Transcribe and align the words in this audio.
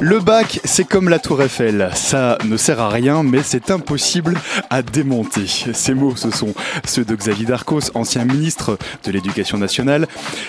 Le 0.00 0.20
bac, 0.20 0.60
c'est 0.62 0.84
comme 0.84 1.08
la 1.08 1.18
tour 1.18 1.42
Eiffel. 1.42 1.90
Ça 1.92 2.38
ne 2.44 2.56
sert 2.56 2.78
à 2.78 2.88
rien, 2.88 3.24
mais 3.24 3.42
c'est 3.42 3.72
impossible 3.72 4.38
à 4.70 4.80
démonter. 4.80 5.48
Ces 5.48 5.92
mots, 5.92 6.14
ce 6.14 6.30
sont 6.30 6.54
ceux 6.84 7.04
de 7.04 7.16
Xavier 7.16 7.46
Darcos, 7.46 7.90
ancien 7.94 8.24
ministre 8.24 8.78
de 9.02 9.10
l'Éducation 9.10 9.58
nationale. 9.58 10.06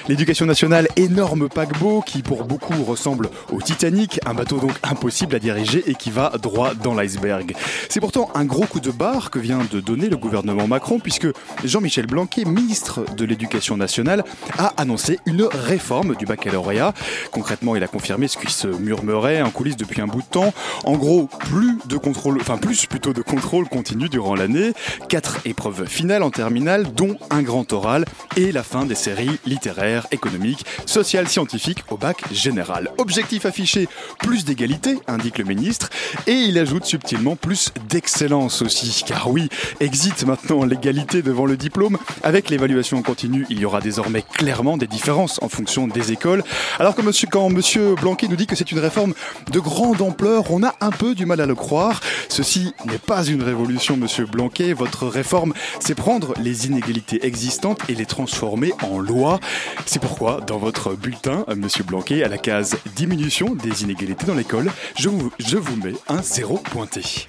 L'éducation 0.07 0.45
nationale, 0.45 0.87
énorme 0.97 1.49
paquebot 1.49 2.01
qui 2.01 2.21
pour 2.21 2.43
beaucoup 2.43 2.83
ressemble 2.83 3.27
au 3.51 3.59
Titanic, 3.59 4.19
un 4.27 4.35
bateau 4.35 4.59
donc 4.59 4.73
impossible 4.83 5.35
à 5.35 5.39
diriger 5.39 5.83
et 5.87 5.95
qui 5.95 6.11
va 6.11 6.31
droit 6.39 6.75
dans 6.75 6.93
l'iceberg. 6.93 7.55
C'est 7.89 7.99
pourtant 7.99 8.29
un 8.35 8.45
gros 8.45 8.67
coup 8.67 8.79
de 8.79 8.91
barre 8.91 9.31
que 9.31 9.39
vient 9.39 9.61
de 9.71 9.79
donner 9.79 10.09
le 10.09 10.17
gouvernement 10.17 10.67
Macron 10.67 10.99
puisque 10.99 11.27
Jean-Michel 11.63 12.05
Blanquet, 12.05 12.45
ministre 12.45 13.03
de 13.17 13.25
l'Éducation 13.25 13.77
nationale, 13.77 14.23
a 14.59 14.73
annoncé 14.77 15.19
une 15.25 15.47
réforme 15.51 16.15
du 16.15 16.27
baccalauréat. 16.27 16.93
Concrètement, 17.31 17.75
il 17.75 17.83
a 17.83 17.87
confirmé 17.87 18.27
ce 18.27 18.37
qui 18.37 18.53
se 18.53 18.67
murmurait 18.67 19.38
en 19.41 19.51
coulisses 19.51 19.77
depuis 19.77 20.01
un 20.01 20.07
bout 20.07 20.21
de 20.21 20.27
temps. 20.27 20.53
En 20.85 20.93
gros, 20.93 21.27
plus 21.39 21.77
de 21.85 21.97
contrôle, 21.97 22.37
enfin 22.39 22.57
plus 22.57 22.85
plutôt 22.85 23.13
de 23.13 23.21
contrôle 23.21 23.67
continu 23.67 24.09
durant 24.09 24.35
l'année. 24.35 24.73
Quatre 25.09 25.39
épreuves 25.45 25.85
finales 25.87 26.23
en 26.23 26.31
terminale, 26.31 26.93
dont 26.93 27.17
un 27.29 27.41
grand 27.41 27.71
oral 27.73 28.05
et 28.37 28.51
la 28.51 28.63
fin 28.63 28.85
des 28.85 28.95
séries 28.95 29.39
littéraires, 29.45 30.07
économiques, 30.11 30.65
sociales, 30.85 31.27
scientifiques 31.27 31.83
au 31.89 31.97
bac 31.97 32.23
général. 32.31 32.91
Objectif 32.97 33.45
affiché, 33.45 33.87
plus 34.19 34.45
d'égalité, 34.45 34.97
indique 35.07 35.37
le 35.37 35.45
ministre, 35.45 35.89
et 36.27 36.33
il 36.33 36.57
ajoute 36.57 36.85
subtilement 36.85 37.35
plus 37.35 37.71
d'excellence 37.89 38.61
aussi. 38.61 39.03
Car 39.05 39.29
oui, 39.29 39.49
exit 39.79 40.25
maintenant 40.25 40.63
l'égalité 40.63 41.21
devant 41.21 41.45
le 41.45 41.57
diplôme. 41.57 41.97
Avec 42.23 42.49
l'évaluation 42.49 42.97
en 42.97 43.01
continu, 43.01 43.45
il 43.49 43.59
y 43.59 43.65
aura 43.65 43.81
désormais 43.81 44.21
clairement 44.21 44.77
des 44.77 44.87
différences 44.87 45.39
en 45.41 45.49
fonction 45.49 45.87
des 45.87 46.11
écoles. 46.11 46.43
Alors 46.79 46.95
que 46.95 47.01
quand 47.25 47.49
monsieur 47.49 47.95
Blanquet 47.95 48.27
nous 48.27 48.35
dit 48.35 48.47
que 48.47 48.55
c'est 48.55 48.71
une 48.71 48.79
réforme 48.79 49.13
de 49.51 49.59
grande 49.59 50.01
ampleur, 50.01 50.51
on 50.51 50.63
a 50.63 50.75
un 50.81 50.91
peu 50.91 51.15
du 51.15 51.25
mal 51.25 51.41
à 51.41 51.45
le 51.45 51.55
croire. 51.55 52.01
Ceci 52.29 52.73
n'est 52.85 52.97
pas 52.97 53.25
une 53.25 53.41
révolution, 53.41 53.97
monsieur 53.97 54.25
Blanquet. 54.25 54.73
Votre 54.73 55.07
réforme, 55.07 55.53
c'est 55.79 55.95
prendre 55.95 56.33
les 56.41 56.67
inégalités 56.67 57.25
existantes 57.25 57.81
et 57.89 57.95
les 57.95 58.05
transformer 58.05 58.73
en 58.83 58.99
loi. 58.99 59.39
C'est 59.85 59.99
pourquoi, 59.99 60.41
dans 60.41 60.57
votre 60.57 60.93
bulletin, 60.93 61.45
monsieur 61.55 61.83
Blanquet, 61.83 62.23
à 62.23 62.27
la 62.27 62.37
case 62.37 62.77
diminution 62.95 63.55
des 63.55 63.83
inégalités 63.83 64.25
dans 64.25 64.35
l'école, 64.35 64.71
je 64.97 65.09
vous, 65.09 65.31
je 65.39 65.57
vous 65.57 65.75
mets 65.77 65.95
un 66.07 66.21
zéro 66.21 66.57
pointé. 66.57 67.27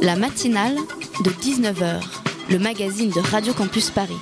La 0.00 0.16
matinale 0.16 0.76
de 1.24 1.30
19h, 1.30 2.00
le 2.50 2.58
magazine 2.58 3.10
de 3.10 3.20
Radio 3.20 3.52
Campus 3.52 3.90
Paris. 3.90 4.14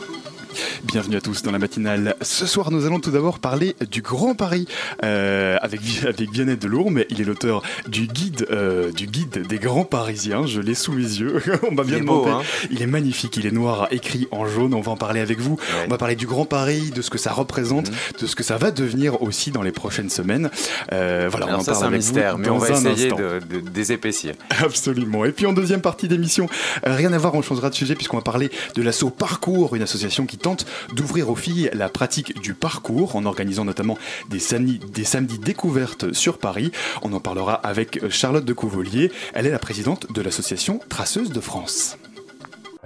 Bienvenue 0.85 1.17
à 1.17 1.21
tous 1.21 1.43
dans 1.43 1.51
la 1.51 1.59
matinale. 1.59 2.17
Ce 2.23 2.47
soir, 2.47 2.71
nous 2.71 2.87
allons 2.87 3.01
tout 3.01 3.11
d'abord 3.11 3.39
parler 3.39 3.75
du 3.91 4.03
Grand 4.03 4.35
Paris 4.35 4.67
euh, 5.05 5.57
avec, 5.61 5.81
avec 6.07 6.31
Vianney 6.31 6.57
Delourme. 6.57 7.03
Il 7.11 7.21
est 7.21 7.25
l'auteur 7.25 7.63
du 7.89 8.07
guide 8.07 8.47
euh, 8.51 8.92
du 8.92 9.07
guide 9.07 9.47
des 9.47 9.59
grands 9.59 9.85
Parisiens. 9.85 10.47
Je 10.47 10.61
l'ai 10.61 10.75
sous 10.75 10.92
mes 10.92 11.03
yeux. 11.03 11.42
On 11.70 11.75
m'a 11.75 11.83
bien 11.83 11.98
beau, 12.01 12.25
demandé. 12.25 12.31
hein. 12.31 12.67
Il 12.70 12.83
est 12.83 12.86
magnifique. 12.86 13.36
Il 13.36 13.47
est 13.47 13.51
noir, 13.53 13.89
écrit 13.91 14.29
en 14.31 14.47
jaune. 14.47 14.75
On 14.75 14.81
va 14.81 14.92
en 14.92 14.97
parler 14.97 15.20
avec 15.20 15.41
vous. 15.41 15.55
Ouais. 15.55 15.85
On 15.86 15.91
va 15.91 15.98
parler 15.98 16.17
du 16.17 16.27
Grand 16.27 16.45
Paris, 16.45 16.91
de 16.95 17.03
ce 17.03 17.11
que 17.11 17.19
ça 17.19 17.33
représente, 17.33 17.91
Mhm. 17.91 17.97
de 18.23 18.27
ce 18.27 18.36
que 18.36 18.42
ça 18.42 18.57
va 18.57 18.70
devenir 18.70 19.23
aussi 19.23 19.51
dans 19.51 19.63
les 19.63 19.73
prochaines 19.73 20.11
semaines. 20.11 20.51
Euh, 20.92 21.29
voilà, 21.31 21.47
on 21.47 21.48
Alors 21.51 21.61
en 21.61 21.65
ça 21.65 21.73
parle 21.73 21.79
c'est 21.81 21.85
un 21.85 21.89
avec 21.89 22.01
vous 22.01 22.07
mystère, 22.13 22.39
mais 22.39 22.48
on 22.51 22.59
va 22.59 22.70
essayer 22.70 23.11
de, 23.11 23.41
de- 23.41 23.61
désépaissir. 23.70 24.35
Absolument. 24.63 25.25
Et 25.25 25.33
puis 25.33 25.47
en 25.47 25.53
deuxième 25.53 25.81
partie 25.81 26.09
d'émission, 26.09 26.48
rien 26.85 27.13
à 27.13 27.19
voir, 27.19 27.35
on 27.35 27.42
changera 27.42 27.70
de 27.70 27.75
sujet 27.75 27.95
puisqu'on 27.95 28.17
va 28.19 28.23
parler 28.23 28.51
de 28.75 28.83
l'assaut 28.83 29.11
Parcours, 29.11 29.75
une 29.75 29.83
association 29.83 30.27
qui 30.27 30.36
tente 30.39 30.66
d'ouvrir 30.95 31.31
aux 31.31 31.37
filles 31.37 31.71
la 31.73 31.89
pratique 31.89 32.41
du 32.41 32.55
parcours 32.55 33.17
en 33.17 33.25
organisant 33.25 33.65
notamment 33.65 33.99
des 34.31 34.39
samedis, 34.39 35.39
découvertes 35.39 36.13
sur 36.13 36.39
Paris. 36.39 36.73
On 37.03 37.13
en 37.13 37.21
parlera 37.21 37.55
avec 37.55 38.09
Charlotte 38.11 38.45
de 38.45 38.53
Couvelier. 38.53 39.11
Elle 39.35 39.47
est 39.47 39.51
la 39.51 39.59
présidente 39.59 40.13
de 40.13 40.23
l'association 40.23 40.81
Traceuse 40.89 41.31
de 41.31 41.41
France. 41.41 41.97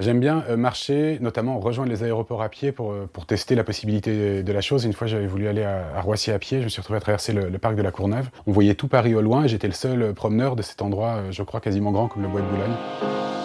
J'aime 0.01 0.19
bien 0.19 0.45
euh, 0.49 0.57
marcher, 0.57 1.19
notamment 1.21 1.59
rejoindre 1.59 1.91
les 1.91 2.03
aéroports 2.03 2.43
à 2.43 2.49
pied 2.49 2.73
pour, 2.73 2.93
euh, 2.93 3.09
pour 3.13 3.27
tester 3.27 3.55
la 3.55 3.65
possibilité 3.65 4.43
de 4.43 4.53
la 4.53 4.63
chose. 4.63 4.87
Une 4.87 4.95
fois, 4.95 5.07
j'avais 5.07 5.27
voulu 5.27 5.47
aller 5.47 5.63
à, 5.63 6.01
Roissy 6.01 6.31
à 6.31 6.39
pied, 6.39 6.61
je 6.61 6.65
me 6.65 6.69
suis 6.71 6.81
retrouvé 6.81 6.97
à 6.97 7.01
traverser 7.01 7.35
le, 7.35 7.51
le 7.51 7.59
parc 7.59 7.77
de 7.77 7.83
la 7.83 7.91
Courneuve. 7.91 8.31
On 8.47 8.53
voyait 8.53 8.75
tout 8.75 8.89
Paris 8.89 9.15
au 9.15 9.21
loin 9.21 9.45
et 9.45 9.49
j'étais 9.49 9.69
le 9.69 9.75
seul 9.75 10.03
euh, 10.03 10.13
promeneur 10.15 10.57
de 10.57 10.63
cet 10.63 10.81
endroit, 10.81 11.25
je 11.31 11.43
crois, 11.43 11.61
quasiment 11.61 11.93
grand 11.93 12.09
comme 12.09 12.23
le 12.23 12.29
bois 12.29 12.41
de 12.41 12.47
Boulogne. 12.47 13.40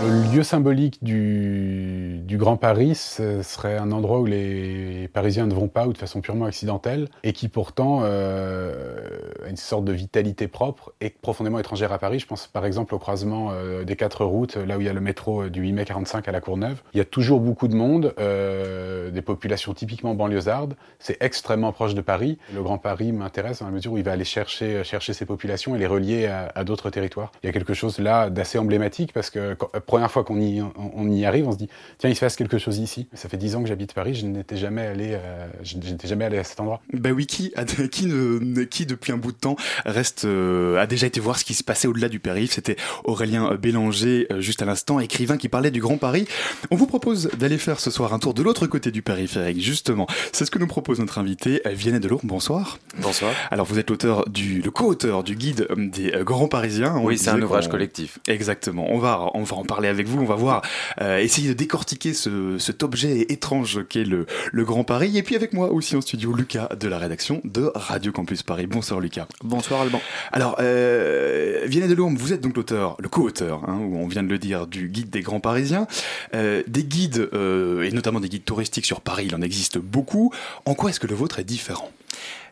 Le 0.00 0.32
lieu 0.32 0.42
symbolique 0.44 1.02
du, 1.02 2.36
Grand 2.38 2.56
Paris, 2.56 2.94
ce 2.94 3.42
serait 3.42 3.76
un 3.76 3.90
endroit 3.90 4.20
où 4.20 4.24
les 4.24 5.08
Parisiens 5.12 5.46
ne 5.46 5.54
vont 5.54 5.66
pas 5.66 5.88
ou 5.88 5.92
de 5.92 5.98
façon 5.98 6.20
purement 6.20 6.44
accidentelle 6.44 7.08
et 7.24 7.32
qui 7.32 7.48
pourtant 7.48 8.02
euh, 8.04 9.08
a 9.44 9.48
une 9.48 9.56
sorte 9.56 9.84
de 9.84 9.92
vitalité 9.92 10.46
propre 10.46 10.92
et 11.00 11.10
profondément 11.10 11.58
étrangère 11.58 11.92
à 11.92 11.98
Paris. 11.98 12.20
Je 12.20 12.26
pense 12.26 12.46
par 12.46 12.64
exemple 12.64 12.94
au 12.94 13.00
croisement 13.00 13.48
euh, 13.50 13.82
des 13.82 13.96
quatre 13.96 14.24
routes, 14.24 14.54
là 14.54 14.76
où 14.76 14.80
il 14.80 14.86
y 14.86 14.88
a 14.88 14.92
le 14.92 15.00
métro 15.00 15.42
euh, 15.42 15.50
du 15.50 15.62
8 15.62 15.72
mai 15.72 15.84
45 15.84 16.28
à 16.28 16.32
la 16.32 16.40
Courneuve. 16.40 16.80
Il 16.94 16.98
y 16.98 17.00
a 17.00 17.04
toujours 17.04 17.40
beaucoup 17.40 17.66
de 17.66 17.74
monde, 17.74 18.14
des 18.16 19.22
populations 19.22 19.74
typiquement 19.74 20.14
banlieusardes. 20.14 20.76
C'est 21.00 21.20
extrêmement 21.20 21.72
proche 21.72 21.94
de 21.94 22.02
Paris. 22.02 22.38
Le 22.54 22.62
Grand 22.62 22.78
Paris 22.78 23.10
m'intéresse 23.10 23.60
dans 23.60 23.66
la 23.66 23.72
mesure 23.72 23.92
où 23.94 23.98
il 23.98 24.04
va 24.04 24.12
aller 24.12 24.24
chercher, 24.24 24.84
ces 24.84 25.26
populations 25.26 25.74
et 25.74 25.78
les 25.78 25.88
relier 25.88 26.26
à, 26.26 26.62
d'autres 26.62 26.90
territoires. 26.90 27.32
Il 27.42 27.46
y 27.46 27.50
a 27.50 27.52
quelque 27.52 27.74
chose 27.74 27.98
là 27.98 28.30
d'assez 28.30 28.58
emblématique 28.58 29.12
parce 29.12 29.30
que 29.30 29.56
première 29.88 30.10
fois 30.10 30.22
qu'on 30.22 30.40
y, 30.40 30.62
on, 30.62 30.72
on 30.94 31.10
y 31.10 31.24
arrive, 31.24 31.48
on 31.48 31.52
se 31.52 31.56
dit 31.58 31.68
tiens, 31.98 32.08
il 32.10 32.14
se 32.14 32.20
passe 32.20 32.36
quelque 32.36 32.58
chose 32.58 32.78
ici. 32.78 33.08
Ça 33.14 33.28
fait 33.28 33.36
dix 33.38 33.56
ans 33.56 33.62
que 33.62 33.68
j'habite 33.68 33.92
Paris, 33.94 34.14
je 34.14 34.26
n'étais 34.26 34.56
jamais 34.56 34.82
allé, 34.86 35.08
euh, 35.12 35.46
je 35.62 35.76
n'étais 35.78 36.06
jamais 36.06 36.24
allé 36.26 36.38
à 36.38 36.44
cet 36.44 36.60
endroit. 36.60 36.80
Ben 36.92 37.12
oui, 37.12 37.26
qui, 37.26 37.52
a- 37.56 37.64
qui, 37.90 38.06
ne, 38.06 38.38
ne- 38.38 38.62
qui 38.64 38.86
depuis 38.86 39.10
un 39.12 39.16
bout 39.16 39.32
de 39.32 39.36
temps 39.38 39.56
reste, 39.84 40.24
euh, 40.26 40.78
a 40.78 40.86
déjà 40.86 41.06
été 41.08 41.18
voir 41.20 41.38
ce 41.38 41.44
qui 41.44 41.54
se 41.54 41.64
passait 41.64 41.88
au-delà 41.88 42.08
du 42.08 42.20
périph'. 42.20 42.52
C'était 42.52 42.76
Aurélien 43.04 43.54
Bélanger, 43.54 44.26
euh, 44.30 44.40
juste 44.40 44.62
à 44.62 44.64
l'instant, 44.66 45.00
écrivain 45.00 45.36
qui 45.36 45.48
parlait 45.48 45.70
du 45.70 45.80
Grand 45.80 45.96
Paris. 45.96 46.26
On 46.70 46.76
vous 46.76 46.86
propose 46.86 47.30
d'aller 47.38 47.58
faire 47.58 47.80
ce 47.80 47.90
soir 47.90 48.12
un 48.12 48.18
tour 48.18 48.34
de 48.34 48.42
l'autre 48.42 48.66
côté 48.66 48.90
du 48.90 49.02
périphérique, 49.02 49.60
justement. 49.60 50.06
C'est 50.32 50.44
ce 50.44 50.50
que 50.50 50.58
nous 50.58 50.66
propose 50.66 50.98
notre 51.00 51.18
invité, 51.18 51.62
Vianney 51.66 52.00
Delourme. 52.00 52.20
Bonsoir. 52.24 52.78
Bonsoir. 53.00 53.32
Alors, 53.50 53.64
vous 53.66 53.78
êtes 53.78 53.88
l'auteur 53.90 54.28
du, 54.28 54.60
le 54.60 54.70
co-auteur 54.70 55.24
du 55.24 55.34
guide 55.34 55.66
des 55.76 56.12
Grands 56.24 56.48
Parisiens. 56.48 56.94
On 56.96 57.04
Oui, 57.06 57.16
c'est 57.18 57.30
un 57.30 57.40
ouvrage 57.40 57.68
collectif. 57.68 58.18
Exactement. 58.28 58.86
On 58.90 58.98
va, 58.98 59.30
on 59.34 59.42
va 59.44 59.56
en 59.56 59.64
parler 59.64 59.77
avec 59.86 60.08
vous. 60.08 60.20
On 60.20 60.24
va 60.24 60.34
voir, 60.34 60.62
euh, 61.00 61.18
essayer 61.18 61.48
de 61.48 61.54
décortiquer 61.54 62.14
ce, 62.14 62.58
cet 62.58 62.82
objet 62.82 63.26
étrange 63.28 63.86
qu'est 63.88 64.04
le, 64.04 64.26
le 64.50 64.64
Grand 64.64 64.82
Paris. 64.82 65.16
Et 65.16 65.22
puis 65.22 65.36
avec 65.36 65.52
moi 65.52 65.70
aussi 65.70 65.94
en 65.94 66.00
studio, 66.00 66.32
Lucas 66.32 66.68
de 66.78 66.88
la 66.88 66.98
rédaction 66.98 67.40
de 67.44 67.70
Radio 67.74 68.10
Campus 68.10 68.42
Paris. 68.42 68.66
Bonsoir 68.66 69.00
Lucas. 69.00 69.26
bonsoir 69.44 69.82
Alban. 69.82 70.00
Alors, 70.32 70.56
euh, 70.60 71.62
Vianney 71.66 71.88
Delourme, 71.88 72.16
vous 72.16 72.32
êtes 72.32 72.40
donc 72.40 72.56
l'auteur, 72.56 72.96
le 72.98 73.08
co-auteur, 73.08 73.62
hein, 73.68 73.78
où 73.80 73.98
on 73.98 74.08
vient 74.08 74.22
de 74.22 74.28
le 74.28 74.38
dire, 74.38 74.66
du 74.66 74.88
guide 74.88 75.10
des 75.10 75.20
Grands 75.20 75.40
Parisiens. 75.40 75.86
Euh, 76.34 76.62
des 76.66 76.84
guides, 76.84 77.28
euh, 77.32 77.82
et 77.82 77.90
notamment 77.90 78.20
des 78.20 78.28
guides 78.28 78.44
touristiques 78.44 78.86
sur 78.86 79.00
Paris, 79.00 79.26
il 79.26 79.34
en 79.34 79.42
existe 79.42 79.78
beaucoup. 79.78 80.32
En 80.64 80.74
quoi 80.74 80.90
est-ce 80.90 81.00
que 81.00 81.06
le 81.06 81.14
vôtre 81.14 81.38
est 81.38 81.44
différent? 81.44 81.90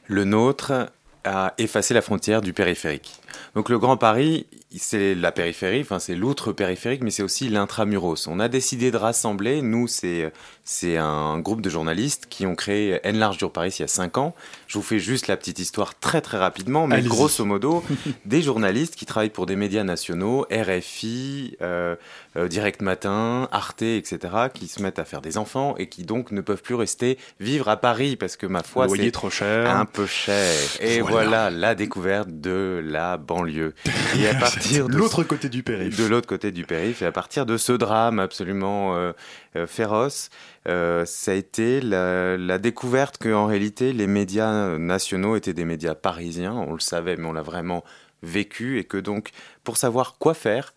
Le 0.07 0.25
nôtre 0.25 0.91
a 1.25 1.55
effacé 1.59 1.93
la 1.95 2.03
frontière 2.03 2.41
du 2.41 2.53
périphérique. 2.53 3.21
Donc 3.55 3.69
le 3.69 3.79
Grand 3.79 3.97
Paris, 3.97 4.47
c'est 4.79 5.15
la 5.15 5.33
périphérie, 5.33 5.81
enfin 5.81 5.99
c'est 5.99 6.15
l'outre 6.15 6.53
périphérique, 6.53 7.03
mais 7.03 7.11
c'est 7.11 7.23
aussi 7.23 7.49
l'intramuros. 7.49 8.27
On 8.27 8.41
a 8.41 8.49
décidé 8.49 8.91
de 8.91 8.97
rassembler, 8.97 9.63
nous 9.63 9.87
c'est 9.87 10.33
c'est 10.65 10.97
un 10.97 11.39
groupe 11.39 11.61
de 11.61 11.71
journalistes 11.71 12.27
qui 12.29 12.45
ont 12.47 12.57
créé 12.57 12.99
Enlarge 13.07 13.39
sur 13.39 13.53
Paris 13.53 13.75
il 13.79 13.83
y 13.83 13.85
a 13.85 13.89
5 13.89 14.19
ans. 14.19 14.35
Je 14.67 14.79
vous 14.79 14.83
fais 14.83 14.99
juste 14.99 15.29
la 15.29 15.37
petite 15.37 15.59
histoire 15.61 15.97
très 15.99 16.21
très 16.21 16.39
rapidement, 16.39 16.87
mais 16.87 17.03
grosso 17.03 17.45
modo, 17.45 17.85
des 18.25 18.43
journalistes 18.43 18.97
qui 18.97 19.07
travaillent 19.07 19.31
pour 19.31 19.47
des 19.47 19.57
médias 19.57 19.85
nationaux, 19.85 20.45
RFI, 20.51 21.57
euh, 21.63 21.95
euh, 22.37 22.49
Direct 22.49 22.83
Matin, 22.83 23.49
Arte, 23.53 23.83
etc., 23.83 24.19
qui 24.53 24.67
se 24.67 24.83
mettent 24.83 24.99
à 24.99 25.05
faire 25.05 25.21
des 25.23 25.39
enfants 25.39 25.75
et 25.79 25.89
qui 25.89 26.03
donc 26.05 26.33
ne 26.33 26.41
peuvent 26.41 26.63
plus 26.63 26.75
rester 26.75 27.17
vivre 27.39 27.69
à 27.69 27.77
Paris 27.77 28.17
parce 28.17 28.37
que 28.37 28.47
ma 28.47 28.63
foi, 28.63 28.89
c'est 28.89 29.11
trop 29.13 29.31
cher. 29.31 29.71
un 29.71 29.85
peu 29.85 30.07
cher. 30.07 30.53
Et 30.81 31.01
Voilà. 31.01 31.17
voilà. 31.17 31.51
la 31.51 31.75
découverte 31.75 32.29
de 32.29 32.83
la 32.85 33.17
banlieue. 33.17 33.75
Et 34.19 34.27
à 34.27 34.35
partir 34.35 34.66
partir 34.67 34.89
de 34.89 34.97
l'autre 34.97 35.23
côté 35.25 35.49
du 35.49 35.63
périph. 35.63 35.97
De 35.97 36.07
l'autre 36.07 36.27
côté 36.27 36.53
du 36.53 36.65
périph. 36.65 37.03
Et 37.03 37.07
à 37.07 37.13
partir 37.13 37.47
de 37.47 37.57
ce 37.57 37.73
drame 37.73 38.19
absolument 38.19 38.97
euh, 38.97 39.13
euh, 39.57 39.67
féroce, 39.67 40.31
euh, 40.69 41.05
ça 41.05 41.33
a 41.33 41.35
été 41.35 41.81
la, 41.81 42.37
la 42.37 42.59
découverte 42.59 43.19
qu'en 43.19 43.47
réalité, 43.47 43.93
les 43.93 44.07
médias 44.07 44.79
nationaux 44.79 45.37
étaient 45.37 45.55
des 45.55 45.65
médias 45.65 45.95
parisiens. 45.95 46.55
On 46.55 46.73
le 46.73 46.81
savait, 46.81 47.17
mais 47.17 47.27
on 47.27 47.33
l'a 47.33 47.43
vraiment 47.43 47.85
vécu. 48.23 48.79
Et 48.79 48.85
que 48.85 48.97
donc, 48.97 49.31
pour 49.65 49.77
savoir 49.77 50.17
quoi 50.19 50.35
faire, 50.35 50.75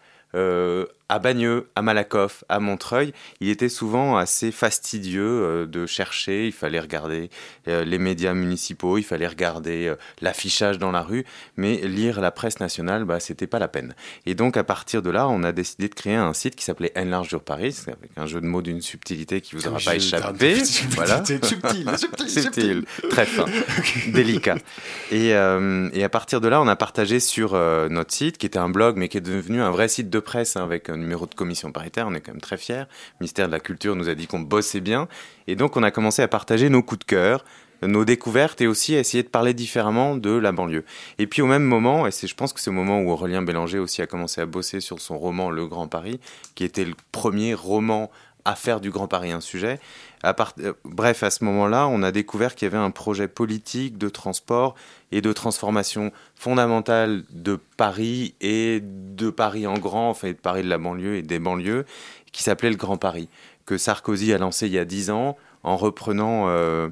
à 1.09 1.19
Bagneux, 1.19 1.67
à 1.75 1.81
Malakoff, 1.81 2.43
à 2.49 2.59
Montreuil, 2.59 3.13
il 3.41 3.49
était 3.49 3.69
souvent 3.69 4.17
assez 4.17 4.51
fastidieux 4.51 5.21
euh, 5.21 5.65
de 5.65 5.85
chercher. 5.85 6.47
Il 6.47 6.53
fallait 6.53 6.79
regarder 6.79 7.29
euh, 7.67 7.83
les 7.83 7.97
médias 7.97 8.33
municipaux, 8.33 8.97
il 8.97 9.03
fallait 9.03 9.27
regarder 9.27 9.87
euh, 9.87 9.95
l'affichage 10.21 10.77
dans 10.77 10.91
la 10.91 11.01
rue, 11.01 11.25
mais 11.57 11.77
lire 11.77 12.21
la 12.21 12.31
presse 12.31 12.59
nationale, 12.59 13.05
bah, 13.05 13.19
c'était 13.19 13.47
pas 13.47 13.59
la 13.59 13.67
peine. 13.67 13.95
Et 14.25 14.35
donc, 14.35 14.57
à 14.57 14.63
partir 14.63 15.01
de 15.01 15.09
là, 15.09 15.27
on 15.27 15.43
a 15.43 15.51
décidé 15.51 15.89
de 15.89 15.95
créer 15.95 16.15
un 16.15 16.33
site 16.33 16.55
qui 16.55 16.63
s'appelait 16.63 16.93
Enlarge 16.95 17.29
sur 17.29 17.41
Paris, 17.41 17.75
avec 17.87 18.11
un 18.17 18.25
jeu 18.25 18.41
de 18.41 18.45
mots 18.45 18.61
d'une 18.61 18.81
subtilité 18.81 19.41
qui 19.41 19.55
vous 19.55 19.67
aura 19.67 19.79
pas 19.79 19.95
échappé. 19.95 20.55
Voilà. 20.91 21.23
subtil, 21.25 21.39
subtil, 21.97 22.27
subtil, 22.27 22.85
très 23.09 23.25
fin, 23.25 23.45
délicat. 24.07 24.55
Et, 25.11 25.33
euh, 25.33 25.89
et, 25.93 26.03
à 26.03 26.09
partir 26.09 26.41
de 26.41 26.47
là, 26.47 26.61
on 26.61 26.67
a 26.67 26.75
partagé 26.75 27.19
sur 27.19 27.53
euh, 27.53 27.89
notre 27.89 28.13
site, 28.13 28.37
qui 28.37 28.45
était 28.45 28.59
un 28.59 28.69
blog, 28.69 28.97
mais 28.97 29.07
qui 29.07 29.17
est 29.17 29.21
devenu 29.21 29.61
un 29.61 29.71
vrai 29.71 29.87
site 29.87 30.09
de 30.09 30.19
presse 30.19 30.55
hein, 30.55 30.63
avec 30.63 30.89
numéro 30.99 31.25
de 31.25 31.33
commission 31.33 31.71
paritaire. 31.71 32.07
On 32.07 32.13
est 32.13 32.21
quand 32.21 32.31
même 32.31 32.41
très 32.41 32.57
fiers. 32.57 32.79
Le 32.79 33.21
ministère 33.21 33.47
de 33.47 33.51
la 33.51 33.59
Culture 33.59 33.95
nous 33.95 34.09
a 34.09 34.15
dit 34.15 34.27
qu'on 34.27 34.39
bossait 34.39 34.81
bien. 34.81 35.07
Et 35.47 35.55
donc, 35.55 35.77
on 35.77 35.83
a 35.83 35.91
commencé 35.91 36.21
à 36.21 36.27
partager 36.27 36.69
nos 36.69 36.83
coups 36.83 36.99
de 36.99 37.05
cœur, 37.05 37.43
nos 37.81 38.05
découvertes 38.05 38.61
et 38.61 38.67
aussi 38.67 38.95
à 38.95 38.99
essayer 38.99 39.23
de 39.23 39.29
parler 39.29 39.53
différemment 39.53 40.17
de 40.17 40.31
la 40.31 40.51
banlieue. 40.51 40.83
Et 41.17 41.27
puis 41.27 41.41
au 41.41 41.45
même 41.45 41.63
moment, 41.63 42.07
et 42.07 42.11
c'est 42.11 42.27
je 42.27 42.35
pense 42.35 42.53
que 42.53 42.59
c'est 42.59 42.69
au 42.69 42.73
moment 42.73 43.01
où 43.01 43.09
Aurélien 43.11 43.41
Bélanger 43.41 43.79
aussi 43.79 44.01
a 44.01 44.07
commencé 44.07 44.41
à 44.41 44.45
bosser 44.45 44.81
sur 44.81 44.99
son 44.99 45.17
roman 45.17 45.49
Le 45.49 45.65
Grand 45.67 45.87
Paris, 45.87 46.19
qui 46.55 46.63
était 46.63 46.85
le 46.85 46.95
premier 47.11 47.53
roman 47.53 48.11
à 48.45 48.55
faire 48.55 48.79
du 48.79 48.89
Grand 48.89 49.07
Paris 49.07 49.31
un 49.31 49.41
sujet. 49.41 49.79
Euh, 50.25 50.73
bref, 50.83 51.23
à 51.23 51.29
ce 51.29 51.43
moment-là, 51.45 51.87
on 51.87 52.03
a 52.03 52.11
découvert 52.11 52.55
qu'il 52.55 52.65
y 52.65 52.71
avait 52.71 52.83
un 52.83 52.91
projet 52.91 53.27
politique 53.27 53.97
de 53.97 54.09
transport 54.09 54.75
et 55.11 55.21
de 55.21 55.31
transformation 55.31 56.11
fondamentale 56.35 57.23
de 57.29 57.57
Paris 57.77 58.35
et 58.41 58.81
de 58.81 59.29
Paris 59.29 59.67
en 59.67 59.77
grand, 59.77 60.09
enfin 60.09 60.29
de 60.29 60.33
Paris 60.33 60.63
de 60.63 60.69
la 60.69 60.77
banlieue 60.77 61.15
et 61.15 61.21
des 61.21 61.39
banlieues, 61.39 61.85
qui 62.31 62.43
s'appelait 62.43 62.69
le 62.69 62.75
Grand 62.75 62.97
Paris, 62.97 63.29
que 63.65 63.77
Sarkozy 63.77 64.33
a 64.33 64.37
lancé 64.37 64.67
il 64.67 64.73
y 64.73 64.79
a 64.79 64.85
dix 64.85 65.09
ans 65.09 65.37
en 65.63 65.77
reprenant 65.77 66.47
euh, 66.47 66.89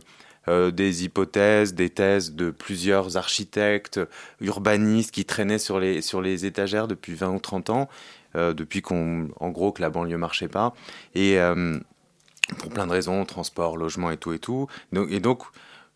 euh, 0.47 0.71
des 0.71 1.03
hypothèses, 1.03 1.73
des 1.73 1.89
thèses 1.89 2.33
de 2.33 2.49
plusieurs 2.49 3.17
architectes, 3.17 3.99
urbanistes 4.41 5.11
qui 5.11 5.25
traînaient 5.25 5.59
sur 5.59 5.79
les, 5.79 6.01
sur 6.01 6.21
les 6.21 6.45
étagères 6.45 6.87
depuis 6.87 7.13
20 7.13 7.29
ou 7.31 7.39
30 7.39 7.69
ans, 7.69 7.89
depuis 8.35 8.83
qu'on, 8.83 9.29
en 9.39 9.49
gros, 9.49 9.71
que 9.71 9.81
la 9.81 9.89
banlieue 9.89 10.17
marchait 10.17 10.47
pas. 10.47 10.75
Et 11.15 11.39
pour 12.59 12.69
plein 12.69 12.87
de 12.87 12.91
raisons, 12.91 13.25
transport, 13.25 13.77
logement 13.77 14.11
et 14.11 14.17
tout 14.17 14.33
et 14.33 14.39
tout. 14.39 14.67
Donc, 14.91 15.11
et 15.11 15.19
donc, 15.19 15.43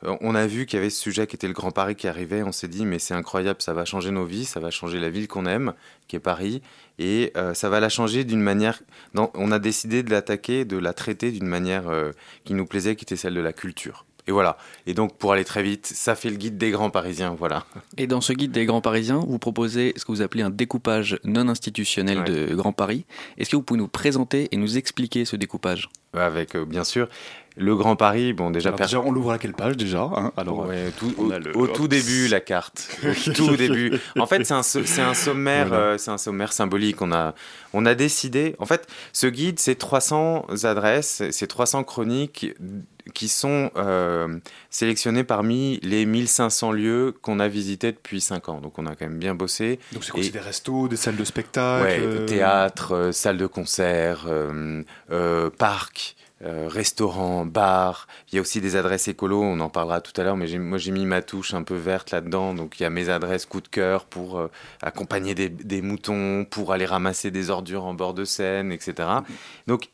euh, 0.03 0.15
on 0.21 0.35
a 0.35 0.47
vu 0.47 0.65
qu'il 0.65 0.77
y 0.77 0.79
avait 0.79 0.89
ce 0.89 0.99
sujet 0.99 1.27
qui 1.27 1.35
était 1.35 1.47
le 1.47 1.53
Grand 1.53 1.71
Paris 1.71 1.95
qui 1.95 2.07
arrivait. 2.07 2.43
On 2.43 2.51
s'est 2.51 2.67
dit, 2.67 2.85
mais 2.85 2.99
c'est 2.99 3.13
incroyable, 3.13 3.61
ça 3.61 3.73
va 3.73 3.85
changer 3.85 4.11
nos 4.11 4.25
vies, 4.25 4.45
ça 4.45 4.59
va 4.59 4.71
changer 4.71 4.99
la 4.99 5.09
ville 5.09 5.27
qu'on 5.27 5.45
aime, 5.45 5.73
qui 6.07 6.15
est 6.15 6.19
Paris, 6.19 6.61
et 6.99 7.31
euh, 7.37 7.53
ça 7.53 7.69
va 7.69 7.79
la 7.79 7.89
changer 7.89 8.23
d'une 8.23 8.41
manière. 8.41 8.81
Non, 9.13 9.31
on 9.35 9.51
a 9.51 9.59
décidé 9.59 10.03
de 10.03 10.11
l'attaquer, 10.11 10.65
de 10.65 10.77
la 10.77 10.93
traiter 10.93 11.31
d'une 11.31 11.47
manière 11.47 11.89
euh, 11.89 12.11
qui 12.43 12.53
nous 12.53 12.65
plaisait, 12.65 12.95
qui 12.95 13.05
était 13.05 13.15
celle 13.15 13.33
de 13.33 13.41
la 13.41 13.53
culture. 13.53 14.05
Et 14.27 14.31
voilà. 14.31 14.57
Et 14.87 14.93
donc, 14.93 15.17
pour 15.17 15.33
aller 15.33 15.43
très 15.45 15.63
vite, 15.63 15.85
ça 15.87 16.15
fait 16.15 16.29
le 16.29 16.35
guide 16.35 16.57
des 16.57 16.71
grands 16.71 16.89
parisiens. 16.89 17.35
Voilà. 17.37 17.65
Et 17.97 18.07
dans 18.07 18.21
ce 18.21 18.33
guide 18.33 18.51
des 18.51 18.65
grands 18.65 18.81
parisiens, 18.81 19.19
vous 19.27 19.39
proposez 19.39 19.93
ce 19.97 20.05
que 20.05 20.11
vous 20.11 20.21
appelez 20.21 20.43
un 20.43 20.49
découpage 20.49 21.19
non 21.23 21.47
institutionnel 21.49 22.19
Ouais. 22.19 22.23
de 22.47 22.55
Grand 22.55 22.73
Paris. 22.73 23.05
Est-ce 23.37 23.49
que 23.49 23.55
vous 23.55 23.63
pouvez 23.63 23.79
nous 23.79 23.87
présenter 23.87 24.47
et 24.51 24.57
nous 24.57 24.77
expliquer 24.77 25.25
ce 25.25 25.35
découpage? 25.35 25.89
Avec, 26.13 26.55
euh, 26.55 26.65
bien 26.65 26.83
sûr, 26.83 27.07
le 27.57 27.75
Grand 27.75 27.95
Paris. 27.95 28.33
Bon, 28.33 28.49
déjà, 28.51 28.69
Alors, 28.69 28.77
per- 28.77 28.85
déjà, 28.85 28.99
on 29.01 29.11
l'ouvre 29.11 29.31
à 29.31 29.37
quelle 29.37 29.53
page 29.53 29.77
déjà 29.77 30.01
hein? 30.01 30.31
Alors, 30.37 30.67
Ouais, 30.67 30.91
tout- 30.97 31.13
on 31.17 31.27
au, 31.27 31.31
a 31.31 31.39
le- 31.39 31.55
au 31.57 31.67
tout 31.67 31.87
début 31.87 32.27
la 32.27 32.39
carte. 32.39 32.87
Au 33.03 33.31
tout 33.33 33.55
début. 33.57 33.91
En 34.19 34.25
fait, 34.25 34.43
c'est 34.45 34.53
un, 34.53 34.63
so- 34.63 34.83
c'est 34.85 35.01
un 35.01 35.13
sommaire, 35.13 35.67
Voilà. 35.67 35.83
euh, 35.83 35.97
c'est 35.97 36.11
un 36.11 36.17
sommaire 36.17 36.53
symbolique. 36.53 37.01
On 37.01 37.11
a, 37.11 37.33
on 37.73 37.85
a 37.85 37.93
décidé. 37.95 38.55
En 38.59 38.65
fait, 38.65 38.87
ce 39.13 39.27
guide, 39.27 39.59
c'est 39.59 39.75
300 39.75 40.45
adresses, 40.63 41.23
c'est 41.31 41.47
300 41.47 41.83
chroniques 41.83 42.53
qui 43.15 43.27
sont 43.27 43.71
euh, 43.77 44.37
sélectionnées 44.69 45.23
parmi 45.23 45.79
les 45.81 46.05
1500 46.05 46.71
lieux 46.71 47.15
qu'on 47.21 47.39
a 47.39 47.47
visités 47.47 47.91
depuis 47.91 48.21
5 48.21 48.47
ans. 48.49 48.61
Donc, 48.61 48.77
on 48.77 48.85
a 48.85 48.91
quand 48.95 49.05
même 49.05 49.17
bien 49.17 49.33
bossé. 49.35 49.79
donc 49.91 50.03
c'est 50.05 50.11
quoi 50.11 50.21
Et- 50.23 50.29
des 50.29 50.39
restos, 50.39 50.87
des 50.87 50.95
salles 50.97 51.15
de 51.17 51.23
spectacle? 51.25 51.83
Ouais, 51.83 51.97
euh, 51.99 52.25
théâtre, 52.25 52.93
euh, 52.95 53.11
salle 53.11 53.37
de 53.37 53.47
concert, 53.47 54.25
euh, 54.27 54.83
euh, 56.43 56.51
parc, 56.51 56.51
euh, 56.51 56.67
restaurant, 56.67 57.45
bar. 57.45 58.07
Il 58.31 58.35
y 58.35 58.37
a 58.37 58.41
aussi 58.41 58.61
des 58.61 58.75
adresses 58.75 59.07
écolo, 59.07 59.41
on 59.41 59.59
en 59.59 59.69
parlera 59.69 60.01
tout 60.01 60.19
à 60.19 60.23
l'heure, 60.23 60.37
mais 60.37 60.47
moi 60.57 60.77
j'ai 60.77 60.91
mis 60.91 61.05
ma 61.05 61.21
touche 61.21 61.53
un 61.53 61.63
peu 61.63 61.75
verte 61.75 62.11
là-dedans. 62.11 62.53
Donc 62.53 62.79
il 62.79 62.83
y 62.83 62.85
a 62.85 62.89
mes 62.89 63.09
adresses 63.09 63.45
coup 63.45 63.61
de 63.61 63.67
cœur 63.67 64.05
pour 64.05 64.39
euh, 64.39 64.47
accompagner 64.81 65.35
des, 65.35 65.81
moutons, 65.81 66.45
pour 66.49 66.73
aller 66.73 66.85
ramasser 66.85 67.31
des 67.31 67.49
ordures 67.49 67.85
en 67.85 67.93
bord 67.93 68.13
de 68.13 68.25
Seine, 68.25 68.71
etc. 68.71 69.09
Donc, 69.67 69.89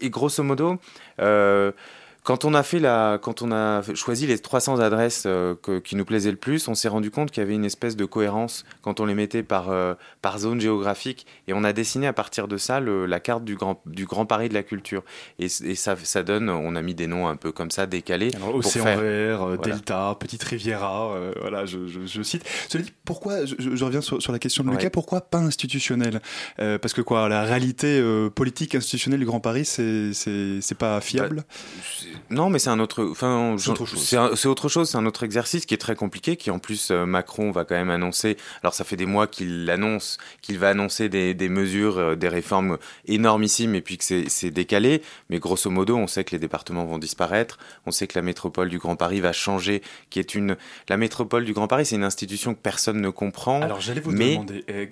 et 0.00 0.10
grosso 0.10 0.42
modo, 0.42 0.78
euh, 1.20 1.72
quand 2.22 2.44
on 2.44 2.52
a 2.54 2.62
fait 2.62 2.78
la, 2.78 3.18
quand 3.20 3.42
on 3.42 3.50
a 3.50 3.82
choisi 3.94 4.26
les 4.26 4.38
300 4.38 4.78
adresses 4.80 5.24
euh, 5.26 5.54
que- 5.62 5.78
qui 5.78 5.96
nous 5.96 6.04
plaisaient 6.04 6.30
le 6.30 6.36
plus, 6.36 6.68
on 6.68 6.74
s'est 6.74 6.88
rendu 6.88 7.10
compte 7.10 7.30
qu'il 7.30 7.42
y 7.42 7.46
avait 7.46 7.54
une 7.54 7.64
espèce 7.64 7.96
de 7.96 8.04
cohérence 8.04 8.64
quand 8.82 9.00
on 9.00 9.06
les 9.06 9.14
mettait 9.14 9.42
par, 9.42 9.70
euh, 9.70 9.94
par 10.20 10.38
zone 10.38 10.60
géographique, 10.60 11.26
et 11.48 11.52
on 11.54 11.64
a 11.64 11.72
dessiné 11.72 12.06
à 12.06 12.12
partir 12.12 12.46
de 12.46 12.56
ça 12.58 12.78
le- 12.80 13.06
la 13.06 13.20
carte 13.20 13.44
du 13.44 13.56
grand, 13.56 13.80
du 13.86 14.04
grand 14.04 14.26
Paris 14.26 14.48
de 14.50 14.54
la 14.54 14.62
culture. 14.62 15.02
Et, 15.38 15.48
ça, 15.48 15.96
ça 16.02 16.22
donne, 16.22 16.50
on 16.50 16.76
a 16.76 16.82
mis 16.82 16.94
des 16.94 17.06
noms 17.06 17.26
un 17.28 17.36
peu 17.36 17.52
comme 17.52 17.70
ça, 17.70 17.86
décalés. 17.86 18.30
Alors, 18.36 18.54
Océan 18.54 18.84
faire- 18.84 19.00
Vert, 19.00 19.42
euh, 19.42 19.56
Voilà. 19.56 19.62
Delta, 19.76 20.16
Petite 20.20 20.42
Riviera, 20.44 21.14
voilà, 21.40 21.64
je, 21.66 21.86
je- 21.88 22.06
je 22.06 22.22
cite. 22.22 22.44
Cela 22.68 22.84
dit, 22.84 22.92
pourquoi, 23.04 23.44
je, 23.46 23.54
je 23.58 23.84
reviens 23.84 24.00
sur, 24.02 24.20
sur 24.20 24.32
la 24.32 24.38
question 24.38 24.62
de 24.64 24.70
Lucas, 24.70 24.84
Ouais. 24.84 24.90
pourquoi 24.90 25.22
pas 25.22 25.38
institutionnel? 25.38 26.20
Parce 26.56 26.92
que 26.92 27.00
quoi, 27.00 27.28
la 27.28 27.42
réalité 27.44 28.02
politique 28.34 28.74
institutionnelle 28.74 29.20
du 29.20 29.26
Grand 29.26 29.40
Paris, 29.40 29.64
c'est 29.64 30.74
pas 30.78 31.00
fiable? 31.00 31.44
C'est- 31.82 32.09
Non, 32.30 32.50
mais 32.50 32.58
c'est 32.58 32.70
un 32.70 32.78
autre. 32.80 33.04
Enfin, 33.04 33.56
C'est 33.58 33.70
autre 33.70 33.86
chose. 33.86 34.02
C'est 34.36 34.46
autre 34.48 34.68
chose. 34.68 34.88
C'est 34.90 34.98
un 34.98 35.06
autre 35.06 35.22
exercice 35.22 35.66
qui 35.66 35.74
est 35.74 35.78
très 35.78 35.94
compliqué, 35.96 36.36
qui 36.36 36.50
en 36.50 36.58
plus 36.58 36.90
euh, 36.90 37.06
Macron 37.06 37.50
va 37.50 37.64
quand 37.64 37.74
même 37.74 37.90
annoncer. 37.90 38.36
Alors 38.62 38.74
ça 38.74 38.84
fait 38.84 38.96
des 38.96 39.06
mois 39.06 39.26
qu'il 39.26 39.64
l'annonce, 39.64 40.18
qu'il 40.42 40.58
va 40.58 40.68
annoncer 40.70 41.08
des, 41.08 41.34
des 41.34 41.48
mesures, 41.48 41.98
euh, 41.98 42.14
des 42.16 42.28
réformes 42.28 42.78
énormissimes, 43.06 43.74
et 43.74 43.80
puis 43.80 43.98
que 43.98 44.04
c'est 44.28 44.50
décalé. 44.50 45.02
Mais 45.28 45.38
grosso 45.38 45.70
modo, 45.70 45.96
on 45.96 46.06
sait 46.06 46.24
que 46.24 46.30
les 46.32 46.38
départements 46.38 46.84
vont 46.84 46.98
disparaître. 46.98 47.58
On 47.86 47.90
sait 47.90 48.06
que 48.06 48.18
la 48.18 48.22
métropole 48.22 48.68
du 48.68 48.78
Grand 48.78 48.96
Paris 48.96 49.20
va 49.20 49.32
changer, 49.32 49.82
qui 50.10 50.18
est 50.18 50.34
une. 50.34 50.56
La 50.88 50.96
métropole 50.96 51.44
du 51.44 51.52
Grand 51.52 51.66
Paris, 51.68 51.86
c'est 51.86 51.96
une 51.96 52.04
institution 52.04 52.54
que 52.54 52.60
personne 52.60 53.00
ne 53.00 53.10
comprend. 53.10 53.62
Alors 53.62 53.80
j'allais 53.80 54.00
vous 54.00 54.12
mais- 54.12 54.34
demander. 54.34 54.64
euh, 54.70 54.86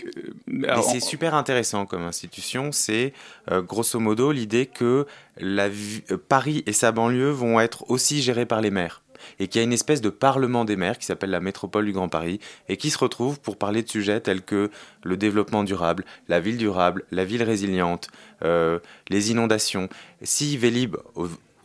Mais 0.46 0.68
c'est 0.82 0.96
en- 0.98 1.00
super 1.00 1.34
intéressant 1.34 1.86
comme 1.86 2.02
institution. 2.02 2.72
C'est 2.72 3.12
grosso 3.50 3.98
modo 4.00 4.32
l'idée 4.32 4.66
que 4.66 5.06
la 5.40 5.66
euh, 5.66 6.16
Paris 6.28 6.62
et 6.66 6.72
sa 6.72 6.92
banlieue 6.92 7.30
vont 7.30 7.60
être 7.60 7.90
aussi 7.90 8.22
gérés 8.22 8.46
par 8.46 8.60
les 8.60 8.70
maires. 8.70 9.02
Et 9.40 9.48
qu'il 9.48 9.60
y 9.60 9.62
a 9.62 9.64
une 9.64 9.72
espèce 9.72 10.00
de 10.00 10.10
parlement 10.10 10.64
des 10.64 10.76
maires 10.76 10.96
qui 10.96 11.04
s'appelle 11.04 11.30
la 11.30 11.40
métropole 11.40 11.84
du 11.84 11.92
Grand 11.92 12.08
Paris 12.08 12.38
et 12.68 12.76
qui 12.76 12.88
se 12.90 12.98
retrouve 12.98 13.40
pour 13.40 13.56
parler 13.56 13.82
de 13.82 13.88
sujets 13.88 14.20
tels 14.20 14.42
que 14.42 14.70
le 15.02 15.16
développement 15.16 15.64
durable, 15.64 16.04
la 16.28 16.38
ville 16.40 16.56
durable, 16.56 17.04
la 17.10 17.24
ville 17.24 17.42
résiliente, 17.42 18.08
euh, 18.44 18.78
les 19.08 19.30
inondations. 19.32 19.88
Si 20.22 20.56
Vélib, 20.56 20.96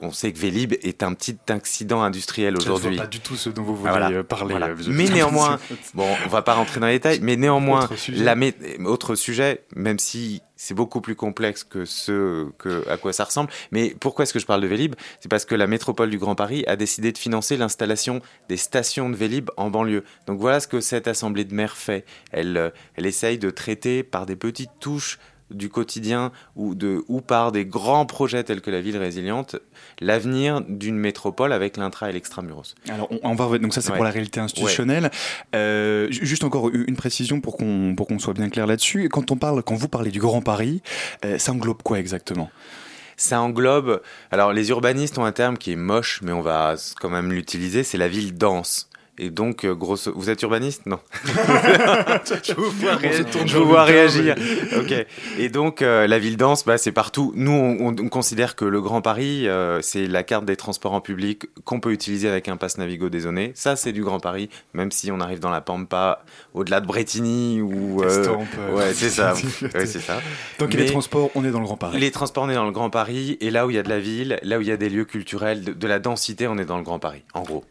on 0.02 0.12
sait 0.12 0.34
que 0.34 0.40
Vélib 0.40 0.74
est 0.82 1.04
un 1.04 1.14
petit 1.14 1.38
accident 1.48 2.02
industriel 2.02 2.58
aujourd'hui. 2.58 2.98
pas 2.98 3.06
du 3.08 3.20
tout 3.20 3.36
ce 3.36 3.50
dont 3.50 3.62
vous 3.64 3.76
voulez 3.76 3.92
Ah, 3.94 4.00
voilà. 4.00 4.18
euh, 4.18 4.24
parler. 4.24 4.52
Voilà. 4.58 4.74
Mais 4.88 5.06
néanmoins, 5.08 5.60
Bon, 5.94 6.08
on 6.26 6.30
va 6.30 6.42
pas 6.42 6.56
rentrer 6.56 6.80
dans 6.80 6.88
les 6.88 6.94
détails, 6.94 7.20
mais 7.22 7.36
néanmoins, 7.38 7.86
Autre 7.86 7.96
sujet. 7.98 8.24
la 8.24 8.36
mé- 8.36 8.84
autre 8.86 9.14
sujet, 9.16 9.64
même 9.76 10.00
si 10.00 10.42
c'est 10.64 10.74
beaucoup 10.74 11.02
plus 11.02 11.16
complexe 11.16 11.66
que 11.66 11.84
ce 11.84 12.48
à 12.90 12.98
quoi 12.98 13.12
ça 13.12 13.26
ressemble. 13.26 13.52
Mais 13.72 13.96
pourquoi 14.00 14.24
est-ce 14.24 14.34
que 14.34 14.40
je 14.40 14.46
parle 14.46 14.62
de 14.62 14.68
Vélib? 14.68 14.96
C'est 15.20 15.30
parce 15.30 15.44
que 15.44 15.56
la 15.56 15.68
métropole 15.68 16.10
du 16.10 16.18
Grand 16.18 16.36
Paris 16.36 16.64
a 16.68 16.78
décidé 16.78 17.12
de 17.12 17.18
financer 17.18 17.58
l'installation 17.58 18.22
des 18.48 18.56
stations 18.56 19.10
de 19.10 19.16
Vélib 19.16 19.50
en 19.58 19.70
banlieue. 19.70 20.06
Donc 20.26 20.40
voilà 20.40 20.62
ce 20.62 20.70
que 20.70 20.80
cette 20.80 21.10
assemblée 21.10 21.44
de 21.44 21.54
maires 21.54 21.76
fait. 21.76 22.06
Elle, 22.32 22.56
euh, 22.56 22.70
elle 22.96 23.06
essaye 23.06 23.38
de 23.38 23.50
traiter 23.50 24.04
par 24.04 24.26
des 24.26 24.38
petites 24.38 24.72
touches 24.80 25.20
du 25.54 25.70
quotidien 25.70 26.32
ou, 26.56 26.76
de, 26.76 27.04
ou 27.08 27.22
par 27.22 27.52
des 27.52 27.66
grands 27.66 28.06
projets 28.06 28.44
tels 28.44 28.62
que 28.62 28.72
la 28.72 28.82
ville 28.82 28.98
résiliente, 28.98 29.56
l'avenir 30.02 30.62
d'une 30.68 30.98
métropole 30.98 31.54
avec 31.54 31.78
l'intra 31.78 32.10
et 32.10 32.14
l'extramuros. 32.14 32.76
Alors, 32.90 33.08
on, 33.12 33.20
on 33.24 33.36
va 33.36 33.58
donc 33.58 33.74
ça 33.74 33.82
c'est 33.82 33.90
Ouais. 33.92 33.96
pour 33.98 34.06
la 34.06 34.12
réalité 34.12 34.40
institutionnelle. 34.40 35.12
Euh, 35.56 36.10
ju- 36.12 36.26
juste 36.26 36.44
encore 36.44 36.70
une 36.70 36.86
une 36.88 36.96
précision 36.98 37.40
pour 37.42 37.58
qu'on 37.58 37.94
pour 37.96 38.08
qu'on 38.08 38.20
soit 38.20 38.34
bien 38.34 38.50
clair 38.50 38.68
là-dessus. 38.68 39.10
Quand 39.10 39.32
on 39.32 39.36
parle, 39.38 39.64
quand 39.64 39.76
vous 39.76 39.88
parlez 39.88 40.12
du 40.12 40.20
Grand 40.20 40.42
Paris, 40.42 40.82
euh, 41.26 41.38
ça 41.38 41.52
englobe 41.52 41.82
quoi 41.82 42.00
exactement? 42.00 42.50
Ça 43.18 43.40
englobe. 43.42 44.02
Alors, 44.32 44.54
les 44.54 44.70
urbanistes 44.70 45.18
ont 45.18 45.26
un 45.26 45.32
terme 45.32 45.58
qui 45.58 45.72
est 45.72 45.76
moche, 45.78 46.20
mais 46.24 46.32
on 46.32 46.42
va 46.42 46.76
quand 47.00 47.10
même 47.10 47.32
l'utiliser 47.32 47.84
c'est 47.84 47.98
la 47.98 48.08
ville 48.08 48.36
dense. 48.38 48.90
Et 49.20 49.30
donc, 49.30 49.64
euh, 49.64 49.76
grosso... 49.76 50.12
vous 50.16 50.32
êtes 50.32 50.42
urbaniste? 50.42 50.88
Non. 50.88 50.98
je 51.24 52.54
vous 52.56 52.72
vois, 52.72 52.98
je 53.46 53.58
vous 53.58 53.66
vois 53.66 53.84
réagir. 53.84 54.36
ok. 54.76 55.06
Et 55.38 55.50
donc, 55.50 55.84
euh, 55.84 56.08
la 56.08 56.18
ville 56.18 56.36
dense, 56.36 56.66
bah, 56.66 56.80
c'est 56.80 56.92
partout. 56.92 57.32
Nous, 57.36 57.52
on, 57.52 57.90
on, 57.90 58.10
considère 58.10 58.56
que 58.56 58.66
le 58.66 58.82
Grand 58.82 59.02
Paris, 59.02 59.48
euh, 59.48 59.82
c'est 59.84 60.08
la 60.08 60.24
carte 60.24 60.46
des 60.46 60.56
transports 60.56 60.94
en 60.94 61.02
public 61.02 61.46
qu'on 61.64 61.80
peut 61.80 61.92
utiliser 61.92 62.28
avec 62.28 62.48
un 62.48 62.58
pass 62.58 62.80
Navigo 62.80 63.10
dézoné. 63.10 63.52
Ça, 63.54 63.76
c'est 63.76 63.92
du 63.92 64.04
Grand 64.04 64.20
Paris, 64.20 64.50
même 64.74 64.92
si 64.92 65.12
on 65.12 65.20
arrive 65.20 65.40
dans 65.40 65.52
la 65.52 65.62
Pampa, 65.62 66.24
au-delà 66.56 66.82
de 66.82 66.88
Bretigny 66.88 67.62
ou. 67.62 68.00
ouais, 68.00 68.94
c'est 68.94 69.12
ça. 69.12 69.36
ouais, 69.62 69.86
c'est 69.86 70.02
ça. 70.02 70.22
Donc, 70.58 70.74
les 70.74 70.88
transports, 70.88 71.30
on 71.36 71.46
est 71.46 71.52
dans 71.52 71.60
le 71.60 71.66
Grand 71.66 71.78
Paris. 71.78 72.00
Les 72.00 72.10
transports, 72.10 72.46
on 72.46 72.50
est 72.50 72.56
dans 72.56 72.66
le 72.66 72.72
Grand 72.72 72.90
Paris. 72.90 73.38
Et 73.42 73.52
là 73.52 73.68
où 73.68 73.70
il 73.70 73.76
y 73.76 73.80
a 73.80 73.84
de 73.84 73.90
la 73.90 74.00
ville, 74.00 74.40
là 74.42 74.58
où 74.58 74.62
il 74.62 74.68
y 74.68 74.72
a 74.72 74.78
des 74.78 74.90
lieux 74.90 75.06
culturels, 75.06 75.64
de, 75.64 75.74
de 75.74 75.88
la 75.88 76.00
densité, 76.00 76.48
on 76.48 76.58
est 76.58 76.66
dans 76.66 76.78
le 76.78 76.84
Grand 76.84 76.98
Paris, 76.98 77.22
en 77.36 77.44
gros. 77.44 77.64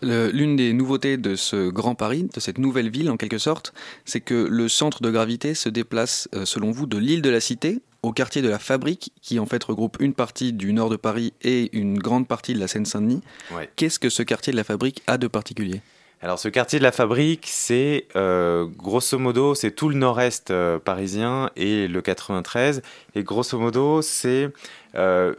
L'une 0.00 0.56
des 0.56 0.72
nouveautés 0.88 1.18
de 1.18 1.36
ce 1.36 1.68
Grand 1.68 1.94
Paris, 1.94 2.30
de 2.32 2.40
cette 2.40 2.56
nouvelle 2.56 2.88
ville 2.88 3.10
en 3.10 3.18
quelque 3.18 3.36
sorte, 3.36 3.74
c'est 4.06 4.22
que 4.22 4.48
le 4.50 4.68
centre 4.70 5.02
de 5.02 5.10
gravité 5.10 5.52
se 5.52 5.68
déplace, 5.68 6.30
euh, 6.34 6.46
selon 6.46 6.70
vous, 6.70 6.86
de 6.86 6.96
l'île 6.96 7.20
de 7.20 7.28
la 7.28 7.40
Cité 7.40 7.82
au 8.02 8.12
quartier 8.12 8.40
de 8.40 8.48
la 8.48 8.58
Fabrique, 8.58 9.12
qui 9.20 9.38
en 9.38 9.44
fait 9.44 9.62
regroupe 9.62 9.98
une 10.00 10.14
partie 10.14 10.54
du 10.54 10.72
nord 10.72 10.88
de 10.88 10.96
Paris 10.96 11.34
et 11.42 11.68
une 11.76 11.98
grande 11.98 12.26
partie 12.26 12.54
de 12.54 12.58
la 12.58 12.68
Seine-Saint-Denis. 12.68 13.20
Ouais. 13.50 13.68
Qu'est-ce 13.76 13.98
que 13.98 14.08
ce 14.08 14.22
quartier 14.22 14.50
de 14.50 14.56
la 14.56 14.64
Fabrique 14.64 15.02
a 15.06 15.18
de 15.18 15.26
particulier? 15.26 15.82
Alors 16.22 16.38
ce 16.38 16.48
quartier 16.48 16.78
de 16.78 16.84
la 16.84 16.92
Fabrique, 16.92 17.46
c'est 17.46 18.06
euh, 18.16 18.64
grosso 18.64 19.18
modo, 19.18 19.54
c'est 19.54 19.72
tout 19.72 19.90
le 19.90 19.96
nord-est 19.96 20.50
euh, 20.50 20.78
parisien 20.78 21.50
et 21.54 21.86
le 21.86 22.00
93. 22.00 22.80
Et 23.14 23.22
grosso 23.24 23.58
modo, 23.58 24.00
c'est 24.00 24.48
euh, 24.94 25.34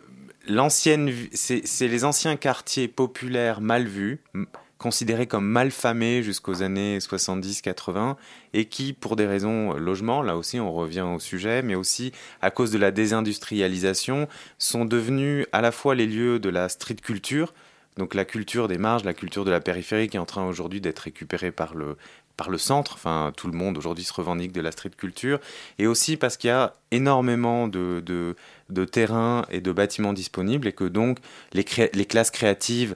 l'ancienne, 0.48 1.12
c'est 1.34 1.88
les 1.88 2.06
anciens 2.06 2.36
quartiers 2.36 2.88
populaires 2.88 3.62
mal 3.62 3.88
vus, 3.88 4.20
considérés 4.79 5.27
comme 5.27 5.45
mal 5.45 5.69
famés 5.69 6.24
jusqu'aux 6.24 6.63
années 6.63 6.98
70-80, 6.98 8.15
et 8.53 8.65
qui, 8.65 8.93
pour 8.93 9.15
des 9.15 9.27
raisons 9.27 9.74
logement, 9.74 10.24
là 10.24 10.36
aussi 10.36 10.59
on 10.59 10.74
revient 10.74 11.01
au 11.01 11.19
sujet, 11.19 11.62
mais 11.62 11.75
aussi 11.75 12.12
à 12.41 12.50
cause 12.50 12.71
de 12.71 12.79
la 12.79 12.89
désindustrialisation, 12.89 14.27
sont 14.57 14.86
devenus 14.86 15.45
à 15.51 15.62
la 15.62 15.71
fois 15.71 15.93
les 15.93 16.07
lieux 16.07 16.39
de 16.39 16.50
la 16.50 16.69
street 16.69 16.95
culture, 16.95 17.53
donc 17.98 18.15
la 18.15 18.25
culture 18.25 18.67
des 18.67 18.77
marges, 18.77 19.03
la 19.03 19.13
culture 19.13 19.45
de 19.45 19.51
la 19.51 19.59
périphérie 19.59 20.07
qui 20.07 20.17
est 20.17 20.19
en 20.19 20.25
train 20.25 20.48
aujourd'hui 20.48 20.79
d'être 20.79 21.00
récupérée 21.00 21.51
par 21.51 21.75
le, 21.75 21.98
par 22.38 22.50
le 22.50 22.57
centre. 22.57 22.93
Enfin, 22.93 23.33
tout 23.36 23.48
le 23.48 23.53
monde 23.53 23.77
aujourd'hui 23.77 24.05
se 24.05 24.13
revendique 24.13 24.53
de 24.53 24.62
la 24.62 24.71
street 24.71 24.91
culture. 24.98 25.39
Et 25.77 25.88
aussi 25.88 26.15
parce 26.15 26.38
qu'il 26.38 26.48
y 26.48 26.51
a 26.51 26.74
énormément 26.91 27.67
de, 27.67 28.01
de, 28.05 28.38
de 28.69 28.86
terrains 28.86 29.45
et 29.50 29.59
de 29.59 29.71
bâtiments 29.74 30.13
disponibles 30.13 30.65
et 30.65 30.71
que 30.71 30.86
donc 30.86 31.19
les, 31.51 31.65
cré 31.65 31.91
les 31.93 32.05
classes 32.05 32.31
créatives 32.31 32.95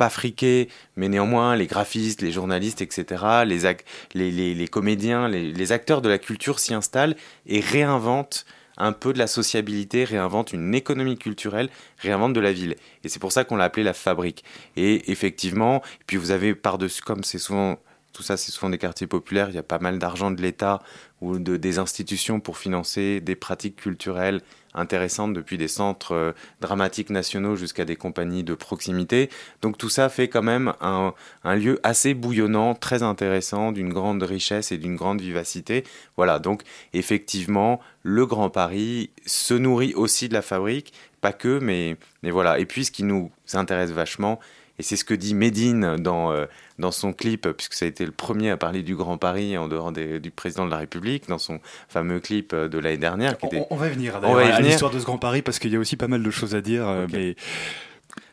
pas 0.00 0.08
friquées, 0.08 0.70
mais 0.96 1.10
néanmoins 1.10 1.56
les 1.56 1.66
graphistes, 1.66 2.22
les 2.22 2.32
journalistes, 2.32 2.80
etc., 2.80 3.44
les, 3.44 4.30
les, 4.30 4.54
les, 4.54 4.68
comédiens, 4.68 5.28
les, 5.28 5.52
les 5.52 5.72
acteurs 5.72 6.00
de 6.00 6.08
la 6.08 6.16
culture 6.16 6.58
s'y 6.58 6.72
installent 6.72 7.16
et 7.46 7.60
réinventent 7.60 8.46
un 8.78 8.92
peu 8.92 9.12
de 9.12 9.18
la 9.18 9.26
sociabilité, 9.26 10.04
réinvente 10.04 10.54
une 10.54 10.74
économie 10.74 11.18
culturelle, 11.18 11.68
réinvente 11.98 12.32
de 12.32 12.40
la 12.40 12.50
ville. 12.50 12.76
Et 13.04 13.10
c'est 13.10 13.18
pour 13.18 13.30
ça 13.30 13.44
qu'on 13.44 13.56
l'a 13.56 13.64
appelé 13.64 13.82
la 13.82 13.92
fabrique. 13.92 14.42
Et 14.74 15.12
effectivement, 15.12 15.82
puis 16.06 16.16
vous 16.16 16.30
avez 16.30 16.54
par-dessus, 16.54 17.02
comme 17.02 17.22
c'est 17.22 17.38
souvent, 17.38 17.78
tout 18.20 18.26
ça 18.26 18.36
c'est 18.36 18.52
souvent 18.52 18.68
des 18.68 18.76
quartiers 18.76 19.06
populaires, 19.06 19.48
il 19.48 19.54
y 19.54 19.58
a 19.58 19.62
pas 19.62 19.78
mal 19.78 19.98
d'argent 19.98 20.30
de 20.30 20.42
l'État 20.42 20.82
ou 21.22 21.38
de, 21.38 21.56
des 21.56 21.78
institutions 21.78 22.38
pour 22.38 22.58
financer 22.58 23.22
des 23.22 23.34
pratiques 23.34 23.76
culturelles 23.76 24.42
intéressantes 24.74 25.32
depuis 25.32 25.56
des 25.56 25.68
centres 25.68 26.12
euh, 26.12 26.32
dramatiques 26.60 27.08
nationaux 27.08 27.56
jusqu'à 27.56 27.86
des 27.86 27.96
compagnies 27.96 28.44
de 28.44 28.52
proximité. 28.52 29.30
Donc 29.62 29.78
tout 29.78 29.88
ça 29.88 30.10
fait 30.10 30.28
quand 30.28 30.42
même 30.42 30.74
un, 30.82 31.14
un 31.44 31.56
lieu 31.56 31.80
assez 31.82 32.12
bouillonnant, 32.12 32.74
très 32.74 33.02
intéressant, 33.02 33.72
d'une 33.72 33.90
grande 33.90 34.22
richesse 34.22 34.70
et 34.70 34.76
d'une 34.76 34.96
grande 34.96 35.22
vivacité. 35.22 35.84
Voilà, 36.18 36.38
donc 36.38 36.62
effectivement, 36.92 37.80
le 38.02 38.26
Grand 38.26 38.50
Paris 38.50 39.08
se 39.24 39.54
nourrit 39.54 39.94
aussi 39.94 40.28
de 40.28 40.34
la 40.34 40.42
fabrique, 40.42 40.92
pas 41.22 41.32
que, 41.32 41.58
mais, 41.58 41.96
mais 42.22 42.30
voilà. 42.30 42.58
Et 42.58 42.66
puis 42.66 42.84
ce 42.84 42.90
qui 42.90 43.02
nous 43.02 43.30
intéresse 43.54 43.92
vachement, 43.92 44.38
et 44.80 44.82
c'est 44.82 44.96
ce 44.96 45.04
que 45.04 45.12
dit 45.12 45.34
Médine 45.34 45.96
dans, 45.96 46.32
euh, 46.32 46.46
dans 46.78 46.90
son 46.90 47.12
clip, 47.12 47.46
puisque 47.50 47.74
ça 47.74 47.84
a 47.84 47.88
été 47.88 48.06
le 48.06 48.12
premier 48.12 48.48
à 48.48 48.56
parler 48.56 48.82
du 48.82 48.96
Grand 48.96 49.18
Paris 49.18 49.58
en 49.58 49.68
dehors 49.68 49.92
des, 49.92 50.20
du 50.20 50.30
président 50.30 50.64
de 50.64 50.70
la 50.70 50.78
République, 50.78 51.28
dans 51.28 51.36
son 51.36 51.60
fameux 51.88 52.18
clip 52.18 52.54
de 52.54 52.78
l'année 52.78 52.96
dernière. 52.96 53.36
Qui 53.36 53.44
on, 53.44 53.48
était... 53.48 53.66
on, 53.68 53.76
va 53.76 53.90
venir, 53.90 54.18
On 54.22 54.32
va 54.34 54.44
y 54.46 54.50
à 54.50 54.60
l'histoire 54.60 54.90
de 54.90 54.98
ce 54.98 55.04
Grand 55.04 55.18
Paris 55.18 55.42
parce 55.42 55.58
qu'il 55.58 55.70
y 55.70 55.76
a 55.76 55.78
aussi 55.78 55.96
pas 55.96 56.08
mal 56.08 56.22
de 56.22 56.30
choses 56.30 56.54
à 56.54 56.62
dire. 56.62 56.88
euh, 56.88 57.06
mais 57.12 57.36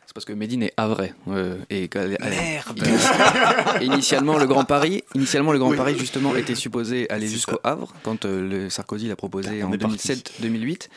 C'est 0.08 0.14
parce 0.14 0.24
que 0.24 0.32
Médine 0.32 0.62
est 0.62 0.72
havrais. 0.78 1.12
euh, 1.28 1.58
et 1.68 1.88
qu'elle- 1.88 2.16
elle- 2.22 2.30
Merde 2.30 2.82
Et 3.82 3.84
initialement, 3.84 4.38
le 4.38 4.46
Grand 4.46 4.64
Paris, 4.64 5.04
initialement, 5.14 5.52
le 5.52 5.58
Grand 5.58 5.68
Oui. 5.68 5.76
Paris, 5.76 5.96
justement, 5.98 6.34
était 6.34 6.54
supposé 6.54 7.10
aller 7.10 7.26
C'est 7.26 7.34
jusqu'au. 7.34 7.58
Havre, 7.62 7.92
quand 8.04 8.24
euh, 8.24 8.40
le 8.48 8.70
Sarkozy 8.70 9.06
l'a 9.08 9.16
proposé 9.16 9.62
en 9.62 9.70
est 9.70 9.76
parti. 9.76 9.98
2007-2008. 10.08 10.88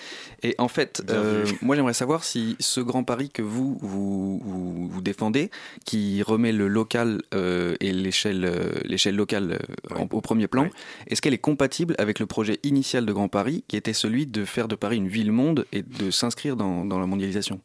Et 0.43 0.55
en 0.59 0.69
fait, 0.69 1.01
Bien 1.05 1.15
euh, 1.17 1.43
vu. 1.43 1.57
moi, 1.61 1.75
j'aimerais 1.75 1.93
savoir 1.93 2.23
si 2.23 2.55
ce 2.61 2.79
Grand 2.79 3.03
Paris 3.03 3.29
que 3.29 3.41
vous, 3.41 3.77
vous, 3.81 4.39
vous, 4.45 4.87
vous 4.87 5.01
défendez, 5.01 5.51
qui 5.85 6.23
remet 6.23 6.53
le 6.53 6.69
local 6.69 7.21
euh, 7.33 7.75
et 7.81 7.91
l'échelle 7.91 8.45
euh, 8.45 8.71
l'échelle 8.85 9.17
locale 9.17 9.59
euh, 9.91 9.95
en- 9.97 10.07
au 10.09 10.21
premier 10.21 10.47
plan, 10.47 10.69
est-ce 11.07 11.21
qu'elle 11.21 11.33
est 11.33 11.37
compatible 11.37 11.95
avec 11.97 12.19
le 12.19 12.27
projet 12.27 12.59
initial 12.63 13.05
de 13.05 13.11
Grand 13.11 13.27
Paris, 13.27 13.65
qui 13.67 13.75
était 13.75 13.91
celui 13.91 14.25
de 14.25 14.45
faire 14.45 14.69
de 14.69 14.75
Paris 14.75 14.95
une 14.95 15.09
ville-monde 15.09 15.65
et 15.73 15.81
de 15.83 16.11
s'inscrire 16.11 16.55
dans, 16.55 16.85
dans 16.85 16.97
la 16.97 17.07
mondialisation? 17.07 17.59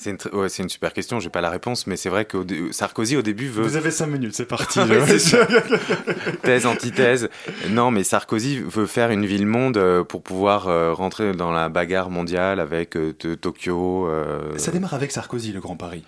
C'est 0.00 0.10
une, 0.10 0.38
ouais, 0.38 0.48
super 0.48 0.92
question, 0.92 1.18
j'ai 1.18 1.28
pas 1.28 1.40
la 1.40 1.50
réponse, 1.50 1.88
mais 1.88 1.96
c'est 1.96 2.08
vrai 2.08 2.24
que 2.24 2.38
Sarkozy 2.70 3.16
au 3.16 3.22
début 3.22 3.48
veut 3.48 3.64
Vous 3.64 3.76
avez 3.76 3.90
5 3.90 4.06
minutes, 4.06 4.32
c'est 4.34 4.46
parti. 4.46 4.78
Thèse, 6.42 6.66
antithèse. 6.66 7.28
Non, 7.70 7.90
mais 7.90 8.04
Sarkozy 8.04 8.60
veut 8.60 8.86
faire 8.86 9.10
une 9.10 9.26
ville-monde 9.26 9.76
euh, 9.76 10.04
pour 10.04 10.22
pouvoir 10.22 10.68
euh, 10.68 10.92
rentrer 10.92 11.32
dans 11.32 11.50
la 11.50 11.68
bagarre 11.68 12.10
mondiale 12.10 12.60
avec 12.60 12.96
euh, 12.96 13.12
Tokyo. 13.12 14.06
euh, 14.08 14.56
Ça 14.56 14.70
démarre 14.70 14.94
avec 14.94 15.10
Sarkozy, 15.10 15.52
le 15.52 15.60
Grand 15.60 15.76
Paris. 15.76 16.04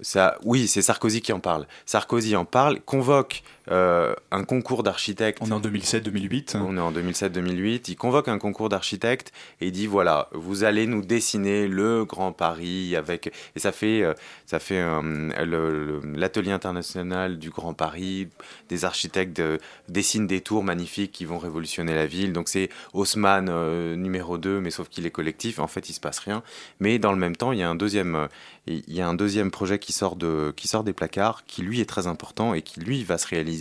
ça, 0.00 0.36
oui, 0.44 0.68
c'est 0.68 0.82
Sarkozy 0.82 1.20
qui 1.20 1.32
en 1.32 1.40
parle. 1.40 1.66
Sarkozy 1.86 2.36
en 2.36 2.44
parle, 2.44 2.80
convoque 2.80 3.42
euh, 3.70 4.14
un 4.30 4.44
concours 4.44 4.82
d'architectes. 4.82 5.38
On 5.40 5.48
est 5.48 5.52
en 5.52 5.60
2007-2008. 5.60 6.56
On 6.56 6.76
est 6.76 6.80
en 6.80 6.92
2007-2008. 6.92 7.84
Il 7.88 7.96
convoque 7.96 8.28
un 8.28 8.38
concours 8.38 8.68
d'architectes 8.68 9.32
et 9.60 9.68
il 9.68 9.72
dit 9.72 9.86
voilà, 9.86 10.28
vous 10.32 10.64
allez 10.64 10.86
nous 10.86 11.02
dessiner 11.02 11.68
le 11.68 12.04
Grand 12.04 12.32
Paris 12.32 12.96
avec 12.96 13.32
et 13.54 13.60
ça 13.60 13.72
fait 13.72 14.02
euh, 14.02 14.14
ça 14.46 14.58
fait 14.58 14.80
euh, 14.80 16.00
l'atelier 16.14 16.52
international 16.52 17.38
du 17.38 17.50
Grand 17.50 17.74
Paris. 17.74 18.28
Des 18.68 18.84
architectes 18.84 19.42
dessinent 19.88 20.26
des 20.26 20.40
tours 20.40 20.64
magnifiques 20.64 21.12
qui 21.12 21.24
vont 21.24 21.38
révolutionner 21.38 21.94
la 21.94 22.06
ville. 22.06 22.32
Donc 22.32 22.48
c'est 22.48 22.68
Haussmann 22.94 23.48
euh, 23.48 23.94
numéro 23.94 24.38
2, 24.38 24.60
mais 24.60 24.70
sauf 24.70 24.88
qu'il 24.88 25.06
est 25.06 25.10
collectif. 25.10 25.58
En 25.58 25.68
fait, 25.68 25.88
il 25.88 25.92
se 25.92 26.00
passe 26.00 26.18
rien. 26.18 26.42
Mais 26.80 26.98
dans 26.98 27.12
le 27.12 27.18
même 27.18 27.36
temps, 27.36 27.52
il 27.52 27.60
y 27.60 27.62
a 27.62 27.70
un 27.70 27.74
deuxième 27.74 28.28
il 28.66 28.94
y 28.94 29.00
a 29.00 29.08
un 29.08 29.14
deuxième 29.14 29.50
projet 29.50 29.78
qui 29.78 29.92
sort 29.92 30.16
de 30.16 30.52
qui 30.56 30.68
sort 30.68 30.84
des 30.84 30.92
placards, 30.92 31.44
qui 31.46 31.62
lui 31.62 31.80
est 31.80 31.88
très 31.88 32.06
important 32.06 32.54
et 32.54 32.62
qui 32.62 32.80
lui 32.80 33.02
va 33.04 33.18
se 33.18 33.26
réaliser 33.26 33.51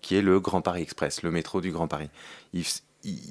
qui 0.00 0.16
est 0.16 0.22
le 0.22 0.40
Grand 0.40 0.60
Paris 0.60 0.82
Express, 0.82 1.22
le 1.22 1.30
métro 1.30 1.60
du 1.60 1.70
Grand 1.70 1.88
Paris. 1.88 2.08
Il, 2.52 2.64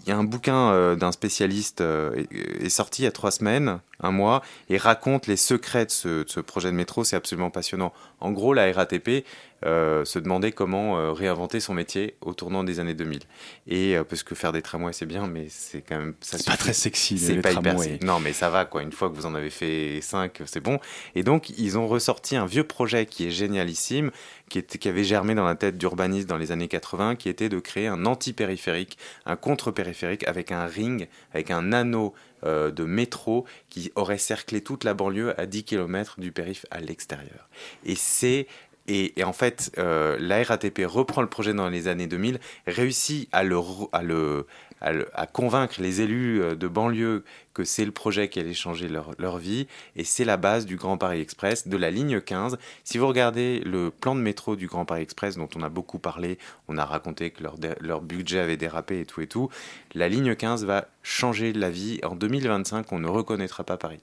y 0.05 0.11
a 0.11 0.17
un 0.17 0.23
bouquin 0.23 0.71
euh, 0.71 0.95
d'un 0.95 1.11
spécialiste 1.11 1.81
euh, 1.81 2.25
est, 2.31 2.65
est 2.65 2.69
sorti 2.69 3.03
il 3.03 3.05
y 3.05 3.07
a 3.07 3.11
trois 3.11 3.31
semaines, 3.31 3.79
un 4.01 4.11
mois, 4.11 4.41
et 4.69 4.77
raconte 4.77 5.27
les 5.27 5.37
secrets 5.37 5.85
de 5.85 5.91
ce, 5.91 6.23
de 6.23 6.29
ce 6.29 6.39
projet 6.39 6.71
de 6.71 6.75
métro. 6.75 7.03
C'est 7.03 7.15
absolument 7.15 7.51
passionnant. 7.51 7.93
En 8.19 8.31
gros, 8.31 8.53
la 8.53 8.71
RATP 8.71 9.25
euh, 9.65 10.05
se 10.05 10.19
demandait 10.19 10.51
comment 10.51 10.97
euh, 10.97 11.11
réinventer 11.11 11.59
son 11.59 11.73
métier 11.73 12.15
au 12.21 12.33
tournant 12.33 12.63
des 12.63 12.79
années 12.79 12.93
2000. 12.93 13.19
Et 13.67 13.95
euh, 13.95 14.03
parce 14.03 14.23
que 14.23 14.35
faire 14.35 14.51
des 14.51 14.61
tramways 14.61 14.93
c'est 14.93 15.05
bien, 15.05 15.27
mais 15.27 15.47
c'est 15.49 15.81
quand 15.81 15.97
même 15.97 16.15
ça 16.21 16.37
C'est 16.37 16.47
pas 16.47 16.57
très 16.57 16.73
sexy, 16.73 17.17
C'est 17.17 17.35
le 17.35 17.41
pas 17.41 17.51
hyper 17.51 17.75
tramway. 17.75 17.89
sexy. 17.93 18.05
Non, 18.05 18.19
mais 18.19 18.33
ça 18.33 18.49
va, 18.49 18.65
quoi. 18.65 18.81
Une 18.81 18.91
fois 18.91 19.09
que 19.09 19.15
vous 19.15 19.25
en 19.25 19.35
avez 19.35 19.49
fait 19.49 19.99
5, 20.01 20.41
c'est 20.45 20.59
bon. 20.59 20.79
Et 21.15 21.23
donc, 21.23 21.49
ils 21.57 21.77
ont 21.77 21.87
ressorti 21.87 22.35
un 22.35 22.45
vieux 22.45 22.63
projet 22.63 23.05
qui 23.05 23.27
est 23.27 23.31
génialissime, 23.31 24.11
qui, 24.49 24.57
était, 24.59 24.77
qui 24.77 24.89
avait 24.89 25.03
germé 25.03 25.35
dans 25.35 25.45
la 25.45 25.55
tête 25.55 25.77
d'urbanistes 25.77 26.27
dans 26.27 26.37
les 26.37 26.51
années 26.51 26.67
80, 26.67 27.15
qui 27.15 27.29
était 27.29 27.49
de 27.49 27.59
créer 27.59 27.87
un 27.87 28.05
anti-périphérique, 28.05 28.97
un 29.25 29.35
contre-périphérique 29.35 30.27
avec 30.27 30.51
un 30.51 30.65
ring, 30.65 31.07
avec 31.33 31.51
un 31.51 31.71
anneau 31.71 32.13
euh, 32.43 32.71
de 32.71 32.83
métro 32.85 33.45
qui 33.69 33.91
aurait 33.95 34.17
cerclé 34.17 34.61
toute 34.61 34.83
la 34.83 34.95
banlieue 34.95 35.39
à 35.39 35.45
10 35.45 35.63
km 35.63 36.19
du 36.19 36.31
périph' 36.31 36.65
à 36.71 36.79
l'extérieur. 36.79 37.47
Et 37.85 37.93
c'est 37.95 38.47
et, 38.87 39.13
en 39.23 39.33
fait, 39.33 39.71
euh, 39.77 40.17
la 40.19 40.43
RATP 40.43 40.81
reprend 40.85 41.21
le 41.21 41.29
projet 41.29 41.53
dans 41.53 41.69
les 41.69 41.87
années 41.87 42.07
2000, 42.07 42.39
réussit 42.67 43.29
à, 43.31 43.39
à, 43.39 43.43
le, 43.43 44.45
à, 44.81 45.27
convaincre 45.27 45.75
les 45.79 46.01
élus 46.01 46.41
euh, 46.41 46.55
de 46.55 46.67
banlieue 46.67 47.23
que 47.53 47.63
c'est 47.63 47.85
le 47.85 47.91
projet 47.91 48.27
qui 48.29 48.39
allait 48.39 48.53
changer 48.53 48.87
leur, 48.87 49.11
leur 49.19 49.37
vie, 49.37 49.67
et 49.95 50.03
c'est 50.03 50.25
la 50.25 50.37
base 50.37 50.65
du 50.65 50.77
Grand 50.77 50.97
Paris 50.97 51.21
Express, 51.21 51.67
de 51.67 51.77
la 51.77 51.91
ligne 51.91 52.21
15. 52.21 52.57
Si 52.83 52.97
vous 52.97 53.07
regardez 53.07 53.59
le 53.59 53.91
plan 53.91 54.15
de 54.15 54.21
métro 54.21 54.55
du 54.55 54.67
Grand 54.67 54.85
Paris 54.85 55.03
Express, 55.03 55.37
dont 55.37 55.49
on 55.55 55.61
a 55.61 55.69
beaucoup 55.69 55.99
parlé, 55.99 56.39
on 56.67 56.77
a 56.77 56.85
raconté 56.85 57.29
que 57.31 57.43
leur, 57.43 57.55
leur 57.79 58.01
budget 58.01 58.39
avait 58.39 58.57
dérapé 58.57 59.01
et 59.01 59.05
tout 59.05 59.21
et 59.21 59.27
tout, 59.27 59.49
la 59.93 60.09
ligne 60.09 60.35
15 60.35 60.65
va 60.65 60.87
changer 61.03 61.53
la 61.53 61.69
vie. 61.69 61.99
En 62.03 62.15
2025, 62.15 62.91
on 62.91 62.99
ne 62.99 63.07
reconnaîtra 63.07 63.63
pas 63.63 63.77
Paris. 63.77 64.01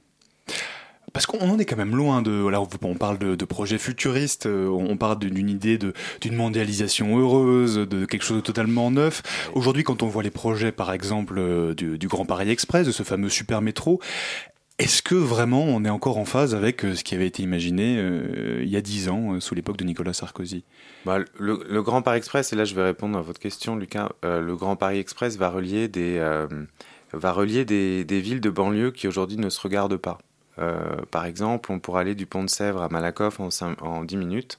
Parce 1.13 1.27
qu'on 1.27 1.39
en 1.41 1.59
est 1.59 1.65
quand 1.65 1.77
même 1.77 1.97
loin 1.97 2.23
de. 2.23 2.47
Alors, 2.47 2.69
on 2.83 2.95
parle 2.95 3.19
de, 3.19 3.45
projets 3.45 3.79
futuristes, 3.79 4.47
euh, 4.47 4.69
on 4.69 4.97
parle 4.97 5.19
d'une 5.19 5.49
idée 5.49 5.79
d'une 5.79 6.35
mondialisation 6.35 7.19
heureuse, 7.19 7.77
de 7.77 8.05
quelque 8.05 8.23
chose 8.23 8.39
de 8.39 8.43
totalement 8.43 8.91
neuf. 8.91 9.23
Aujourd'hui, 9.55 9.85
quand 9.85 10.03
on 10.03 10.07
voit 10.07 10.23
les 10.23 10.31
projets, 10.31 10.73
par 10.73 10.93
exemple, 10.93 11.35
euh, 11.39 11.75
du, 11.75 12.09
Grand 12.09 12.27
Paris 12.27 12.51
Express, 12.51 12.87
de 12.87 12.93
ce 12.93 13.03
fameux 13.03 13.29
super 13.29 13.63
métro, 13.63 14.01
est-ce 14.79 15.03
que 15.03 15.15
vraiment 15.15 15.65
on 15.65 15.85
est 15.85 15.91
encore 15.91 16.19
en 16.19 16.25
phase 16.25 16.55
avec 16.55 16.85
euh, 16.85 16.95
ce 16.95 17.03
qui 17.03 17.15
avait 17.15 17.27
été 17.27 17.43
imaginé 17.43 18.01
il 18.61 18.69
y 18.69 18.77
a 18.77 18.81
dix 18.81 19.09
ans, 19.09 19.41
sous 19.41 19.55
l'époque 19.55 19.77
de 19.77 19.85
Nicolas 19.85 20.13
Sarkozy? 20.13 20.65
Bah, 21.05 21.19
le, 21.39 21.83
Grand 21.83 22.03
Paris 22.03 22.19
Express, 22.19 22.53
et 22.53 22.57
là 22.57 22.65
je 22.65 22.75
vais 22.75 22.85
répondre 22.85 23.19
à 23.19 23.23
votre 23.23 23.41
question, 23.41 23.77
Lucas, 23.77 24.11
le 24.23 24.55
Grand 24.55 24.77
Paris 24.77 24.99
Express 24.99 25.37
va 25.37 25.49
relier 25.51 25.89
des 25.89 26.21
villes 28.21 28.41
de 28.41 28.51
banlieue 28.51 28.91
qui 28.91 29.09
aujourd'hui 29.09 29.39
ne 29.39 29.49
se 29.49 29.61
regardent 29.61 29.97
pas. 29.97 30.19
Euh, 30.59 30.97
par 31.11 31.25
exemple, 31.25 31.73
on 31.73 31.79
pourrait 31.79 32.03
aller 32.03 32.15
du 32.15 32.27
pont 32.27 32.43
de 32.43 32.51
Sèvres 32.51 32.83
à 32.83 32.89
Malakoff 32.89 33.41
en, 33.41 33.49
en 33.81 34.05
10 34.05 34.17
minutes. 34.17 34.59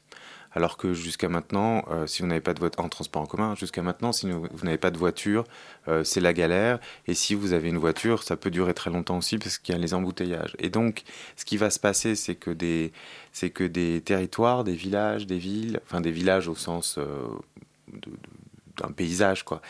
Alors 0.51 0.77
que 0.77 0.93
jusqu'à 0.93 1.29
maintenant, 1.29 1.85
euh, 1.91 2.07
si 2.07 2.23
vous 2.23 2.27
n'avez 2.27 2.41
pas 2.41 2.55
de 2.55 2.59
voiture 2.59 2.83
en 2.83 2.89
transport 2.89 3.21
en 3.21 3.27
commun, 3.27 3.53
jusqu'à 3.55 3.83
maintenant, 3.83 4.11
si 4.11 4.29
vous, 4.31 4.47
n'avez 4.63 4.79
pas 4.79 4.89
de 4.89 4.97
voiture, 4.97 5.43
euh, 5.87 6.03
c'est 6.03 6.21
la 6.21 6.33
galère. 6.33 6.79
Et 7.07 7.13
si 7.13 7.35
vous 7.35 7.53
avez 7.53 7.69
une 7.69 7.77
voiture, 7.77 8.23
ça 8.23 8.35
peut 8.35 8.49
durer 8.49 8.73
très 8.73 8.89
longtemps 8.89 9.17
aussi 9.17 9.37
parce 9.37 9.59
qu'il 9.59 9.75
y 9.75 9.77
a 9.77 9.81
les 9.81 9.93
embouteillages. 9.93 10.55
Et 10.57 10.69
donc, 10.69 11.03
ce 11.35 11.45
qui 11.45 11.57
va 11.57 11.69
se 11.69 11.79
passer, 11.79 12.15
c'est 12.15 12.35
que 12.35 12.49
des, 12.49 12.91
c'est 13.31 13.51
que 13.51 13.63
des 13.63 14.01
territoires, 14.01 14.63
des 14.63 14.73
villages, 14.73 15.27
des 15.27 15.37
villes, 15.37 15.79
enfin 15.85 16.01
des 16.01 16.11
villages 16.11 16.47
au 16.47 16.55
sens 16.55 16.97
d'un 18.77 18.91
paysage, 18.91 19.43
quoi, 19.43 19.61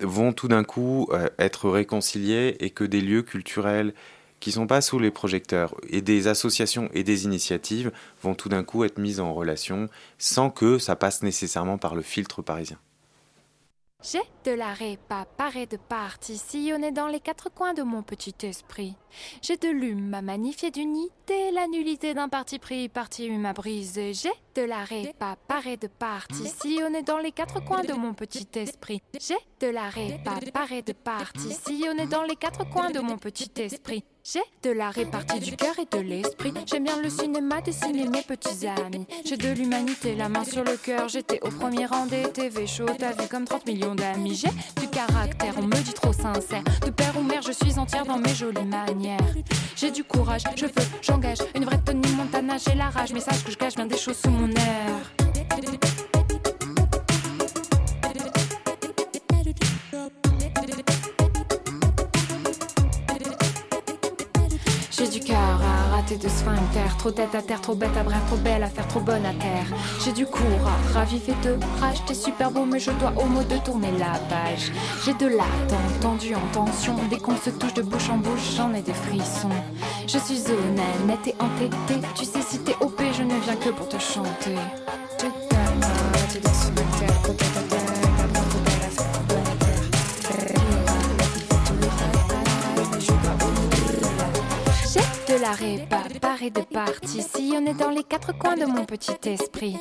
vont 0.00 0.32
tout 0.32 0.48
d'un 0.48 0.62
coup 0.62 1.08
être 1.38 1.68
réconciliés 1.68 2.56
et 2.60 2.70
que 2.70 2.84
des 2.84 3.00
lieux 3.00 3.22
culturels 3.22 3.92
qui 4.40 4.52
sont 4.52 4.66
pas 4.66 4.80
sous 4.80 4.98
les 4.98 5.10
projecteurs 5.10 5.74
et 5.88 6.02
des 6.02 6.28
associations 6.28 6.88
et 6.92 7.04
des 7.04 7.24
initiatives 7.24 7.92
vont 8.22 8.34
tout 8.34 8.48
d'un 8.48 8.64
coup 8.64 8.84
être 8.84 8.98
mises 8.98 9.20
en 9.20 9.34
relation 9.34 9.88
sans 10.18 10.50
que 10.50 10.78
ça 10.78 10.96
passe 10.96 11.22
nécessairement 11.22 11.78
par 11.78 11.94
le 11.94 12.02
filtre 12.02 12.42
parisien. 12.42 12.78
J'ai 14.02 14.22
de 14.44 14.52
la 14.52 14.72
répa, 14.72 15.26
paré 15.36 15.66
de 15.66 15.78
partie, 15.78 16.36
sillonné 16.36 16.92
dans 16.92 17.08
les 17.08 17.18
quatre 17.18 17.48
coins 17.52 17.74
de 17.74 17.82
mon 17.82 18.02
petit 18.02 18.34
esprit. 18.42 18.94
J'ai 19.42 19.56
de 19.56 19.68
l'hume 19.68 20.14
à 20.14 20.22
magnifier 20.22 20.70
d'unité, 20.70 21.50
la 21.52 21.66
nullité 21.66 22.14
d'un 22.14 22.28
parti 22.28 22.58
pris, 22.58 22.88
parti 22.88 23.26
hume 23.26 23.46
à 23.46 23.52
briser. 23.52 24.12
J'ai 24.12 24.30
de 24.54 24.62
la 24.62 24.84
répa, 24.84 25.36
paré 25.48 25.76
de 25.76 25.88
partie, 25.88 26.46
sillonné 26.46 27.02
dans 27.02 27.18
les 27.18 27.32
quatre 27.32 27.64
coins 27.64 27.82
de 27.82 27.94
mon 27.94 28.14
petit 28.14 28.46
esprit. 28.54 29.02
J'ai 29.18 29.34
de 29.60 29.68
la 29.68 29.88
répa, 29.88 30.38
paré 30.52 30.82
de 30.82 30.92
partie, 30.92 31.52
sillonné 31.52 32.06
dans 32.06 32.22
les 32.22 32.36
quatre 32.36 32.68
coins 32.68 32.90
de 32.90 33.00
mon 33.00 33.16
petit 33.16 33.50
esprit. 33.56 34.04
J'ai 34.32 34.40
de 34.64 34.70
la 34.76 34.90
répartie 34.90 35.38
du 35.38 35.54
cœur 35.54 35.74
et 35.78 35.96
de 35.96 36.02
l'esprit. 36.02 36.52
J'aime 36.66 36.82
bien 36.82 37.00
le 37.00 37.08
cinéma, 37.08 37.60
dessiner 37.60 38.08
mes 38.08 38.22
petits 38.22 38.66
amis. 38.66 39.06
J'ai 39.24 39.36
de 39.36 39.50
l'humanité, 39.50 40.16
la 40.16 40.28
main 40.28 40.42
sur 40.42 40.64
le 40.64 40.76
cœur. 40.76 41.08
J'étais 41.08 41.38
au 41.42 41.48
premier 41.48 41.86
rang 41.86 42.06
des 42.06 42.24
TV 42.32 42.66
show, 42.66 42.86
t'as 42.98 43.12
vu 43.12 43.28
comme 43.28 43.44
30 43.44 43.66
millions 43.66 43.94
d'amis. 43.94 44.34
J'ai 44.34 44.80
du 44.80 44.88
caractère, 44.88 45.54
on 45.58 45.62
me 45.62 45.76
dit 45.76 45.94
trop 45.94 46.12
sincère. 46.12 46.64
De 46.84 46.90
père 46.90 47.16
ou 47.16 47.22
mère, 47.22 47.42
je 47.42 47.52
suis 47.52 47.78
entière 47.78 48.04
dans 48.04 48.18
mes 48.18 48.34
jolies 48.34 48.64
manières. 48.64 49.20
J'ai 49.76 49.92
du 49.92 50.02
courage, 50.02 50.42
je 50.56 50.66
veux, 50.66 50.72
j'engage. 51.02 51.38
Une 51.54 51.64
vraie 51.64 51.80
Tony 51.84 52.10
Montana, 52.16 52.56
j'ai 52.58 52.74
la 52.74 52.90
rage. 52.90 53.12
Mais 53.12 53.20
sache 53.20 53.44
que 53.44 53.52
je 53.52 53.56
cache 53.56 53.76
bien 53.76 53.86
des 53.86 53.96
choses 53.96 54.16
sous 54.16 54.30
mon 54.30 54.48
air. 54.48 55.15
De 66.14 66.28
sphincter, 66.28 66.96
trop 66.98 67.10
tête 67.10 67.34
à 67.34 67.42
terre, 67.42 67.60
trop 67.60 67.74
bête 67.74 67.96
à 67.98 68.04
bref, 68.04 68.20
trop 68.28 68.36
belle 68.36 68.62
à 68.62 68.68
faire, 68.68 68.86
trop 68.86 69.00
bonne 69.00 69.26
à 69.26 69.34
terre. 69.34 69.66
J'ai 70.04 70.12
du 70.12 70.24
cours 70.24 70.40
à 70.64 70.98
raviver 70.98 71.34
de 71.42 71.58
rage, 71.80 71.98
t'es 72.06 72.14
super 72.14 72.50
beau, 72.52 72.64
mais 72.64 72.78
je 72.78 72.92
dois 72.92 73.12
au 73.16 73.26
mot 73.26 73.42
de 73.42 73.56
tourner 73.58 73.90
la 73.98 74.18
page. 74.28 74.70
J'ai 75.04 75.14
de 75.14 75.26
l'attente, 75.26 76.00
tendu 76.00 76.34
en 76.34 76.46
tension, 76.52 76.94
dès 77.10 77.18
qu'on 77.18 77.36
se 77.36 77.50
touche 77.50 77.74
de 77.74 77.82
bouche 77.82 78.08
en 78.08 78.18
bouche, 78.18 78.54
j'en 78.56 78.72
ai 78.72 78.82
des 78.82 78.94
frissons. 78.94 79.50
Je 80.06 80.18
suis 80.18 80.42
honnête 80.48 81.26
et 81.26 81.34
entêtée, 81.40 82.00
tu 82.14 82.24
sais 82.24 82.42
si 82.42 82.60
t'es 82.60 82.76
OP, 82.80 83.02
je 83.12 83.22
ne 83.22 83.34
viens 83.40 83.56
que 83.56 83.70
pour 83.70 83.88
te 83.88 83.98
chanter. 83.98 84.54
De 95.46 95.54
sphincter, 95.54 95.86
trop 95.86 95.86
tête 95.86 95.86
à 95.86 95.86
terre. 95.86 95.86
de 95.86 95.90
la 95.96 96.04
répa, 96.06 96.18
paré 96.20 96.50
de 96.50 96.60
partie, 96.60 97.22
sillonné 97.22 97.74
dans 97.74 97.90
les 97.90 98.02
quatre 98.02 98.36
coins 98.36 98.56
de 98.56 98.64
mon 98.64 98.84
petit 98.84 99.16
esprit. 99.24 99.76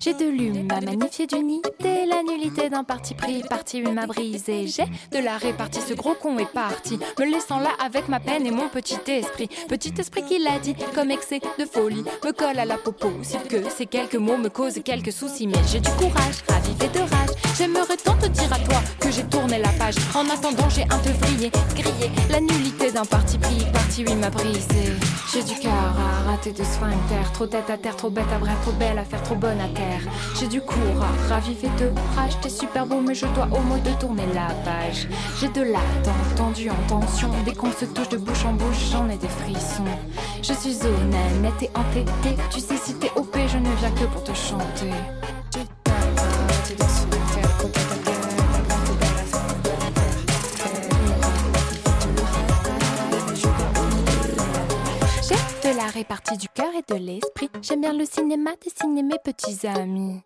J'ai 0.00 0.14
de 0.14 0.26
l'hume 0.26 0.68
à 0.70 0.80
magnifier 0.80 1.26
d'unité, 1.26 2.06
la 2.06 2.22
nullité 2.22 2.68
d'un 2.68 2.84
parti 2.84 3.14
pris, 3.14 3.42
parti 3.42 3.82
à 3.84 4.06
briser. 4.06 4.66
J'ai 4.66 4.84
de 5.12 5.24
la 5.24 5.38
répartie, 5.38 5.80
ce 5.80 5.94
gros 5.94 6.14
con 6.14 6.38
est 6.38 6.52
parti, 6.52 6.98
me 7.18 7.24
laissant 7.24 7.58
là 7.58 7.70
avec 7.84 8.08
ma 8.08 8.20
peine 8.20 8.46
et 8.46 8.50
mon 8.50 8.68
petit 8.68 8.98
esprit. 9.08 9.48
Petit 9.68 9.92
esprit 9.98 10.22
qui 10.24 10.38
l'a 10.38 10.58
dit, 10.58 10.74
comme 10.94 11.10
excès 11.10 11.40
de 11.58 11.64
folie, 11.64 12.04
me 12.24 12.32
colle 12.32 12.58
à 12.58 12.64
la 12.64 12.76
popo, 12.76 13.10
si 13.22 13.38
que 13.48 13.68
ces 13.70 13.86
quelques 13.86 14.16
mots 14.16 14.36
me 14.36 14.48
causent 14.48 14.80
quelques 14.84 15.12
soucis. 15.12 15.46
Mais 15.46 15.62
j'ai 15.70 15.80
du 15.80 15.90
courage, 15.90 16.42
ravivé 16.48 16.88
de 16.88 17.00
rage, 17.00 17.34
j'aimerais 17.56 17.96
tant 17.96 18.16
te 18.16 18.26
dire 18.26 18.52
à 18.52 18.58
toi 18.58 18.80
que 19.00 19.10
j'ai 19.10 19.24
tourné 19.24 19.58
la 19.58 19.70
page. 19.70 19.96
En 20.14 20.28
attendant, 20.28 20.68
j'ai 20.68 20.84
un 20.84 20.98
peu 20.98 21.10
vrillé, 21.10 21.50
grillé, 21.74 22.10
la 22.30 22.40
nullité 22.40 22.92
d'un 22.92 23.04
parti 23.04 23.38
pris, 23.38 23.64
parti 23.72 24.04
à 24.22 24.30
briser. 24.30 25.07
J'ai 25.32 25.42
du 25.42 25.54
cœur 25.60 25.72
à 25.72 26.30
rater 26.30 26.52
de 26.52 26.64
sphincter, 26.64 27.32
trop 27.34 27.46
tête 27.46 27.68
à 27.70 27.76
terre, 27.76 27.96
trop 27.96 28.10
bête 28.10 28.30
à 28.34 28.38
bref, 28.38 28.56
trop 28.62 28.72
belle 28.72 28.98
à 28.98 29.04
faire, 29.04 29.22
trop 29.22 29.34
bonne 29.34 29.60
à 29.60 29.68
terre. 29.68 30.00
J'ai 30.38 30.48
du 30.48 30.60
cours 30.60 31.02
à 31.02 31.34
raviver 31.34 31.68
de 31.78 31.90
rage, 32.16 32.32
t'es 32.40 32.48
super 32.48 32.86
beau, 32.86 33.00
mais 33.00 33.14
je 33.14 33.26
dois 33.26 33.46
au 33.52 33.60
mot 33.60 33.78
de 33.78 33.90
tourner 34.00 34.26
la 34.34 34.48
page. 34.64 35.06
J'ai 35.40 35.48
de 35.48 35.62
l'attente, 35.62 36.34
tendu 36.36 36.70
en 36.70 36.88
tension, 36.88 37.30
dès 37.44 37.52
qu'on 37.52 37.72
se 37.72 37.84
touche 37.84 38.08
de 38.08 38.16
bouche 38.16 38.44
en 38.44 38.54
bouche, 38.54 38.90
j'en 38.90 39.08
ai 39.08 39.16
des 39.16 39.28
frissons. 39.28 39.84
Je 40.42 40.52
suis 40.54 40.78
honnête, 40.86 41.42
nette 41.42 41.62
et 41.62 41.70
entêtée, 41.74 42.36
tu 42.50 42.60
sais 42.60 42.76
si 42.76 42.94
t'es 42.94 43.10
OP, 43.16 43.36
je 43.46 43.58
ne 43.58 43.74
viens 43.76 43.90
que 43.90 44.04
pour 44.04 44.24
te 44.24 44.32
chanter. 44.32 44.92
La 55.78 55.86
répartie 55.86 56.36
du 56.36 56.48
cœur 56.48 56.70
et 56.76 56.92
de 56.92 56.98
l'esprit. 56.98 57.48
J'aime 57.62 57.82
bien 57.82 57.92
le 57.92 58.04
cinéma, 58.04 58.50
dessiner 58.60 59.04
mes 59.04 59.18
petits 59.22 59.64
amis. 59.64 60.20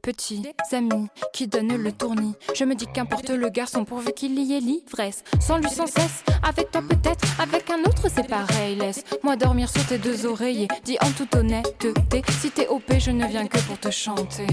Petits 0.00 0.42
amis 0.72 1.08
qui 1.34 1.46
donnent 1.46 1.76
le 1.76 1.92
tournis. 1.92 2.34
Je 2.54 2.64
me 2.64 2.74
dis 2.74 2.86
qu'importe 2.86 3.28
le 3.28 3.50
garçon 3.50 3.84
pourvu 3.84 4.12
qu'il 4.12 4.38
y 4.38 4.56
ait 4.56 4.60
l'ivresse. 4.60 5.22
Sans 5.40 5.58
lui 5.58 5.68
sans 5.68 5.86
cesse, 5.86 6.24
avec 6.42 6.70
toi 6.70 6.80
peut-être, 6.80 7.22
avec 7.38 7.68
un 7.68 7.82
autre 7.82 8.08
c'est 8.08 8.26
pareil. 8.26 8.76
Laisse-moi 8.76 9.36
dormir 9.36 9.68
sur 9.68 9.84
tes 9.86 9.98
deux 9.98 10.24
oreillers. 10.24 10.68
Dis 10.84 10.96
en 11.02 11.10
toute 11.10 11.34
honnêteté, 11.34 12.22
si 12.40 12.50
t'es 12.50 12.68
OP, 12.68 12.90
je 12.98 13.10
ne 13.10 13.26
viens 13.26 13.46
que 13.46 13.58
pour 13.58 13.78
te 13.78 13.90
chanter. 13.90 14.46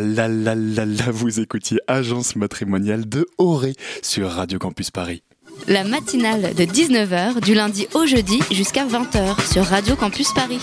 La 0.00 0.28
la, 0.28 1.10
vous 1.10 1.40
écoutiez 1.40 1.78
Agence 1.86 2.36
matrimoniale 2.36 3.08
de 3.08 3.26
Auré 3.38 3.74
sur 4.02 4.30
Radio 4.30 4.58
Campus 4.58 4.90
Paris. 4.90 5.22
La 5.68 5.82
matinale 5.82 6.54
de 6.54 6.64
19h 6.64 7.40
du 7.40 7.54
lundi 7.54 7.88
au 7.94 8.06
jeudi 8.06 8.40
jusqu'à 8.52 8.86
20h 8.86 9.52
sur 9.52 9.64
Radio 9.64 9.96
Campus 9.96 10.32
Paris. 10.32 10.60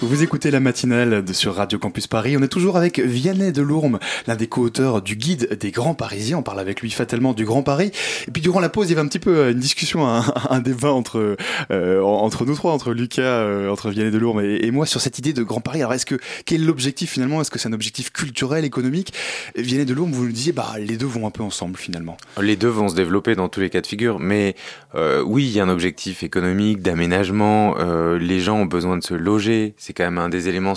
Vous 0.00 0.22
écoutez 0.22 0.50
la 0.50 0.60
matinale 0.60 1.22
de, 1.22 1.32
sur 1.34 1.54
Radio 1.54 1.78
Campus 1.78 2.06
Paris. 2.06 2.36
On 2.38 2.42
est 2.42 2.48
toujours 2.48 2.78
avec 2.78 2.98
Vianney 2.98 3.52
Delourme, 3.52 3.98
l'un 4.26 4.34
des 4.36 4.46
co-auteurs 4.46 5.02
du 5.02 5.16
guide 5.16 5.58
des 5.60 5.70
grands 5.70 5.94
parisiens. 5.94 6.38
On 6.38 6.42
parle 6.42 6.60
avec 6.60 6.80
lui 6.80 6.90
fatalement 6.90 7.34
du 7.34 7.44
Grand 7.44 7.62
Paris. 7.62 7.90
Et 8.26 8.30
puis 8.30 8.40
durant 8.40 8.60
la 8.60 8.70
pause, 8.70 8.86
il 8.86 8.90
y 8.90 8.92
avait 8.94 9.02
un 9.02 9.08
petit 9.08 9.18
peu 9.18 9.36
euh, 9.36 9.52
une 9.52 9.58
discussion, 9.58 10.06
un, 10.08 10.24
un 10.50 10.60
débat 10.60 10.92
entre, 10.92 11.36
euh, 11.70 12.02
entre 12.02 12.46
nous 12.46 12.54
trois, 12.54 12.72
entre 12.72 12.92
Lucas, 12.92 13.22
euh, 13.22 13.68
entre 13.70 13.90
Vianney 13.90 14.10
Delourme 14.10 14.40
et, 14.40 14.64
et, 14.64 14.70
moi 14.70 14.86
sur 14.86 15.00
cette 15.02 15.18
idée 15.18 15.34
de 15.34 15.42
Grand 15.42 15.60
Paris. 15.60 15.80
Alors 15.80 15.92
est-ce 15.92 16.06
que 16.06 16.18
quel 16.46 16.62
est 16.62 16.64
l'objectif 16.64 17.10
finalement? 17.10 17.42
Est-ce 17.42 17.50
que 17.50 17.58
c'est 17.58 17.68
un 17.68 17.74
objectif 17.74 18.10
culturel, 18.10 18.64
économique? 18.64 19.12
Vianney 19.54 19.84
Delourme, 19.84 20.12
vous 20.12 20.24
nous 20.24 20.32
disiez, 20.32 20.52
bah 20.52 20.74
les 20.78 20.96
deux 20.96 21.06
vont 21.06 21.26
un 21.26 21.30
peu 21.30 21.42
ensemble 21.42 21.76
finalement. 21.76 22.16
Les 22.40 22.56
deux 22.56 22.68
vont 22.68 22.88
se 22.88 22.94
développer 22.94 23.34
dans 23.34 23.48
tous 23.48 23.60
les 23.60 23.70
cas 23.70 23.80
de 23.80 23.86
figure, 23.86 24.18
mais 24.18 24.45
euh, 24.94 25.22
oui, 25.22 25.44
il 25.44 25.50
y 25.50 25.60
a 25.60 25.64
un 25.64 25.68
objectif 25.68 26.22
économique, 26.22 26.80
d'aménagement. 26.82 27.76
Euh, 27.78 28.18
les 28.18 28.40
gens 28.40 28.58
ont 28.58 28.66
besoin 28.66 28.96
de 28.96 29.02
se 29.02 29.14
loger. 29.14 29.74
C'est 29.78 29.92
quand 29.92 30.04
même 30.04 30.18
un 30.18 30.28
des 30.28 30.48
éléments 30.48 30.74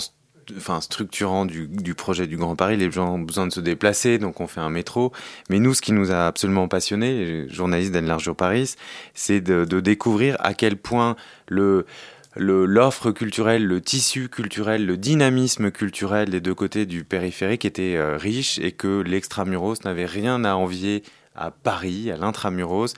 enfin 0.56 0.80
structurant 0.80 1.46
du, 1.46 1.94
projet 1.94 2.26
du 2.26 2.36
Grand 2.36 2.56
Paris. 2.56 2.76
Les 2.76 2.90
gens 2.90 3.14
ont 3.14 3.18
besoin 3.18 3.46
de 3.46 3.52
se 3.52 3.60
déplacer, 3.60 4.18
donc 4.18 4.40
on 4.40 4.46
fait 4.46 4.60
un 4.60 4.70
métro. 4.70 5.12
Mais 5.48 5.58
nous, 5.58 5.74
ce 5.74 5.82
qui 5.82 5.92
nous 5.92 6.10
a 6.10 6.26
absolument 6.26 6.68
passionnés, 6.68 7.46
journalistes 7.48 7.92
d'Enlargeur 7.92 8.36
Paris, 8.36 8.74
c'est 9.14 9.40
de, 9.40 9.80
découvrir 9.80 10.36
à 10.40 10.54
quel 10.54 10.76
point 10.76 11.16
l'offre 12.36 13.10
culturelle, 13.10 13.66
le 13.66 13.80
tissu 13.80 14.28
culturel, 14.28 14.86
le 14.86 14.96
dynamisme 14.96 15.70
culturel 15.70 16.30
des 16.30 16.40
deux 16.40 16.54
côtés 16.54 16.86
du 16.86 17.04
périphérique 17.04 17.64
était 17.64 17.96
euh, 17.96 18.16
riche 18.16 18.58
et 18.58 18.72
que 18.72 19.00
l'extramuros 19.00 19.76
n'avait 19.84 20.06
rien 20.06 20.44
à 20.44 20.54
envier 20.54 21.02
à 21.40 21.50
Paris, 21.50 22.10
à 22.10 22.16
l'intramuros, 22.16 22.94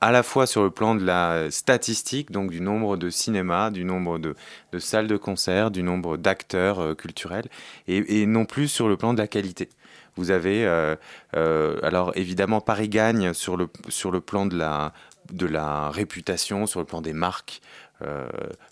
à 0.00 0.10
la 0.10 0.22
fois 0.22 0.46
sur 0.46 0.62
le 0.62 0.70
plan 0.70 0.94
de 0.94 1.04
la 1.04 1.50
statistique, 1.50 2.32
donc 2.32 2.50
du 2.50 2.60
nombre 2.60 2.96
de 2.96 3.10
cinémas, 3.10 3.70
du 3.70 3.84
nombre 3.84 4.18
de, 4.18 4.34
salles 4.78 5.06
de 5.06 5.16
concert, 5.16 5.70
du 5.70 5.82
nombre 5.82 6.16
d'acteurs 6.16 6.80
euh, 6.80 6.94
culturels, 6.94 7.46
et, 7.86 8.22
et, 8.22 8.26
non 8.26 8.46
plus 8.46 8.68
sur 8.68 8.88
le 8.88 8.96
plan 8.96 9.12
de 9.12 9.18
la 9.18 9.28
qualité. 9.28 9.68
Vous 10.16 10.30
avez, 10.30 10.64
euh, 10.64 10.96
euh, 11.36 11.78
alors 11.82 12.12
évidemment, 12.16 12.60
Paris 12.60 12.88
gagne 12.88 13.34
sur 13.34 13.56
le, 13.56 13.68
sur 13.88 14.10
le 14.10 14.20
plan 14.20 14.46
de 14.46 14.56
la, 14.56 14.92
de 15.32 15.46
la 15.46 15.90
réputation, 15.90 16.66
sur 16.66 16.80
le 16.80 16.86
plan 16.86 17.00
des 17.00 17.12
marques. 17.12 17.60
Euh, 18.02 18.28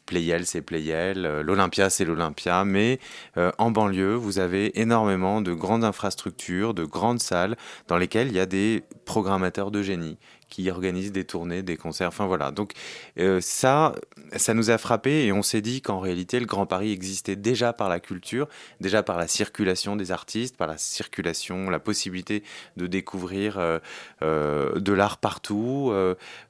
Playel, 0.06 0.46
c'est 0.46 0.62
Playel, 0.62 1.24
euh, 1.24 1.42
l'Olympia, 1.42 1.90
c'est 1.90 2.04
l'Olympia, 2.04 2.64
mais 2.64 2.98
euh, 3.36 3.52
en 3.58 3.70
banlieue, 3.70 4.14
vous 4.14 4.38
avez 4.40 4.80
énormément 4.80 5.40
de 5.40 5.52
grandes 5.52 5.84
infrastructures, 5.84 6.74
de 6.74 6.84
grandes 6.84 7.20
salles 7.20 7.56
dans 7.86 7.96
lesquelles 7.96 8.28
il 8.28 8.34
y 8.34 8.40
a 8.40 8.46
des 8.46 8.82
programmateurs 9.04 9.70
de 9.70 9.82
génie 9.82 10.18
qui 10.52 10.70
organisent 10.70 11.12
des 11.12 11.24
tournées, 11.24 11.62
des 11.62 11.78
concerts, 11.78 12.08
enfin 12.08 12.26
voilà. 12.26 12.50
Donc 12.50 12.72
euh, 13.18 13.40
ça, 13.40 13.94
ça 14.36 14.52
nous 14.52 14.70
a 14.70 14.76
frappé 14.76 15.24
et 15.24 15.32
on 15.32 15.42
s'est 15.42 15.62
dit 15.62 15.80
qu'en 15.80 15.98
réalité, 15.98 16.38
le 16.40 16.44
Grand 16.44 16.66
Paris 16.66 16.92
existait 16.92 17.36
déjà 17.36 17.72
par 17.72 17.88
la 17.88 18.00
culture, 18.00 18.48
déjà 18.78 19.02
par 19.02 19.16
la 19.16 19.28
circulation 19.28 19.96
des 19.96 20.12
artistes, 20.12 20.58
par 20.58 20.66
la 20.66 20.76
circulation, 20.76 21.70
la 21.70 21.78
possibilité 21.78 22.42
de 22.76 22.86
découvrir 22.86 23.58
euh, 23.58 23.78
euh, 24.20 24.78
de 24.78 24.92
l'art 24.92 25.16
partout. 25.16 25.90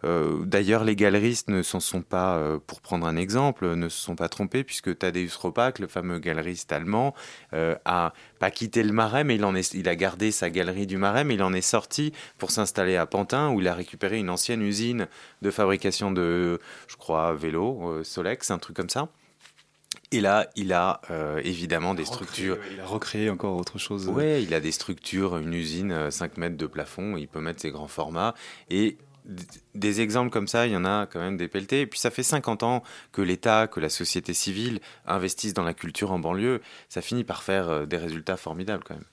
D'ailleurs, 0.02 0.82
les 0.82 0.96
galeristes 0.96 1.48
ne 1.48 1.62
s'en 1.62 1.78
sont 1.78 2.02
pas, 2.02 2.58
pour 2.66 2.80
prendre 2.80 3.06
un 3.06 3.16
exemple, 3.16 3.74
ne 3.76 3.88
se 3.88 4.02
sont 4.02 4.16
pas 4.16 4.28
trompés 4.28 4.64
puisque 4.64 4.98
Tadeusz 4.98 5.36
Ropak, 5.36 5.78
le 5.78 5.86
fameux 5.86 6.18
galeriste 6.18 6.72
allemand, 6.72 7.14
a 7.52 8.12
pas 8.40 8.50
quitté 8.50 8.82
le 8.82 8.92
Marais, 8.92 9.22
mais 9.22 9.36
il, 9.36 9.44
en 9.44 9.54
est, 9.54 9.74
il 9.74 9.88
a 9.88 9.94
gardé 9.94 10.32
sa 10.32 10.50
galerie 10.50 10.88
du 10.88 10.96
Marais, 10.96 11.22
mais 11.22 11.34
il 11.34 11.42
en 11.42 11.52
est 11.52 11.60
sorti 11.60 12.12
pour 12.38 12.50
s'installer 12.50 12.96
à 12.96 13.06
Pantin, 13.06 13.50
où 13.50 13.60
il 13.60 13.68
a 13.68 13.74
récupéré 13.74 13.91
une 14.02 14.30
ancienne 14.30 14.62
usine 14.62 15.08
de 15.42 15.50
fabrication 15.50 16.10
de, 16.10 16.60
je 16.88 16.96
crois, 16.96 17.34
vélo, 17.34 17.88
euh, 17.88 18.04
Solex, 18.04 18.50
un 18.50 18.58
truc 18.58 18.76
comme 18.76 18.90
ça. 18.90 19.08
Et 20.10 20.20
là, 20.20 20.48
il 20.56 20.72
a 20.72 21.00
euh, 21.10 21.40
évidemment 21.44 21.94
des 21.94 22.02
recréé, 22.02 22.14
structures. 22.14 22.58
Il 22.70 22.80
a 22.80 22.86
recréé 22.86 23.30
encore 23.30 23.56
autre 23.56 23.78
chose. 23.78 24.08
Ouais, 24.08 24.42
il 24.42 24.52
a 24.54 24.60
des 24.60 24.72
structures, 24.72 25.38
une 25.38 25.54
usine, 25.54 26.10
5 26.10 26.36
mètres 26.36 26.56
de 26.56 26.66
plafond, 26.66 27.16
il 27.16 27.28
peut 27.28 27.40
mettre 27.40 27.60
ses 27.60 27.70
grands 27.70 27.88
formats. 27.88 28.34
Et 28.68 28.98
des 29.74 30.00
exemples 30.00 30.30
comme 30.30 30.48
ça, 30.48 30.66
il 30.66 30.72
y 30.72 30.76
en 30.76 30.84
a 30.84 31.06
quand 31.06 31.20
même 31.20 31.36
des 31.36 31.48
pelletés. 31.48 31.82
Et 31.82 31.86
puis 31.86 32.00
ça 32.00 32.10
fait 32.10 32.22
50 32.22 32.62
ans 32.62 32.82
que 33.12 33.22
l'État, 33.22 33.66
que 33.66 33.80
la 33.80 33.88
société 33.88 34.34
civile 34.34 34.80
investissent 35.06 35.54
dans 35.54 35.64
la 35.64 35.74
culture 35.74 36.12
en 36.12 36.18
banlieue. 36.18 36.60
Ça 36.88 37.02
finit 37.02 37.24
par 37.24 37.42
faire 37.42 37.68
euh, 37.68 37.86
des 37.86 37.96
résultats 37.96 38.36
formidables 38.36 38.82
quand 38.84 38.94
même. 38.94 39.04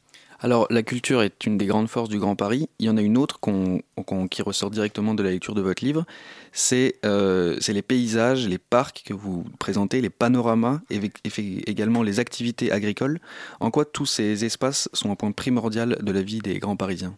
Alors, 0.42 0.68
la 0.70 0.84
culture 0.84 1.22
est 1.22 1.46
une 1.46 1.58
des 1.58 1.66
grandes 1.66 1.90
forces 1.90 2.08
du 2.08 2.18
Grand 2.18 2.38
Paris. 2.38 2.70
Il 2.80 2.86
y 2.86 2.90
en 2.90 2.96
a 2.96 3.02
une 3.02 3.18
autre 3.18 3.42
qu'on, 3.42 3.82
qui 4.30 4.42
ressort 4.42 4.72
directement 4.72 5.14
de 5.14 5.22
la 5.22 5.32
lecture 5.32 5.54
de 5.54 5.62
votre 5.62 5.84
livre. 5.84 6.06
C'est, 6.54 6.96
euh, 7.06 7.60
les 7.68 7.82
paysages, 7.82 8.48
les 8.48 8.58
parcs 8.58 9.04
que 9.06 9.14
vous 9.14 9.44
présentez, 9.60 10.00
les 10.00 10.10
panoramas 10.10 10.80
et, 10.90 11.00
et 11.26 11.70
également 11.70 12.04
les 12.04 12.22
activités 12.22 12.72
agricoles. 12.72 13.20
En 13.60 13.70
quoi 13.70 13.84
tous 13.84 14.06
ces 14.06 14.46
espaces 14.46 14.88
sont 14.94 15.12
un 15.12 15.16
point 15.16 15.34
primordial 15.34 15.98
de 16.02 16.12
la 16.12 16.22
vie 16.22 16.40
des 16.40 16.58
grands 16.60 16.78
Parisiens? 16.78 17.16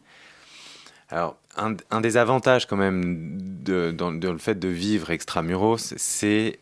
Alors, 1.10 1.38
un, 1.58 1.76
un, 1.90 2.02
des 2.02 2.18
avantages 2.18 2.66
quand 2.66 2.78
même 2.78 3.38
de, 3.64 3.92
dans, 3.92 4.12
le 4.12 4.38
fait 4.38 4.60
de 4.60 4.68
vivre 4.68 5.12
extramuros, 5.12 5.94
c'est 5.98 6.60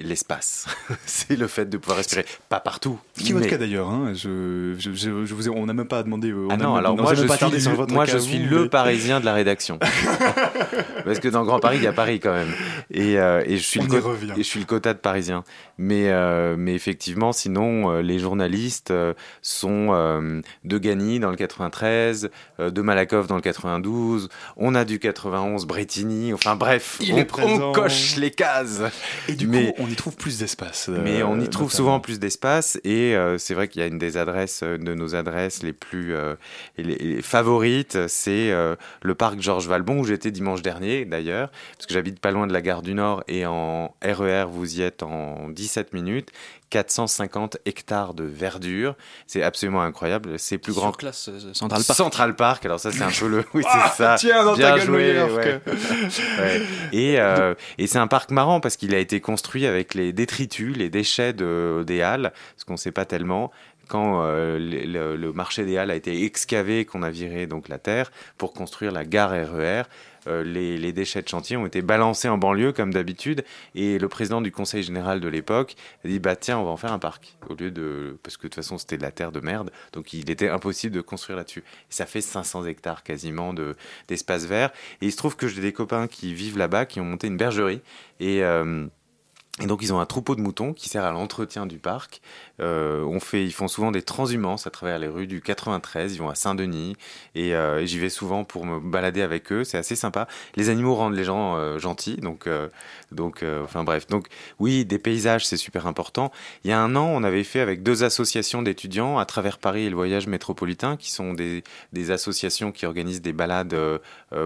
l'espace, 0.00 0.66
c'est 1.06 1.36
le 1.36 1.46
fait 1.46 1.66
de 1.66 1.76
pouvoir 1.76 1.98
respirer, 1.98 2.24
pas 2.48 2.60
partout. 2.60 2.98
Ce 3.16 3.22
qui 3.22 3.30
est 3.30 3.34
mais... 3.34 3.40
votre 3.40 3.50
cas 3.50 3.58
d'ailleurs. 3.58 3.88
Hein? 3.88 4.12
Je, 4.14 4.74
je, 4.78 4.92
je, 4.92 5.24
je, 5.24 5.34
vous 5.34 5.48
ai, 5.48 5.50
on 5.50 5.66
n'a 5.66 5.74
même 5.74 5.88
pas 5.88 6.02
demandé. 6.02 6.32
ah 6.50 6.56
non, 6.56 6.74
alors 6.74 6.96
moi 6.96 7.14
je 7.14 7.26
suis, 7.26 7.60
sur 7.60 7.74
votre 7.74 7.92
moi 7.92 8.04
je 8.04 8.18
suis 8.18 8.38
le 8.38 8.64
mais... 8.64 8.68
Parisien 8.68 9.20
de 9.20 9.24
la 9.24 9.34
rédaction, 9.34 9.78
parce 11.04 11.20
que 11.20 11.28
dans 11.28 11.44
Grand 11.44 11.60
Paris 11.60 11.78
il 11.78 11.84
y 11.84 11.88
a 11.88 11.92
Paris 11.92 12.20
quand 12.20 12.32
même, 12.32 12.52
et, 12.90 13.18
euh, 13.18 13.42
et 13.46 13.56
je 13.56 13.62
suis 13.62 13.80
on 13.80 13.84
le 13.84 13.98
et 14.34 14.38
je 14.38 14.42
suis 14.42 14.60
le 14.60 14.66
quota 14.66 14.94
de 14.94 14.98
Parisien. 14.98 15.44
Mais 15.78 16.08
euh, 16.08 16.56
mais 16.58 16.74
effectivement, 16.74 17.32
sinon 17.32 17.90
euh, 17.90 18.02
les 18.02 18.18
journalistes 18.18 18.90
euh, 18.90 19.14
sont 19.42 19.88
euh, 19.92 20.40
de 20.64 20.78
Gagny 20.78 21.20
dans 21.20 21.30
le 21.30 21.36
93, 21.36 22.30
de 22.58 22.82
Malakoff 22.82 23.26
dans 23.26 23.36
le 23.36 23.40
92 23.40 24.27
on 24.56 24.74
a 24.74 24.84
du 24.84 24.98
91 24.98 25.66
Bretigny, 25.66 26.32
enfin 26.32 26.56
bref, 26.56 26.98
Il 27.00 27.14
on, 27.14 27.26
on, 27.42 27.72
coche 27.72 28.16
les 28.16 28.30
cases. 28.30 28.82
Et 29.28 29.34
du 29.34 29.46
mais, 29.46 29.72
coup, 29.72 29.82
on 29.82 29.88
y 29.88 29.94
trouve 29.94 30.16
plus 30.16 30.38
d'espace. 30.38 30.88
Euh, 30.88 31.00
mais 31.02 31.22
on 31.22 31.40
y 31.40 31.48
trouve 31.48 31.72
souvent 31.72 32.00
plus 32.00 32.18
d'espace 32.18 32.78
et 32.84 33.16
euh, 33.16 33.38
c'est 33.38 33.54
vrai 33.54 33.68
qu'il 33.68 33.80
y 33.80 33.84
a 33.84 33.86
une 33.86 33.98
des 33.98 34.16
adresses 34.16 34.62
euh, 34.62 34.78
de 34.78 34.94
nos 34.94 35.14
adresses 35.14 35.62
les 35.62 35.72
plus 35.72 36.14
euh, 36.14 36.34
les, 36.76 36.96
les, 36.96 37.22
favorites, 37.22 38.06
c'est 38.08 38.52
le 39.02 39.14
parc 39.14 39.40
Georges 39.40 39.68
Valbon 39.68 40.00
où 40.00 40.04
j'étais 40.04 40.30
dimanche 40.30 40.62
dernier 40.62 41.04
d'ailleurs, 41.04 41.50
parce 41.76 41.86
que 41.86 41.94
j'habite 41.94 42.20
pas 42.20 42.30
loin 42.30 42.46
de 42.46 42.52
la 42.52 42.62
gare 42.62 42.82
du 42.82 42.94
Nord 42.94 43.22
et 43.28 43.46
en 43.46 43.94
RER 44.02 44.46
vous 44.50 44.78
y 44.78 44.82
êtes 44.82 45.02
en 45.02 45.48
17 45.48 45.92
minutes 45.92 46.30
450 46.70 47.58
hectares 47.66 48.14
de 48.14 48.24
verdure. 48.24 48.96
C'est 49.26 49.42
absolument 49.42 49.82
incroyable. 49.82 50.38
C'est 50.38 50.58
plus 50.58 50.72
grand. 50.72 50.92
classe 50.92 51.28
euh, 51.28 51.52
Central 51.54 51.82
Park. 51.84 51.96
Central 51.96 52.36
Park. 52.36 52.64
Alors 52.66 52.80
ça, 52.80 52.92
c'est 52.92 53.02
un 53.02 53.10
peu 53.10 53.28
le. 53.28 53.44
Oui, 53.54 53.62
c'est 53.64 53.78
ah, 53.80 53.94
ça. 53.96 54.16
Tiens, 54.18 54.44
dans 54.44 54.54
Bien 54.54 54.76
ta 54.76 54.78
joué. 54.78 55.14
gueule, 55.14 55.32
Ouais. 55.32 55.60
ouais. 56.38 56.62
Et, 56.92 57.20
euh, 57.20 57.54
et 57.78 57.86
c'est 57.86 57.98
un 57.98 58.06
parc 58.06 58.30
marrant 58.30 58.60
parce 58.60 58.76
qu'il 58.76 58.94
a 58.94 58.98
été 58.98 59.20
construit 59.20 59.66
avec 59.66 59.94
les 59.94 60.12
détritus, 60.12 60.76
les 60.76 60.90
déchets 60.90 61.32
de, 61.32 61.82
des 61.86 62.02
halles, 62.02 62.32
ce 62.56 62.64
qu'on 62.64 62.74
ne 62.74 62.78
sait 62.78 62.92
pas 62.92 63.04
tellement 63.04 63.50
quand 63.88 64.22
euh, 64.22 64.58
le, 64.58 65.16
le, 65.16 65.32
marché 65.32 65.64
des 65.64 65.78
Halles 65.78 65.90
a 65.90 65.96
été 65.96 66.24
excavé, 66.24 66.84
qu'on 66.84 67.02
a 67.02 67.10
viré 67.10 67.46
donc 67.46 67.68
la 67.68 67.78
terre 67.78 68.12
pour 68.36 68.52
construire 68.52 68.92
la 68.92 69.04
gare 69.04 69.30
RER, 69.30 69.38
euh, 69.58 69.82
les, 70.28 70.76
les, 70.78 70.92
déchets 70.92 71.22
de 71.22 71.28
chantier 71.28 71.56
ont 71.56 71.66
été 71.66 71.82
balancés 71.82 72.28
en 72.28 72.38
banlieue 72.38 72.72
comme 72.72 72.92
d'habitude 72.92 73.44
et 73.74 73.98
le 73.98 74.08
président 74.08 74.40
du 74.40 74.52
conseil 74.52 74.82
général 74.82 75.20
de 75.20 75.28
l'époque 75.28 75.76
a 76.04 76.08
dit 76.08 76.18
bah 76.18 76.36
tiens 76.36 76.58
on 76.58 76.64
va 76.64 76.70
en 76.70 76.76
faire 76.76 76.92
un 76.92 76.98
parc 76.98 77.36
au 77.48 77.54
lieu 77.54 77.70
de 77.70 78.18
parce 78.22 78.36
que 78.36 78.42
de 78.42 78.48
toute 78.48 78.56
façon 78.56 78.78
c'était 78.78 78.96
de 78.96 79.02
la 79.02 79.12
terre 79.12 79.32
de 79.32 79.40
merde 79.40 79.70
donc 79.92 80.12
il 80.12 80.30
était 80.30 80.48
impossible 80.48 80.94
de 80.94 81.00
construire 81.00 81.36
là-dessus. 81.36 81.64
Ça 81.88 82.06
fait 82.06 82.20
500 82.20 82.66
hectares 82.66 83.02
quasiment 83.02 83.52
de 83.54 83.76
d'espace 84.08 84.44
vert. 84.44 84.70
Et 85.00 85.06
il 85.06 85.12
se 85.12 85.16
trouve 85.16 85.36
que 85.36 85.48
j'ai 85.48 85.60
des 85.60 85.72
copains 85.72 86.06
qui 86.06 86.34
vivent 86.34 86.58
là-bas 86.58 86.86
qui 86.86 87.00
ont 87.00 87.04
monté 87.04 87.26
une 87.26 87.36
bergerie 87.36 87.80
et 88.20 88.42
euh, 88.42 88.86
et 89.60 89.66
donc 89.66 89.82
ils 89.82 89.92
ont 89.92 89.98
un 89.98 90.06
troupeau 90.06 90.36
de 90.36 90.40
moutons 90.40 90.72
qui 90.72 90.88
sert 90.88 91.04
à 91.04 91.10
l'entretien 91.10 91.66
du 91.66 91.78
parc. 91.78 92.20
Euh, 92.60 93.02
on 93.02 93.18
fait, 93.18 93.44
ils 93.44 93.52
font 93.52 93.66
souvent 93.66 93.90
des 93.90 94.02
transhumances 94.02 94.66
à 94.66 94.70
travers 94.70 94.98
les 94.98 95.08
rues 95.08 95.26
du 95.26 95.40
93. 95.40 96.14
Ils 96.14 96.18
vont 96.18 96.28
à 96.28 96.36
Saint-Denis 96.36 96.96
et, 97.34 97.54
euh, 97.54 97.80
et 97.80 97.86
j'y 97.86 97.98
vais 97.98 98.08
souvent 98.08 98.44
pour 98.44 98.66
me 98.66 98.78
balader 98.78 99.20
avec 99.20 99.50
eux. 99.52 99.64
C'est 99.64 99.78
assez 99.78 99.96
sympa. 99.96 100.28
Les 100.54 100.68
animaux 100.68 100.94
rendent 100.94 101.14
les 101.14 101.24
gens 101.24 101.56
euh, 101.56 101.78
gentils, 101.78 102.18
donc 102.18 102.48
donc 103.10 103.44
enfin 103.64 103.82
bref. 103.82 104.06
Donc 104.06 104.28
oui, 104.60 104.84
des 104.84 104.98
paysages 104.98 105.44
c'est 105.44 105.56
super 105.56 105.86
important. 105.86 106.30
Il 106.64 106.70
y 106.70 106.72
a 106.72 106.80
un 106.80 106.94
an, 106.94 107.06
on 107.06 107.24
avait 107.24 107.44
fait 107.44 107.60
avec 107.60 107.82
deux 107.82 108.04
associations 108.04 108.62
d'étudiants 108.62 109.18
à 109.18 109.24
travers 109.24 109.58
Paris 109.58 109.84
et 109.84 109.90
le 109.90 109.96
voyage 109.96 110.28
métropolitain, 110.28 110.96
qui 110.96 111.10
sont 111.10 111.34
des, 111.34 111.64
des 111.92 112.10
associations 112.12 112.70
qui 112.70 112.86
organisent 112.86 113.22
des 113.22 113.32
balades 113.32 113.76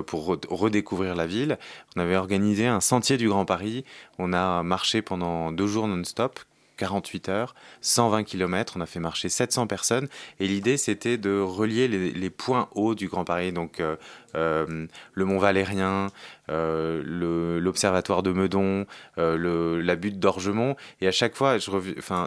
pour 0.06 0.26
re 0.26 0.38
redécouvrir 0.48 1.14
la 1.14 1.26
ville. 1.26 1.58
On 1.96 2.00
avait 2.00 2.16
organisé 2.16 2.66
un 2.66 2.80
sentier 2.80 3.18
du 3.18 3.28
Grand 3.28 3.44
Paris. 3.44 3.84
On 4.18 4.32
a 4.32 4.62
marché 4.62 5.01
pendant 5.02 5.52
deux 5.52 5.66
jours 5.66 5.86
non-stop, 5.86 6.40
48 6.78 7.28
heures, 7.28 7.54
120 7.80 8.24
km, 8.24 8.74
on 8.76 8.80
a 8.80 8.86
fait 8.86 9.00
marcher 9.00 9.28
700 9.28 9.66
personnes. 9.66 10.08
Et 10.40 10.48
l'idée 10.48 10.76
c'était 10.76 11.18
de 11.18 11.38
relier 11.38 11.88
les, 11.88 12.30
points 12.30 12.68
hauts 12.74 12.94
du 12.94 13.08
Grand 13.08 13.24
Paris, 13.24 13.52
donc 13.52 13.80
euh, 13.80 13.96
euh, 14.34 14.86
le 15.14 15.24
Mont 15.24 15.38
Valérien, 15.38 16.08
euh, 16.48 17.60
l'Observatoire 17.60 18.22
de 18.22 18.32
Meudon, 18.32 18.86
le, 19.16 19.80
la 19.80 19.96
butte 19.96 20.18
d'Orgemont. 20.18 20.76
Et 21.00 21.08
à 21.08 21.12
chaque 21.12 21.34
fois, 21.34 21.56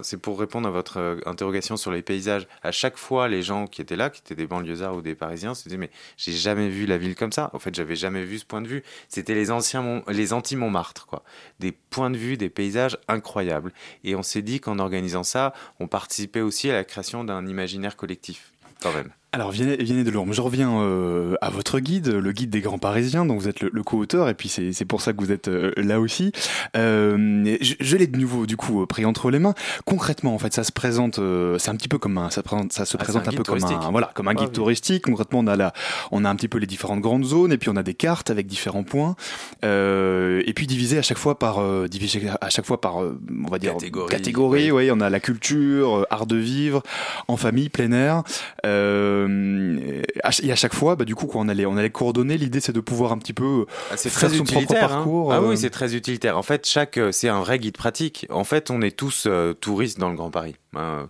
c'est 0.04 0.18
pour 0.18 0.40
répondre 0.40 0.68
à 0.68 0.72
votre 0.72 1.20
interrogation 1.26 1.78
sur 1.78 1.92
les 1.92 2.02
paysages, 2.02 2.48
à 2.64 2.72
chaque 2.72 2.98
fois, 2.98 3.28
les 3.28 3.42
gens 3.42 3.68
qui 3.68 3.82
étaient 3.82 3.96
là, 3.96 4.10
qui 4.10 4.22
étaient 4.22 4.36
des 4.36 4.48
banlieusards 4.48 4.96
ou 4.96 5.02
des 5.02 5.16
Parisiens, 5.16 5.54
se 5.54 5.64
disaient, 5.64 5.78
mais 5.78 5.92
j'ai 6.18 6.32
jamais 6.32 6.70
vu 6.70 6.86
la 6.86 6.98
ville 6.98 7.16
comme 7.16 7.32
ça. 7.32 7.50
En 7.54 7.60
fait, 7.60 7.74
j'avais 7.76 7.96
jamais 7.96 8.24
vu 8.24 8.40
ce 8.40 8.46
point 8.46 8.62
de 8.62 8.68
vue. 8.68 8.84
C'était 9.10 9.36
les 9.36 9.52
anciens, 9.52 10.04
les 10.08 10.34
anti-Montmartre, 10.34 11.06
quoi. 11.06 11.24
Des 11.60 11.72
points 11.72 12.10
de 12.10 12.18
vue, 12.18 12.38
des 12.38 12.50
paysages 12.50 12.98
incroyables. 13.08 13.72
Et 14.04 14.16
on 14.16 14.24
s'est 14.24 14.42
dit 14.42 14.60
qu'en 14.60 14.80
organisant 14.80 15.24
ça, 15.24 15.54
on 15.80 15.88
participait 15.88 16.42
aussi 16.42 16.70
à 16.70 16.74
la 16.74 16.84
création 16.84 17.24
d'un 17.24 17.46
imaginaire 17.48 17.96
collectif, 17.96 18.54
quand 18.82 18.94
même. 18.94 19.12
Alors, 19.36 19.52
Vianney, 19.52 20.06
de 20.06 20.12
Lourmes, 20.12 20.32
je 20.32 20.40
reviens 20.40 20.80
euh, 20.80 21.36
à 21.42 21.50
votre 21.50 21.82
guide, 21.82 22.08
le 22.08 22.32
guide 22.32 22.50
des 22.52 22.62
grands 22.62 22.78
parisiens, 22.78 23.26
dont 23.26 23.36
vous 23.36 23.50
êtes 23.50 23.60
le, 23.60 23.84
co-auteur, 23.84 24.30
et 24.30 24.34
puis 24.34 24.48
c'est 24.48 24.86
pour 24.86 25.02
ça 25.02 25.12
que 25.12 25.20
vous 25.20 25.34
êtes 25.34 25.50
euh, 25.50 25.74
là 25.76 26.00
aussi. 26.00 26.32
Euh, 26.78 27.58
je, 27.60 27.98
l'ai 27.98 28.08
de 28.08 28.18
nouveau, 28.18 28.46
du 28.46 28.56
coup, 28.56 28.86
pris 28.86 29.04
entre 29.04 29.30
les 29.32 29.40
mains. 29.40 29.54
Concrètement, 29.84 30.34
en 30.34 30.40
fait, 30.40 30.54
ça 30.54 30.64
se 30.64 30.72
présente, 30.72 31.20
c'est 31.60 31.70
un 31.70 31.76
petit 31.76 31.90
peu 31.90 31.98
comme 31.98 32.18
un, 32.18 32.30
ça, 32.30 32.44
ça 32.70 32.86
se 32.86 32.96
ah, 32.96 33.04
présente 33.04 33.28
un, 33.28 33.32
peu 33.32 33.44
comme 33.44 33.62
un, 33.62 33.92
voilà, 33.92 34.10
comme 34.14 34.30
un 34.30 34.36
guide 34.36 34.54
touristique. 34.54 35.04
Concrètement, 35.04 35.40
on 35.40 35.48
a 35.48 35.58
là, 35.58 35.74
on 36.14 36.24
a 36.24 36.30
un 36.30 36.36
petit 36.38 36.48
peu 36.48 36.58
les 36.58 36.68
différentes 36.68 37.02
grandes 37.02 37.26
zones, 37.26 37.52
et 37.52 37.58
puis 37.58 37.70
on 37.70 37.76
a 37.76 37.84
des 37.84 37.94
cartes 37.94 38.30
avec 38.30 38.48
différents 38.48 38.84
points, 38.84 39.18
et 39.64 40.54
puis 40.56 40.66
divisé 40.66 40.98
à 40.98 41.02
chaque 41.02 41.18
fois 41.18 41.38
par, 41.38 41.60
divisé 41.90 42.22
à 42.40 42.50
chaque 42.50 42.66
fois 42.66 42.80
par, 42.80 43.00
on 43.00 43.50
va 43.52 43.60
dire, 43.60 43.74
catégorie. 43.74 44.10
catégorie 44.10 44.72
oui. 44.72 44.90
on 44.94 45.02
a 45.02 45.10
la 45.10 45.20
culture, 45.20 46.08
art 46.10 46.26
de 46.26 46.38
vivre, 46.38 46.84
en 47.28 47.36
famille, 47.36 47.68
plein 47.68 47.92
air. 47.92 48.24
Euh, 48.66 49.25
et 49.28 50.52
à 50.52 50.56
chaque 50.56 50.74
fois, 50.74 50.96
bah, 50.96 51.06
du 51.06 51.16
coup, 51.16 51.30
on 51.34 51.48
allait, 51.50 51.66
on 51.66 51.78
allait 51.78 51.90
coordonner, 51.90 52.38
l'idée 52.38 52.60
c'est 52.60 52.74
de 52.74 52.80
pouvoir 52.80 53.12
un 53.12 53.18
petit 53.18 53.34
peu 53.34 53.66
ah, 53.92 53.98
c'est 53.98 54.10
très 54.10 54.36
utilitaire, 54.38 54.86
hein. 54.86 54.96
parcours. 54.96 55.34
Ah 55.34 55.42
oui, 55.42 55.54
euh. 55.54 55.56
c'est 55.56 55.70
très 55.70 55.96
utilitaire. 55.96 56.38
En 56.38 56.44
fait, 56.44 56.66
chaque, 56.66 56.98
euh, 56.98 57.12
c'est 57.12 57.30
un 57.30 57.40
vrai 57.40 57.60
guide 57.60 57.78
pratique. 57.78 58.28
En 58.30 58.44
fait, 58.44 58.72
on 58.72 58.82
est 58.82 58.96
tous 58.96 59.28
touristes 59.62 60.00
dans 60.00 60.10
le 60.10 60.16
Grand 60.16 60.32
Paris. 60.32 60.56
Hein. 60.76 61.10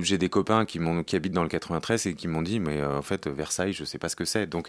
J'ai 0.00 0.18
des 0.18 0.28
copains 0.28 0.64
qui, 0.64 0.80
qui 1.06 1.16
habitent 1.16 1.32
dans 1.32 1.42
le 1.42 1.48
93 1.48 2.06
et 2.06 2.14
qui 2.14 2.28
m'ont 2.28 2.42
dit, 2.42 2.60
mais 2.60 2.82
en 2.82 3.02
fait, 3.02 3.26
Versailles, 3.26 3.72
je 3.72 3.84
sais 3.84 3.98
pas 3.98 4.08
ce 4.08 4.16
que 4.16 4.24
c'est. 4.24 4.46
Donc, 4.46 4.68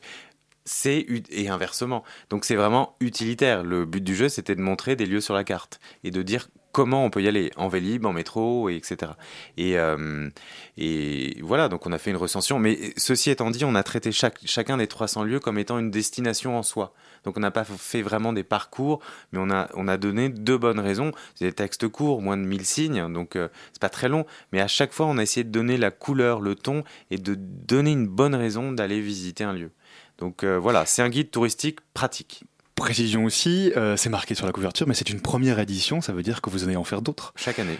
c'est 0.65 1.05
et 1.31 1.49
inversement. 1.49 2.03
Donc 2.29 2.45
c'est 2.45 2.55
vraiment 2.55 2.95
utilitaire. 2.99 3.63
Le 3.63 3.85
but 3.85 4.03
du 4.03 4.15
jeu, 4.15 4.29
c'était 4.29 4.55
de 4.55 4.61
montrer 4.61 4.95
des 4.95 5.05
lieux 5.05 5.21
sur 5.21 5.33
la 5.33 5.43
carte 5.43 5.79
et 6.03 6.11
de 6.11 6.21
dire 6.21 6.49
comment 6.71 7.05
on 7.05 7.09
peut 7.09 7.21
y 7.21 7.27
aller 7.27 7.51
en 7.55 7.67
Vélib, 7.67 8.05
en 8.05 8.13
métro, 8.13 8.69
et 8.69 8.75
etc. 8.75 9.13
Et, 9.57 9.77
euh, 9.77 10.29
et 10.77 11.37
voilà, 11.41 11.69
donc 11.69 11.85
on 11.85 11.91
a 11.91 11.97
fait 11.97 12.11
une 12.11 12.17
recension. 12.17 12.59
Mais 12.59 12.93
ceci 12.97 13.29
étant 13.29 13.51
dit, 13.51 13.65
on 13.65 13.75
a 13.75 13.83
traité 13.83 14.11
chacun 14.11 14.77
des 14.77 14.87
300 14.87 15.23
lieux 15.23 15.39
comme 15.39 15.57
étant 15.57 15.79
une 15.79 15.91
destination 15.91 16.57
en 16.57 16.63
soi. 16.63 16.93
Donc 17.23 17.37
on 17.37 17.39
n'a 17.39 17.51
pas 17.51 17.63
fait 17.63 18.01
vraiment 18.01 18.33
des 18.33 18.43
parcours, 18.43 18.99
mais 19.31 19.39
on 19.41 19.51
a, 19.51 19.69
on 19.75 19.87
a 19.87 19.97
donné 19.97 20.29
deux 20.29 20.57
bonnes 20.57 20.79
raisons. 20.79 21.11
C'est 21.35 21.45
des 21.45 21.53
textes 21.53 21.87
courts, 21.87 22.21
moins 22.21 22.37
de 22.37 22.43
1000 22.43 22.65
signes, 22.65 23.13
donc 23.13 23.35
euh, 23.35 23.49
c'est 23.73 23.81
pas 23.81 23.89
très 23.89 24.09
long. 24.09 24.25
Mais 24.51 24.61
à 24.61 24.67
chaque 24.67 24.93
fois, 24.93 25.05
on 25.05 25.17
a 25.17 25.23
essayé 25.23 25.43
de 25.43 25.51
donner 25.51 25.77
la 25.77 25.91
couleur, 25.91 26.41
le 26.41 26.55
ton, 26.55 26.83
et 27.11 27.17
de 27.17 27.35
donner 27.35 27.91
une 27.91 28.07
bonne 28.07 28.35
raison 28.35 28.71
d'aller 28.71 29.01
visiter 29.01 29.43
un 29.43 29.53
lieu. 29.53 29.71
Donc 30.17 30.43
euh, 30.43 30.57
voilà, 30.59 30.85
c'est 30.85 31.01
un 31.01 31.09
guide 31.09 31.31
touristique 31.31 31.79
pratique. 31.93 32.43
Précision 32.81 33.25
aussi, 33.25 33.71
euh, 33.77 33.95
c'est 33.95 34.09
marqué 34.09 34.33
sur 34.33 34.45
la 34.45 34.51
couverture, 34.51 34.87
mais 34.87 34.93
c'est 34.93 35.09
une 35.09 35.21
première 35.21 35.59
édition, 35.59 36.01
ça 36.01 36.13
veut 36.13 36.23
dire 36.23 36.41
que 36.41 36.49
vous 36.49 36.63
allez 36.63 36.75
en 36.75 36.83
faire 36.83 37.01
d'autres 37.01 37.33
Chaque 37.35 37.59
année. 37.59 37.77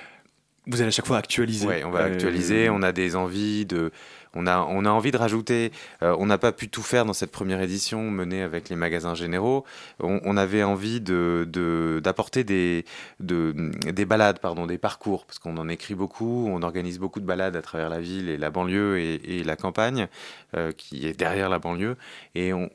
Vous 0.68 0.80
allez 0.80 0.90
à 0.90 0.92
chaque 0.92 1.08
fois 1.08 1.18
actualiser. 1.18 1.66
Oui, 1.66 1.84
on 1.84 1.90
va 1.90 2.04
actualiser, 2.04 2.70
on 2.70 2.84
a 2.84 2.92
des 2.92 3.16
envies 3.16 3.66
de 3.66 3.92
on 4.34 4.48
a, 4.48 4.60
on 4.60 4.86
a 4.86 4.90
envie 4.90 5.12
de 5.12 5.18
rajouter, 5.18 5.72
euh, 6.04 6.16
on 6.18 6.26
n'a 6.26 6.38
pas 6.38 6.52
pu 6.52 6.70
tout 6.70 6.84
faire 6.84 7.06
dans 7.06 7.14
cette 7.14 7.32
première 7.32 7.62
édition 7.62 8.10
menée 8.10 8.42
avec 8.42 8.70
les 8.70 8.76
magasins 8.76 9.14
généraux. 9.14 9.66
On, 10.00 10.38
avait 10.38 10.64
envie 10.64 11.02
d'apporter 11.02 12.44
de, 12.44 12.84
des, 13.20 13.92
des 13.92 14.06
balades, 14.06 14.40
pardon, 14.40 14.66
des 14.66 14.78
parcours, 14.78 15.26
parce 15.26 15.40
qu'on 15.40 15.58
en 15.58 15.68
écrit 15.68 15.96
beaucoup, 15.96 16.48
on 16.50 16.62
organise 16.62 16.98
beaucoup 16.98 17.20
de 17.20 17.26
balades 17.26 17.56
à 17.56 17.62
travers 17.62 17.90
la 17.90 18.00
ville 18.00 18.30
et 18.30 18.38
la 18.38 18.50
banlieue 18.50 19.00
et, 19.00 19.44
la 19.44 19.56
campagne, 19.56 20.08
euh, 20.56 20.72
qui 20.72 21.06
est 21.06 21.18
derrière 21.18 21.50
la 21.50 21.60
banlieue. 21.60 21.98
Et 22.36 22.54
on, 22.54 22.70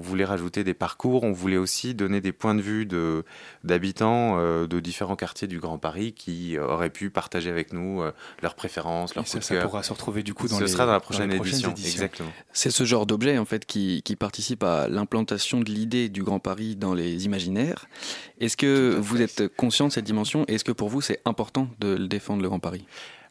voulait 0.00 0.24
rajouter 0.24 0.64
des 0.64 0.74
parcours, 0.74 1.24
on 1.24 1.32
voulait 1.32 1.56
aussi 1.56 1.94
donner 1.94 2.20
des 2.20 2.32
points 2.32 2.54
de 2.54 2.60
vue 2.60 2.86
d'habitants 3.64 4.38
euh, 4.38 4.66
de, 4.66 4.80
différents 4.80 5.16
quartiers 5.16 5.48
du 5.48 5.58
Grand 5.58 5.78
Paris 5.78 6.12
qui 6.12 6.58
auraient 6.58 6.90
pu 6.90 7.10
partager 7.10 7.50
avec 7.50 7.72
nous 7.72 8.02
leurs 8.42 8.54
préférences, 8.54 9.14
leurs 9.14 9.26
ça, 9.26 9.40
ça, 9.40 9.60
pourra 9.60 9.82
se 9.82 9.92
retrouver 9.92 10.22
du 10.22 10.34
coup 10.34 10.48
dans 10.48 10.58
Ce 10.58 10.64
les 10.64 10.68
la 10.98 11.00
prochaine, 11.00 11.32
édition. 11.32 11.70
Exactement. 11.70 12.30
C'est 12.52 12.70
ce 12.70 12.84
genre 12.84 13.06
d'objet 13.06 13.38
en 13.38 13.44
fait 13.44 13.64
qui, 13.64 14.02
participe 14.18 14.64
à 14.64 14.88
l'implantation 14.88 15.60
de 15.60 15.70
l'idée 15.70 16.08
du 16.08 16.22
Grand 16.22 16.40
Paris 16.40 16.76
dans 16.76 16.94
les 16.94 17.24
imaginaires. 17.24 17.86
Est-ce 18.40 18.56
que 18.56 18.96
vous 18.98 19.22
êtes 19.22 19.48
conscient 19.56 19.88
de 19.88 19.92
cette 19.92 20.04
dimension 20.04 20.44
et 20.48 20.54
est-ce 20.54 20.64
que 20.64 20.72
pour 20.72 20.88
vous 20.88 21.00
c'est 21.00 21.20
important 21.24 21.68
de 21.78 21.94
le 21.94 22.08
défendre 22.08 22.42
le 22.42 22.48
Grand 22.48 22.58
Paris? 22.58 22.84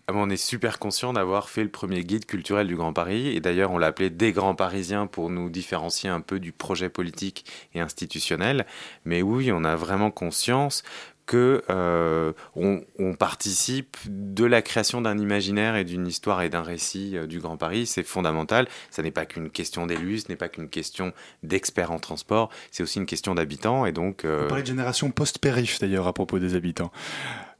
Ah 0.10 0.14
on 0.16 0.30
est 0.30 0.38
super 0.38 0.80
conscient 0.80 1.12
d'avoir 1.12 1.50
fait 1.50 1.64
le 1.64 1.70
premier 1.70 2.06
guide 2.06 2.26
culturel 2.26 2.68
du 2.68 2.78
Grand 2.78 2.94
Paris 2.94 3.28
et 3.28 3.42
d'ailleurs 3.42 3.72
on 3.72 3.78
l'a 3.78 3.88
appelé 3.88 4.10
des 4.10 4.32
Grands 4.32 4.56
Parisiens 4.56 5.06
pour 5.06 5.30
nous 5.30 5.50
différencier 5.50 6.10
un 6.10 6.22
peu 6.22 6.40
du 6.40 6.54
projet 6.54 6.88
politique 6.88 7.46
et 7.74 7.82
institutionnel. 7.82 8.66
Mais 9.04 9.22
oui, 9.22 9.52
on 9.52 9.66
a 9.66 9.76
vraiment 9.76 10.10
conscience 10.10 10.84
que 11.28 11.62
euh, 11.70 12.32
on, 12.56 12.82
participe 13.20 13.98
de 14.08 14.46
la 14.46 14.62
création 14.62 15.02
d'un 15.02 15.18
imaginaire 15.18 15.76
et 15.76 15.84
d'une 15.84 16.08
histoire 16.08 16.42
et 16.42 16.50
d'un 16.50 16.64
récit 16.64 17.18
euh, 17.18 17.28
du 17.28 17.40
Grand 17.40 17.58
Paris. 17.58 17.86
C'est 17.86 18.04
fondamental. 18.04 18.68
Ça 18.90 19.04
n'est 19.04 19.12
pas 19.12 19.26
qu'une 19.26 19.50
question 19.50 19.86
d'élus, 19.86 20.22
ce 20.22 20.30
n'est 20.30 20.36
pas 20.36 20.48
qu'une 20.48 20.70
question 20.70 21.14
d'experts 21.44 21.92
en 21.92 22.00
transport, 22.00 22.50
c'est 22.72 22.82
aussi 22.82 23.00
une 23.00 23.06
question 23.06 23.36
d'habitants. 23.36 23.86
Et 23.86 23.92
donc, 23.92 24.24
euh, 24.24 24.46
On 24.46 24.48
parlait 24.48 24.64
de 24.64 24.68
génération 24.68 25.12
post-périph 25.12 25.80
d'ailleurs 25.80 26.08
à 26.08 26.14
propos 26.14 26.40
des 26.40 26.56
habitants. 26.56 26.92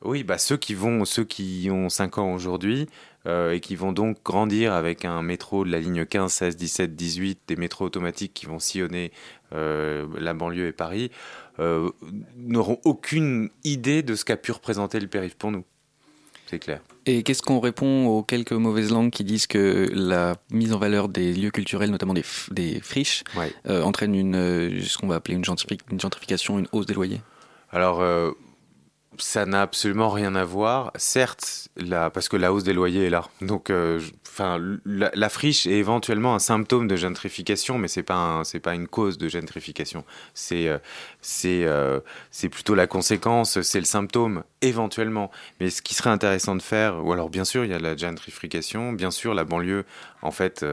Oui, 0.02 0.24
bah 0.24 0.38
ceux 0.38 0.58
qui 0.58 0.74
vont, 0.74 1.04
ceux 1.06 1.26
qui 1.26 1.70
ont 1.72 1.90
5 1.90 2.20
ans 2.20 2.34
aujourd'hui, 2.34 2.88
et 3.52 3.60
qui 3.60 3.76
vont 3.76 3.92
donc 3.92 4.24
grandir 4.24 4.72
avec 4.72 5.04
un 5.04 5.22
métro 5.22 5.66
de 5.66 5.70
la 5.70 5.82
ligne 5.82 6.06
15, 6.06 6.32
16, 6.32 6.56
17, 6.56 6.96
18, 6.96 7.40
des 7.50 7.58
métros 7.58 7.84
automatiques 7.84 8.34
qui 8.34 8.46
vont 8.46 8.60
sillonner 8.60 9.12
la 9.52 10.34
banlieue 10.34 10.68
et 10.68 10.72
Paris, 10.72 11.12
euh, 11.60 11.90
n'auront 12.38 12.80
aucune 12.86 13.50
idée 13.64 14.04
de 14.04 14.16
ce 14.16 14.26
qu'a 14.26 14.38
pu 14.38 14.52
représenter 14.52 15.00
le 15.00 15.08
périph' 15.08 15.36
pour 15.36 15.52
nous. 15.52 15.64
C'est 16.48 16.60
clair. 16.60 16.82
Et 17.06 17.24
qu'est-ce 17.24 17.42
qu'on 17.42 17.60
répond 17.60 18.08
aux 18.08 18.24
quelques 18.24 18.54
mauvaises 18.54 18.92
langues 18.92 19.12
qui 19.12 19.24
disent 19.24 19.48
que 19.48 19.90
la 19.94 20.36
mise 20.52 20.72
en 20.74 20.78
valeur 20.78 21.10
des 21.10 21.34
lieux 21.34 21.52
culturels, 21.52 21.92
notamment 21.92 22.14
des, 22.14 22.24
des 22.52 22.80
friches, 22.80 23.24
euh, 23.68 23.82
entraîne 23.82 24.16
une, 24.16 24.36
euh, 24.36 24.82
ce 24.82 24.98
qu'on 24.98 25.08
va 25.08 25.16
appeler 25.16 25.36
une, 25.36 25.44
gentrification, 25.44 26.58
une 26.58 26.68
hausse 26.72 26.86
des 26.86 26.94
loyers? 26.94 27.22
Alors, 27.72 28.02
ça 29.18 29.46
n'a 29.46 29.62
absolument 29.62 30.10
rien 30.10 30.36
à 30.36 30.44
voir. 30.44 30.92
Certes, 30.96 31.70
parce 32.14 32.30
que 32.30 32.38
la 32.38 32.54
hausse 32.54 32.64
des 32.64 32.74
loyers 32.74 33.06
est 33.06 33.10
là. 33.10 33.24
Donc, 33.42 33.70
euh, 33.70 34.00
la, 34.86 35.30
friche 35.30 35.68
est 35.68 35.72
éventuellement 35.72 36.36
un 36.36 36.40
symptôme 36.40 36.88
de 36.88 36.96
gentrification, 36.96 37.78
mais 37.78 37.88
c'est 37.88 38.04
pas 38.04 38.42
c'est 38.44 38.60
pas 38.60 38.76
une 38.76 38.88
cause 38.88 39.18
de 39.18 39.28
gentrification. 39.28 40.04
C'est 40.34 40.68
euh, 40.68 40.78
c'est 41.22 41.66
euh, 41.66 42.00
c'est 42.32 42.50
plutôt 42.50 42.76
la 42.76 42.88
conséquence, 42.88 43.62
c'est 43.62 43.80
le 43.80 43.86
symptôme 43.86 44.44
éventuellement. 44.62 45.32
Mais 45.60 45.70
ce 45.70 45.82
qui 45.82 45.94
serait 45.96 46.10
intéressant 46.10 46.56
de 46.56 46.62
faire, 46.62 47.06
ou 47.06 47.12
alors 47.14 47.30
bien 47.30 47.46
sûr, 47.46 47.66
il 47.66 47.72
y 47.72 47.74
a 47.74 47.80
la 47.80 47.96
gentrification. 47.96 48.94
Bien 48.94 49.12
sûr, 49.12 49.34
la 49.34 49.44
banlieue, 49.44 49.86
en 50.22 50.32
fait, 50.32 50.66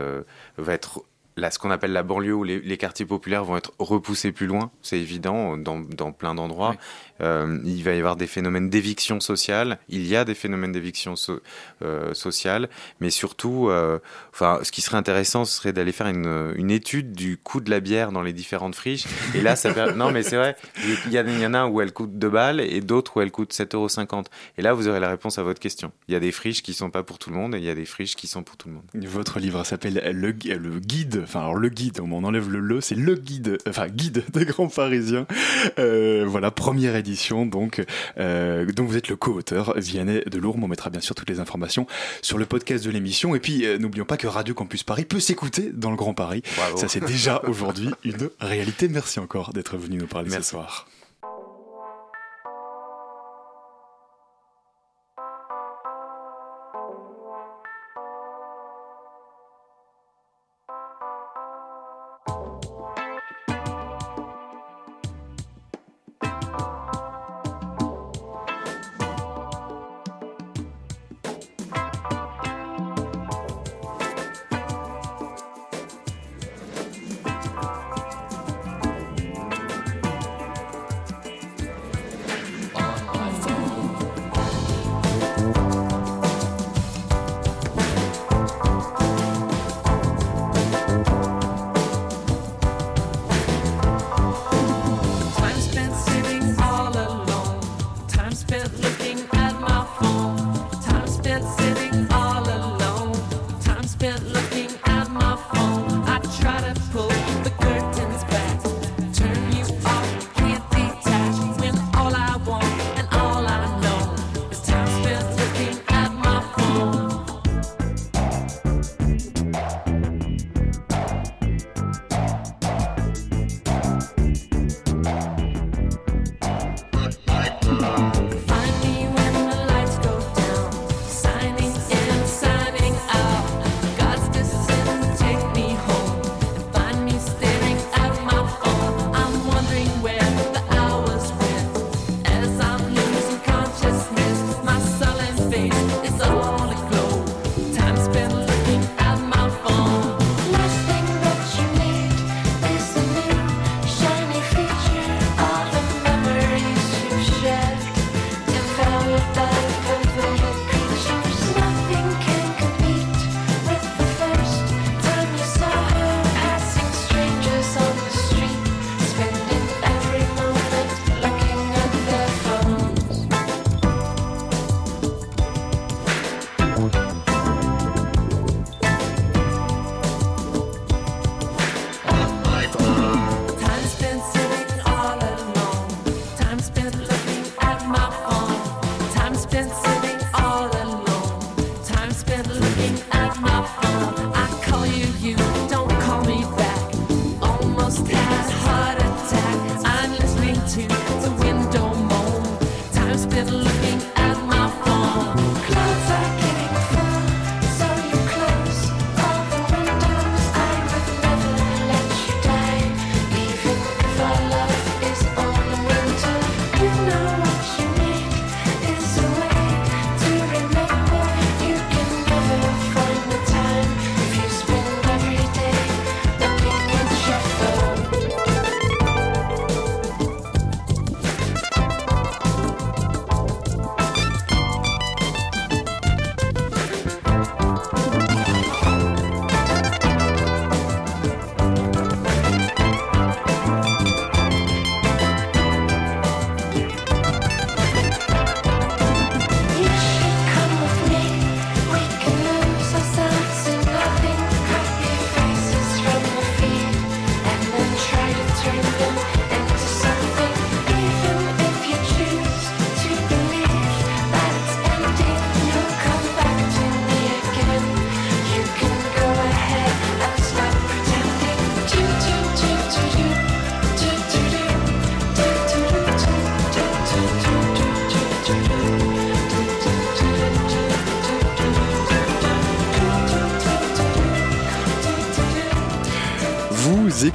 va 0.59 0.72
être 0.72 1.04
là, 1.37 1.50
ce 1.50 1.59
qu'on 1.59 1.70
appelle 1.70 1.92
la 1.92 2.02
banlieue 2.02 2.35
où 2.35 2.44
les, 2.44 2.76
quartiers 2.78 3.07
populaires 3.07 3.44
vont 3.44 3.57
être 3.57 3.72
repoussés 3.78 4.33
plus 4.33 4.46
loin, 4.46 4.70
c'est 4.83 4.98
évident, 4.98 5.57
dans, 5.57 5.80
dans 5.80 6.12
plein 6.12 6.35
d'endroits. 6.35 6.76
Euh, 7.20 7.59
il 7.64 7.83
va 7.85 7.94
y 7.94 7.98
avoir 7.98 8.16
des 8.16 8.27
phénomènes 8.27 8.70
d'éviction 8.70 9.20
sociale. 9.20 9.79
Il 9.88 10.07
y 10.07 10.16
a 10.16 10.24
des 10.24 10.35
phénomènes 10.35 10.72
d'éviction 10.72 11.14
euh, 11.83 12.14
sociale, 12.14 12.68
mais 13.00 13.11
surtout, 13.11 13.68
euh, 13.68 13.98
enfin, 14.33 14.61
ce 14.62 14.72
qui 14.72 14.81
serait 14.81 14.96
intéressant, 14.96 15.44
ce 15.44 15.57
serait 15.57 15.72
d'aller 15.72 15.92
faire 15.92 16.09
une, 16.09 16.70
étude 16.70 17.12
du 17.12 17.37
coût 17.37 17.61
de 17.61 17.70
la 17.70 17.79
bière 17.79 18.11
dans 18.11 18.22
les 18.22 18.33
différentes 18.33 18.74
friches. 18.74 19.05
Et 19.35 19.42
là, 19.42 19.55
ça 19.55 19.92
non, 19.92 20.11
mais 20.11 20.22
c'est 20.22 20.37
vrai, 20.37 20.57
il 21.07 21.12
y, 21.12 21.46
en 21.46 21.55
a 21.55 21.66
où 21.66 21.81
elle 21.81 21.92
coûte 21.92 22.18
2 22.18 22.29
balles 22.29 22.61
et 22.61 22.81
d'autres 22.81 23.16
où 23.16 23.20
elle 23.20 23.31
coûte 23.31 23.53
7,50 23.53 23.74
euros. 23.77 24.24
Et 24.59 24.62
là, 24.62 24.72
vous 24.72 24.88
aurez 24.88 24.98
la 24.98 25.09
réponse 25.09 25.38
à 25.38 25.42
votre 25.42 25.61
question. 25.61 25.92
Il 26.09 26.14
y 26.14 26.16
a 26.16 26.20
des 26.20 26.33
friches 26.33 26.62
qui 26.62 26.74
sont 26.74 26.90
pas 26.90 27.03
pour 27.03 27.18
tout 27.18 27.31
le 27.31 27.37
monde 27.37 27.55
et 27.55 27.59
il 27.59 27.64
y 27.64 27.70
a 27.70 27.74
des 27.74 27.85
friches 27.85 28.16
qui 28.16 28.27
sont 28.27 28.42
pour 28.42 28.57
tout 28.57 28.68
le 28.68 28.74
monde. 28.74 28.85
Votre 28.94 29.38
livre 29.38 29.64
s'appelle 29.64 30.00
le, 30.12 30.33
guide. 30.33 31.20
Enfin, 31.22 31.40
alors 31.40 31.55
le 31.55 31.68
guide, 31.68 32.00
on 32.00 32.24
enlève 32.24 32.50
le 32.50 32.61
le, 32.61 32.81
c'est 32.81 32.94
le 32.94 33.14
guide. 33.14 33.59
Enfin, 33.68 33.88
guide 33.88 34.24
des 34.33 34.46
grands 34.46 34.68
Parisiens. 34.68 35.27
voilà, 35.77 36.50
première 36.50 36.96
donc, 37.46 37.84
euh, 38.18 38.66
dont 38.66 38.84
vous 38.84 38.96
êtes 38.96 39.08
le 39.08 39.16
co-auteur, 39.16 39.74
Vianney 39.76 40.22
de 40.26 40.38
Lourmes. 40.38 40.64
On 40.64 40.68
mettra 40.68 40.90
bien 40.90 41.00
sûr 41.00 41.14
toutes 41.14 41.28
les 41.30 41.40
informations 41.40 41.86
sur 42.22 42.38
le 42.38 42.46
podcast 42.46 42.84
de 42.84 42.90
l'émission. 42.90 43.34
Et 43.34 43.40
puis, 43.40 43.66
euh, 43.66 43.78
n'oublions 43.78 44.04
pas 44.04 44.16
que 44.16 44.26
Radio 44.26 44.54
Campus 44.54 44.82
Paris 44.82 45.04
peut 45.04 45.20
s'écouter 45.20 45.70
dans 45.72 45.90
le 45.90 45.96
Grand 45.96 46.14
Paris. 46.14 46.42
Ça, 46.76 46.88
c'est 46.88 47.04
déjà 47.04 47.42
aujourd'hui 47.48 47.90
une 48.04 48.30
réalité. 48.40 48.88
Merci 48.88 49.20
encore 49.20 49.52
d'être 49.52 49.76
venu 49.76 49.98
nous 49.98 50.06
parler 50.06 50.30
ce 50.30 50.42
soir. 50.42 50.86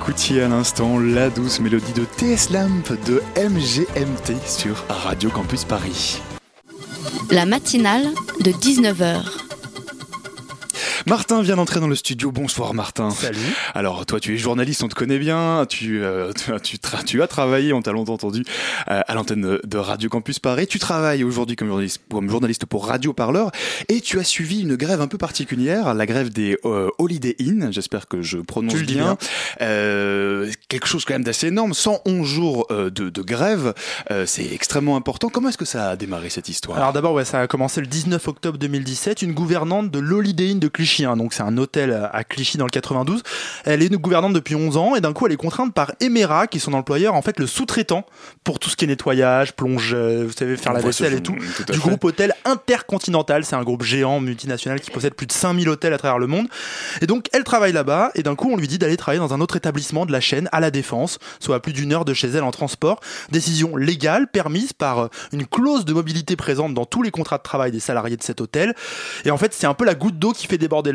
Écoutiez 0.02 0.42
à 0.44 0.48
l'instant 0.48 0.98
la 0.98 1.30
douce 1.30 1.60
mélodie 1.60 1.92
de 1.92 2.06
TS 2.06 2.52
Lamp 2.52 2.94
de 3.06 3.22
MGMT 3.36 4.34
sur 4.48 4.86
Radio 4.88 5.30
Campus 5.30 5.66
Paris. 5.66 6.22
La 7.32 7.46
matinale 7.46 8.06
de 8.40 8.52
19h 8.52 9.38
Martin 11.10 11.41
vient 11.41 11.56
d'entrer 11.56 11.80
dans 11.80 11.88
le 11.88 11.95
studio. 11.95 12.32
Bonsoir 12.32 12.76
Martin. 12.76 13.10
Salut. 13.10 13.39
Alors 13.74 14.06
toi 14.06 14.19
tu 14.19 14.36
es 14.36 14.38
journaliste, 14.38 14.84
on 14.84 14.88
te 14.88 14.93
connaît 14.93 15.17
bien. 15.17 15.65
Tu 15.67 16.04
euh, 16.04 16.32
tu, 16.62 16.78
tu, 16.78 17.24
as 17.24 17.28
travaillé, 17.28 17.74
on 17.74 17.82
t'a 17.82 17.91
longtemps 17.91 18.13
entendu 18.13 18.43
euh, 18.91 19.02
à 19.08 19.15
l'antenne 19.15 19.58
de 19.63 19.78
Radio 19.80 20.08
Campus 20.08 20.38
Paris. 20.38 20.67
Tu 20.67 20.78
travailles 20.78 21.24
aujourd'hui 21.24 21.56
comme 21.56 21.67
journaliste, 21.69 22.04
comme 22.12 22.30
journaliste 22.30 22.67
pour 22.67 22.86
Radio 22.86 23.12
Parleur 23.13 23.50
et 23.88 24.02
tu 24.02 24.19
as 24.19 24.24
suivi 24.24 24.62
une 24.62 24.76
grève 24.76 25.02
un 25.02 25.08
peu 25.08 25.17
particulière, 25.17 25.95
la 25.95 26.06
grève 26.06 26.30
des 26.30 26.60
euh, 26.63 26.91
Holiday 27.00 27.36
Inn. 27.39 27.69
J'espère 27.72 28.08
que 28.08 28.22
je 28.22 28.38
prononce 28.38 28.76
bien. 28.76 29.17
quelque 29.58 30.86
chose 30.86 31.06
quand 31.06 31.15
même 31.15 31.24
d'assez 31.24 31.48
énorme. 31.48 31.74
111 31.74 32.28
jours 32.28 32.67
de, 32.69 32.89
de 32.89 33.22
grève, 33.24 33.74
c'est 34.28 34.45
extrêmement 34.54 34.95
important. 34.95 35.30
Comment 35.30 35.50
est-ce 35.50 35.58
que 35.58 35.65
ça 35.65 35.89
a 35.89 35.95
démarré 35.95 36.30
cette 36.30 36.50
histoire? 36.50 36.78
Alors 36.78 36.93
d'abord 36.93 37.13
ouais, 37.13 37.26
ça 37.26 37.39
a 37.39 37.48
commencé 37.48 37.82
le 37.82 37.88
19 37.88 38.28
octobre 38.28 38.60
2017. 38.60 39.24
Une 39.24 39.34
gouvernante 39.34 39.89
de 39.89 39.98
l'Holiday 39.98 40.52
Inn 40.52 40.60
de 40.60 40.67
Clichy 40.67 40.99
Hein, 41.06 41.18
donc 41.18 41.34
c'est 41.34 41.44
un 41.44 41.58
hôtel 41.58 42.10
à 42.12 42.24
Clichy 42.24 42.58
dans 42.58 42.66
le 42.66 42.72
92. 42.72 43.24
Elle 43.66 43.82
est 43.84 43.90
gouvernante 43.90 44.34
depuis 44.34 44.56
11 44.56 44.78
ans 44.78 44.96
et 44.96 45.02
d'un 45.02 45.14
coup 45.14 45.26
elle 45.26 45.34
est 45.34 45.38
contrainte 45.38 45.74
par 45.74 45.94
Emera, 46.00 46.48
qui 46.48 46.58
est 46.58 46.62
son 46.62 46.74
employeur, 46.74 47.16
en 47.16 47.22
fait 47.22 47.40
le 47.40 47.48
sous-traitant 47.48 48.06
pour 48.44 48.60
tout 48.60 48.70
ce 48.70 48.76
qui 48.76 48.86
est 48.86 48.88
nettoyage, 48.88 49.54
plonge, 49.54 49.96
vous 49.96 50.32
savez, 50.32 50.58
faire 50.58 50.74
la 50.74 50.82
vaisselle 50.82 51.14
et 51.14 51.22
tout, 51.22 51.36
du 51.72 51.80
groupe 51.80 52.04
Hôtel 52.04 52.34
Intercontinental. 52.46 53.46
C'est 53.46 53.56
un 53.56 53.64
groupe 53.64 53.84
géant 53.84 54.20
multinational 54.20 54.80
qui 54.80 54.92
possède 54.92 55.14
plus 55.14 55.28
de 55.28 55.32
5000 55.32 55.70
hôtels 55.70 55.94
à 55.94 55.98
travers 55.98 56.20
le 56.20 56.28
monde. 56.28 56.48
Et 57.02 57.08
donc 57.08 57.28
elle 57.34 57.44
travaille 57.44 57.74
là-bas 57.74 58.12
et 58.16 58.24
d'un 58.24 58.36
coup 58.36 58.52
on 58.52 58.58
lui 58.58 58.68
dit 58.68 58.78
d'aller 58.78 58.98
travailler 58.98 59.20
dans 59.20 59.34
un 59.34 59.42
autre 59.42 59.56
établissement 59.56 60.06
de 60.06 60.12
la 60.12 60.22
chaîne 60.22 60.50
à 60.52 60.60
la 60.60 60.72
Défense, 60.72 61.20
soit 61.40 61.56
à 61.56 61.60
plus 61.60 61.74
d'une 61.74 61.94
heure 61.94 62.06
de 62.06 62.14
chez 62.14 62.28
elle 62.28 62.43
en 62.43 62.52
transport. 62.52 63.00
Décision 63.32 63.76
légale 63.76 64.28
permise 64.28 64.74
par 64.74 65.00
euh, 65.00 65.08
une 65.32 65.45
clause 65.45 65.86
de 65.86 65.93
mobilité 65.93 66.36
présente 66.36 66.74
dans 66.74 66.86
tous 66.86 67.02
les 67.02 67.12
contrats 67.12 67.38
de 67.38 67.43
travail 67.43 67.72
des 67.72 67.80
salariés 67.80 68.18
de 68.18 68.24
cet 68.24 68.41
hôtel. 68.41 68.74
Et 69.26 69.32
en 69.32 69.38
fait 69.38 69.54
c'est 69.54 69.68
un 69.68 69.74
peu 69.74 69.86
la 69.86 69.95
goutte 69.95 70.20
d'eau 70.20 70.32
qui 70.32 70.47
fait 70.47 70.58
déborder 70.58 70.89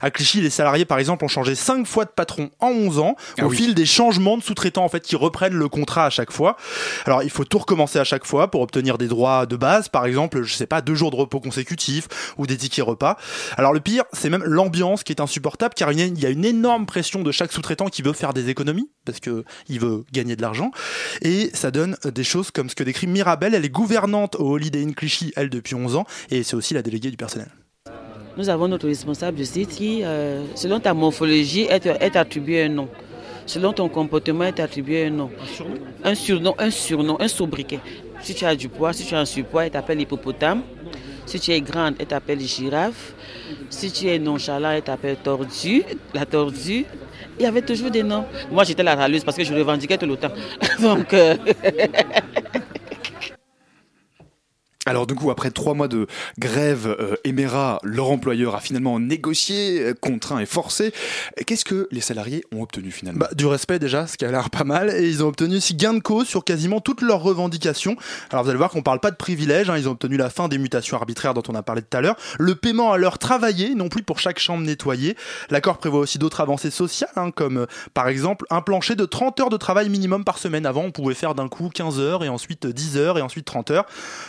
À 0.00 0.10
Clichy, 0.10 0.40
les 0.40 0.50
salariés, 0.50 0.84
par 0.84 0.98
exemple, 0.98 1.24
ont 1.24 1.28
changé 1.28 1.54
5 1.54 1.86
fois 1.86 2.04
de 2.04 2.10
patron 2.10 2.50
en 2.60 2.68
11 2.68 2.98
ans, 2.98 3.16
ah 3.38 3.46
au 3.46 3.50
fil 3.50 3.74
des 3.74 3.86
changements 3.86 4.36
de 4.36 4.42
sous-traitants, 4.42 4.84
en 4.84 4.88
fait, 4.88 5.00
qui 5.00 5.16
reprennent 5.16 5.54
le 5.54 5.68
contrat 5.68 6.06
à 6.06 6.10
chaque 6.10 6.32
fois. 6.32 6.56
Alors, 7.04 7.22
il 7.22 7.30
faut 7.30 7.44
tout 7.44 7.58
recommencer 7.58 7.98
à 7.98 8.04
chaque 8.04 8.24
fois 8.24 8.50
pour 8.50 8.60
obtenir 8.60 8.98
des 8.98 9.08
droits 9.08 9.46
de 9.46 9.56
base, 9.56 9.88
par 9.88 10.06
exemple, 10.06 10.42
je 10.42 10.54
sais 10.54 10.66
pas, 10.66 10.80
deux 10.80 10.94
jours 10.94 11.10
de 11.10 11.16
repos 11.16 11.40
consécutifs 11.40 12.08
ou 12.38 12.46
des 12.46 12.56
tickets 12.56 12.84
repas. 12.84 13.16
Alors, 13.56 13.72
le 13.72 13.80
pire, 13.80 14.04
c'est 14.12 14.30
même 14.30 14.44
l'ambiance 14.44 15.04
qui 15.04 15.12
est 15.12 15.20
insupportable, 15.20 15.74
car 15.74 15.92
il 15.92 16.18
y 16.18 16.26
a 16.26 16.30
une 16.30 16.44
énorme 16.44 16.86
pression 16.86 17.22
de 17.22 17.32
chaque 17.32 17.52
sous-traitant 17.52 17.86
qui 17.86 18.02
veut 18.02 18.12
faire 18.12 18.32
des 18.32 18.48
économies, 18.48 18.90
parce 19.04 19.20
que 19.20 19.44
il 19.68 19.80
veut 19.80 20.04
gagner 20.12 20.36
de 20.36 20.42
l'argent. 20.42 20.70
Et 21.22 21.50
ça 21.54 21.70
donne 21.70 21.96
des 22.04 22.24
choses 22.24 22.50
comme 22.50 22.70
ce 22.70 22.74
que 22.74 22.84
décrit 22.84 23.06
Mirabel. 23.06 23.54
Elle 23.54 23.64
est 23.64 23.70
gouvernante 23.70 24.36
au 24.36 24.54
Holiday 24.54 24.82
Inn 24.82 24.94
Clichy, 24.94 25.32
elle, 25.36 25.50
depuis 25.50 25.74
11 25.74 25.96
ans, 25.96 26.06
et 26.30 26.42
c'est 26.42 26.56
aussi 26.56 26.74
la 26.74 26.82
déléguée 26.82 27.10
du 27.10 27.16
personnel. 27.16 27.48
Nous 28.36 28.50
avons 28.50 28.68
notre 28.68 28.86
responsable 28.86 29.38
de 29.38 29.44
site 29.44 29.70
qui, 29.70 30.04
euh, 30.04 30.42
selon 30.54 30.78
ta 30.78 30.92
morphologie, 30.92 31.62
est, 31.70 31.86
est, 31.86 32.16
attribué 32.16 32.64
un 32.64 32.68
nom. 32.68 32.88
Selon 33.46 33.72
ton 33.72 33.88
comportement, 33.88 34.44
est 34.44 34.60
attribué 34.60 35.06
un 35.06 35.10
nom. 35.10 35.30
Un 35.40 35.46
surnom 35.46 35.74
Un 36.04 36.14
surnom, 36.14 36.54
un 36.58 36.70
surnom, 36.70 37.16
un 37.18 37.28
sobriquet. 37.28 37.80
Si 38.20 38.34
tu 38.34 38.44
as 38.44 38.54
du 38.54 38.68
poids, 38.68 38.92
si 38.92 39.06
tu 39.06 39.14
as 39.14 39.20
un 39.20 39.24
surpoids, 39.24 39.64
il 39.64 39.70
t'appelle 39.70 40.00
hippopotame. 40.02 40.62
Si 41.24 41.40
tu 41.40 41.50
es 41.50 41.60
grande, 41.62 41.94
elle 41.98 42.06
t'appelle 42.06 42.40
girafe. 42.40 43.14
Si 43.70 43.90
tu 43.90 44.08
es 44.08 44.18
nonchalant, 44.18 44.70
elle 44.70 44.82
t'appelle 44.82 45.16
tordu, 45.16 45.82
la 46.12 46.26
tordue. 46.26 46.84
Il 47.38 47.42
y 47.42 47.46
avait 47.46 47.62
toujours 47.62 47.90
des 47.90 48.02
noms. 48.02 48.24
Moi, 48.50 48.64
j'étais 48.64 48.82
la 48.82 48.94
râleuse 48.94 49.24
parce 49.24 49.36
que 49.36 49.44
je 49.44 49.54
revendiquais 49.54 49.96
tout 49.96 50.06
le 50.06 50.16
temps. 50.16 50.32
Donc, 50.82 51.14
euh, 51.14 51.36
Alors 54.86 55.08
du 55.08 55.16
coup, 55.16 55.32
après 55.32 55.50
trois 55.50 55.74
mois 55.74 55.88
de 55.88 56.06
grève, 56.38 56.86
euh, 56.86 57.16
Emera, 57.24 57.80
leur 57.82 58.08
employeur, 58.08 58.54
a 58.54 58.60
finalement 58.60 59.00
négocié, 59.00 59.80
euh, 59.80 59.94
contraint 59.94 60.38
et 60.38 60.46
forcé. 60.46 60.92
Qu'est-ce 61.44 61.64
que 61.64 61.88
les 61.90 62.00
salariés 62.00 62.44
ont 62.54 62.62
obtenu 62.62 62.92
finalement? 62.92 63.18
Bah, 63.18 63.30
du 63.34 63.46
respect 63.46 63.80
déjà, 63.80 64.06
ce 64.06 64.16
qui 64.16 64.24
a 64.24 64.30
l'air 64.30 64.48
pas 64.48 64.62
mal, 64.62 64.90
et 64.90 65.08
ils 65.08 65.24
ont 65.24 65.28
obtenu 65.28 65.56
aussi 65.56 65.74
gain 65.74 65.92
de 65.92 65.98
cause 65.98 66.28
sur 66.28 66.44
quasiment 66.44 66.80
toutes 66.80 67.02
leurs 67.02 67.20
revendications. 67.20 67.96
Alors 68.30 68.44
vous 68.44 68.50
allez 68.50 68.58
voir 68.58 68.70
qu'on 68.70 68.82
parle 68.82 69.00
pas 69.00 69.10
de 69.10 69.16
privilèges, 69.16 69.68
hein, 69.70 69.76
ils 69.76 69.88
ont 69.88 69.92
obtenu 69.92 70.16
la 70.16 70.30
fin 70.30 70.46
des 70.46 70.58
mutations 70.58 70.96
arbitraires 70.96 71.34
dont 71.34 71.42
on 71.48 71.56
a 71.56 71.62
parlé 71.64 71.82
tout 71.82 71.96
à 71.96 72.00
l'heure, 72.00 72.16
le 72.38 72.54
paiement 72.54 72.92
à 72.92 72.96
l'heure 72.96 73.18
travaillée, 73.18 73.74
non 73.74 73.88
plus 73.88 74.04
pour 74.04 74.20
chaque 74.20 74.38
chambre 74.38 74.62
nettoyée. 74.64 75.16
L'accord 75.50 75.78
prévoit 75.78 75.98
aussi 75.98 76.18
d'autres 76.18 76.40
avancées 76.40 76.70
sociales, 76.70 77.10
hein, 77.16 77.32
comme 77.32 77.58
euh, 77.58 77.66
par 77.92 78.06
exemple 78.06 78.46
un 78.50 78.60
plancher 78.60 78.94
de 78.94 79.04
30 79.04 79.40
heures 79.40 79.50
de 79.50 79.56
travail 79.56 79.88
minimum 79.88 80.22
par 80.22 80.38
semaine. 80.38 80.64
Avant, 80.64 80.82
on 80.82 80.92
pouvait 80.92 81.14
faire 81.14 81.34
d'un 81.34 81.48
coup 81.48 81.70
15 81.74 81.98
heures, 81.98 82.22
et 82.22 82.28
ensuite 82.28 82.68
10 82.68 82.98
heures, 82.98 83.18
et 83.18 83.22
ensuite 83.22 83.46
30 83.46 83.72
heures. 83.72 83.86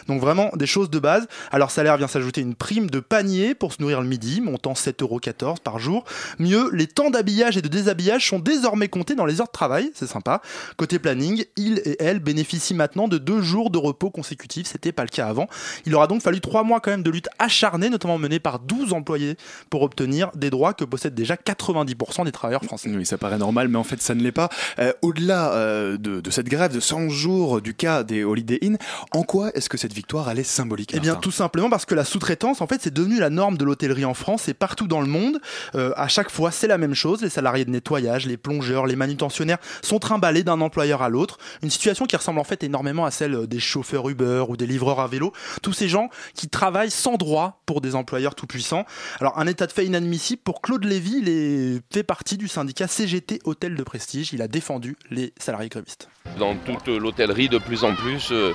Donc 0.08 0.20
vraiment 0.20 0.47
des 0.56 0.68
choses 0.68 0.90
de 0.90 1.00
base. 1.00 1.28
À 1.52 1.58
leur 1.58 1.72
salaire 1.72 1.98
vient 1.98 2.08
s'ajouter 2.08 2.42
une 2.42 2.56
prime 2.56 2.90
de 2.90 3.00
panier 3.00 3.56
pour 3.56 3.74
se 3.74 3.82
nourrir 3.82 4.02
le 4.02 4.08
midi, 4.08 4.42
montant 4.42 4.74
7,14€ 4.74 5.60
par 5.60 5.80
jour. 5.80 6.06
Mieux, 6.40 6.70
les 6.74 6.88
temps 6.88 7.10
d'habillage 7.10 7.58
et 7.58 7.62
de 7.62 7.68
déshabillage 7.68 8.28
sont 8.28 8.40
désormais 8.40 8.88
comptés 8.88 9.16
dans 9.16 9.26
les 9.26 9.42
heures 9.42 9.48
de 9.48 9.52
travail, 9.52 9.92
c'est 9.94 10.08
sympa. 10.08 10.42
Côté 10.78 11.00
planning, 11.00 11.46
ils 11.56 11.82
et 11.86 11.96
elles 12.00 12.20
bénéficient 12.20 12.74
maintenant 12.74 13.08
de 13.08 13.18
deux 13.18 13.42
jours 13.42 13.70
de 13.70 13.78
repos 13.78 14.10
consécutifs, 14.10 14.68
c'était 14.68 14.92
pas 14.92 15.04
le 15.04 15.10
cas 15.10 15.28
avant. 15.28 15.48
Il 15.86 15.96
aura 15.96 16.08
donc 16.08 16.22
fallu 16.22 16.42
trois 16.42 16.64
mois 16.64 16.80
quand 16.80 16.92
même 16.92 17.04
de 17.04 17.12
lutte 17.12 17.30
acharnée, 17.40 17.90
notamment 17.90 18.18
menée 18.18 18.40
par 18.40 18.60
12 18.60 18.94
employés, 18.94 19.38
pour 19.70 19.82
obtenir 19.84 20.32
des 20.36 20.50
droits 20.50 20.74
que 20.74 20.84
possèdent 20.84 21.16
déjà 21.16 21.36
90% 21.36 22.26
des 22.26 22.32
travailleurs 22.32 22.64
français. 22.64 22.90
Oui, 22.94 23.06
ça 23.06 23.18
paraît 23.18 23.38
normal, 23.38 23.68
mais 23.68 23.78
en 23.78 23.84
fait, 23.84 24.02
ça 24.02 24.16
ne 24.16 24.22
l'est 24.22 24.32
pas. 24.32 24.50
Euh, 24.80 24.94
Au-delà 25.02 25.54
euh, 25.54 25.98
de, 25.98 26.22
de 26.22 26.32
cette 26.32 26.50
grève 26.50 26.74
de 26.74 26.80
100 26.80 27.10
jours 27.10 27.62
du 27.62 27.74
cas 27.74 28.04
des 28.04 28.24
Holiday 28.24 28.60
Inn, 28.64 28.78
en 29.12 29.24
quoi 29.24 29.52
est-ce 29.54 29.70
que 29.70 29.78
cette 29.78 29.94
victoire, 29.94 30.28
elle 30.38 30.42
est 30.42 30.44
symbolique 30.44 30.92
Eh 30.94 31.00
bien, 31.00 31.16
tout 31.16 31.32
simplement 31.32 31.70
parce 31.70 31.86
que 31.86 31.96
la 31.96 32.06
sous-traitance, 32.06 32.62
en 32.62 32.68
fait, 32.68 32.80
c'est 32.82 32.94
devenu 32.94 33.20
la 33.20 33.30
norme 33.30 33.58
de 33.58 33.66
l'hôtellerie 33.66 34.06
en 34.06 34.14
France 34.14 34.48
et 34.48 34.54
partout 34.54 34.88
dans 34.88 35.02
le 35.02 35.08
monde. 35.08 35.40
Euh, 35.76 35.92
à 35.96 36.08
chaque 36.08 36.30
fois, 36.30 36.52
c'est 36.52 36.68
la 36.68 36.78
même 36.78 36.94
chose. 36.94 37.22
Les 37.22 37.30
salariés 37.30 37.66
de 37.66 37.72
nettoyage, 37.72 38.26
les 38.28 38.38
plongeurs, 38.38 38.86
les 38.86 38.96
manutentionnaires 38.96 39.58
sont 39.82 40.00
trimballés 40.00 40.44
d'un 40.44 40.62
employeur 40.62 41.02
à 41.02 41.10
l'autre. 41.10 41.38
Une 41.64 41.70
situation 41.72 42.06
qui 42.06 42.16
ressemble 42.16 42.40
en 42.40 42.44
fait 42.44 42.64
énormément 42.64 43.06
à 43.06 43.12
celle 43.12 43.48
des 43.48 43.60
chauffeurs 43.60 44.08
Uber 44.10 44.46
ou 44.48 44.56
des 44.58 44.68
livreurs 44.68 45.00
à 45.00 45.08
vélo. 45.08 45.34
Tous 45.64 45.74
ces 45.74 45.90
gens 45.90 46.10
qui 46.36 46.48
travaillent 46.50 46.92
sans 46.92 47.16
droit 47.16 47.62
pour 47.66 47.82
des 47.82 47.96
employeurs 47.96 48.36
tout 48.36 48.48
puissants. 48.48 48.86
Alors, 49.20 49.38
un 49.40 49.48
état 49.48 49.66
de 49.66 49.72
fait 49.72 49.86
inadmissible 49.86 50.42
pour 50.44 50.62
Claude 50.62 50.84
Lévy. 50.86 51.16
Il 51.22 51.30
est- 51.30 51.82
fait 51.92 52.04
partie 52.04 52.38
du 52.38 52.48
syndicat 52.48 52.88
CGT 52.88 53.40
Hôtel 53.44 53.76
de 53.76 53.84
Prestige. 53.84 54.34
Il 54.34 54.42
a 54.42 54.48
défendu 54.48 54.96
les 55.10 55.34
salariés 55.40 55.70
grévistes. 55.70 56.10
Dans 56.38 56.56
toute 56.56 56.88
l'hôtellerie, 56.88 57.50
de 57.50 57.58
plus 57.58 57.84
en 57.84 57.96
plus, 57.96 58.30
euh, 58.32 58.52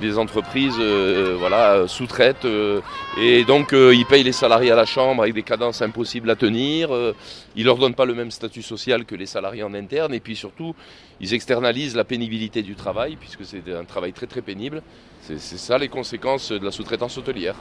les 0.00 0.18
entreprises 0.18 0.76
euh, 0.78 1.36
voilà, 1.38 1.74
euh, 1.74 1.86
sous-traitent 1.86 2.44
euh, 2.44 2.80
et 3.18 3.44
donc 3.44 3.72
euh, 3.72 3.94
ils 3.94 4.06
payent 4.06 4.22
les 4.22 4.32
salariés 4.32 4.70
à 4.70 4.76
la 4.76 4.86
chambre 4.86 5.22
avec 5.22 5.34
des 5.34 5.42
cadences 5.42 5.82
impossibles 5.82 6.30
à 6.30 6.36
tenir. 6.36 6.90
ils 7.56 7.64
leur 7.64 7.78
donnent 7.78 7.94
pas 7.94 8.04
le 8.04 8.14
même 8.14 8.30
statut 8.30 8.62
social 8.62 9.04
que 9.04 9.14
les 9.14 9.26
salariés 9.26 9.62
en 9.62 9.74
interne 9.74 10.14
et 10.14 10.20
puis 10.20 10.36
surtout, 10.36 10.74
ils 11.20 11.34
externalisent 11.34 11.96
la 11.96 12.04
pénibilité 12.04 12.62
du 12.62 12.74
travail 12.74 13.16
puisque 13.16 13.44
c'est 13.44 13.62
un 13.72 13.84
travail 13.84 14.12
très 14.12 14.26
très 14.26 14.42
pénible. 14.42 14.82
C'est 15.22 15.38
ça 15.38 15.78
les 15.78 15.88
conséquences 15.88 16.50
de 16.50 16.64
la 16.64 16.70
sous-traitance 16.70 17.18
hôtelière. 17.18 17.56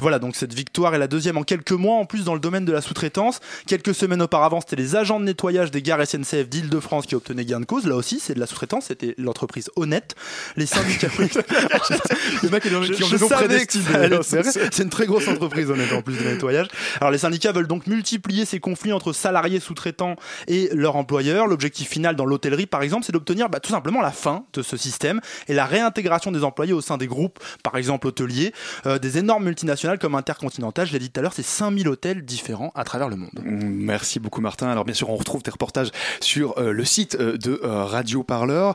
Voilà, 0.00 0.18
donc 0.18 0.36
cette 0.36 0.54
victoire 0.54 0.94
est 0.94 0.98
la 0.98 1.08
deuxième 1.08 1.36
en 1.38 1.42
quelques 1.42 1.72
mois, 1.72 1.96
en 1.96 2.04
plus 2.04 2.24
dans 2.24 2.34
le 2.34 2.40
domaine 2.40 2.64
de 2.64 2.72
la 2.72 2.80
sous-traitance. 2.80 3.40
Quelques 3.66 3.94
semaines 3.94 4.22
auparavant, 4.22 4.60
c'était 4.60 4.76
les 4.76 4.96
agents 4.96 5.18
de 5.20 5.24
nettoyage 5.24 5.70
des 5.70 5.82
gares 5.82 6.06
SNCF 6.06 6.48
d'Île-de-France 6.48 7.06
qui 7.06 7.14
obtenaient 7.14 7.44
gain 7.44 7.60
de 7.60 7.64
cause. 7.64 7.86
Là 7.86 7.96
aussi, 7.96 8.20
c'est 8.20 8.34
de 8.34 8.40
la 8.40 8.46
sous-traitance, 8.46 8.86
c'était 8.86 9.14
l'entreprise 9.18 9.70
honnête. 9.76 10.14
Les 10.56 10.66
syndicats. 10.66 11.08
Le 12.42 12.48
mec, 12.50 12.62
il 12.66 12.72
y 12.72 12.76
en 12.76 12.82
a 12.82 12.84
Je- 12.86 12.92
qui 12.92 13.02
ont 13.04 13.06
je 13.06 13.16
savais 13.16 13.64
que 13.66 13.72
c'est- 13.72 14.78
une 14.82 14.90
très 14.90 15.06
grosse 15.06 15.28
entreprise 15.28 15.70
honnête 15.70 15.92
en 15.92 16.02
plus 16.02 16.16
de 16.18 16.24
nettoyage. 16.24 16.68
Alors 17.00 17.10
les 17.10 17.18
syndicats 17.18 17.52
veulent 17.52 17.66
donc 17.66 17.86
multiplier 17.86 18.44
ces 18.44 18.60
conflits 18.60 18.92
entre 18.92 19.12
salariés 19.12 19.60
sous-traitants 19.60 20.16
et 20.48 20.68
leur 20.72 20.96
employeur. 20.96 21.46
L'objectif 21.46 21.88
final 21.88 22.16
dans 22.16 22.24
l'hôtellerie 22.26 22.66
par 22.66 22.82
exemple, 22.82 23.04
c'est 23.04 23.12
d'obtenir 23.12 23.48
bah, 23.48 23.60
tout 23.60 23.70
simplement 23.70 24.00
la 24.02 24.10
fin 24.12 24.44
de 24.52 24.62
ce 24.62 24.76
système 24.76 25.20
et 25.48 25.54
la 25.54 25.64
réintégration 25.66 26.32
des 26.32 26.44
employés 26.44 26.72
au 26.72 26.80
sein 26.80 26.96
des 26.98 27.06
groupes, 27.06 27.38
par 27.62 27.76
exemple 27.76 28.06
hôteliers, 28.06 28.52
euh, 28.86 28.98
des 28.98 29.18
énormes 29.18 29.44
multinationales 29.44 29.85
comme 29.94 30.14
Intercontinental. 30.14 30.86
Je 30.86 30.92
l'ai 30.92 30.98
dit 30.98 31.10
tout 31.10 31.20
à 31.20 31.22
l'heure, 31.22 31.32
c'est 31.32 31.44
5000 31.44 31.88
hôtels 31.88 32.24
différents 32.24 32.72
à 32.74 32.84
travers 32.84 33.08
le 33.08 33.16
monde. 33.16 33.30
Merci 33.44 34.18
beaucoup 34.18 34.40
Martin. 34.40 34.68
Alors 34.68 34.84
bien 34.84 34.94
sûr, 34.94 35.08
on 35.10 35.16
retrouve 35.16 35.42
tes 35.42 35.50
reportages 35.50 35.90
sur 36.20 36.58
euh, 36.58 36.72
le 36.72 36.84
site 36.84 37.16
euh, 37.20 37.36
de 37.38 37.60
euh, 37.62 37.84
Radio 37.84 38.22
Parleur. 38.22 38.74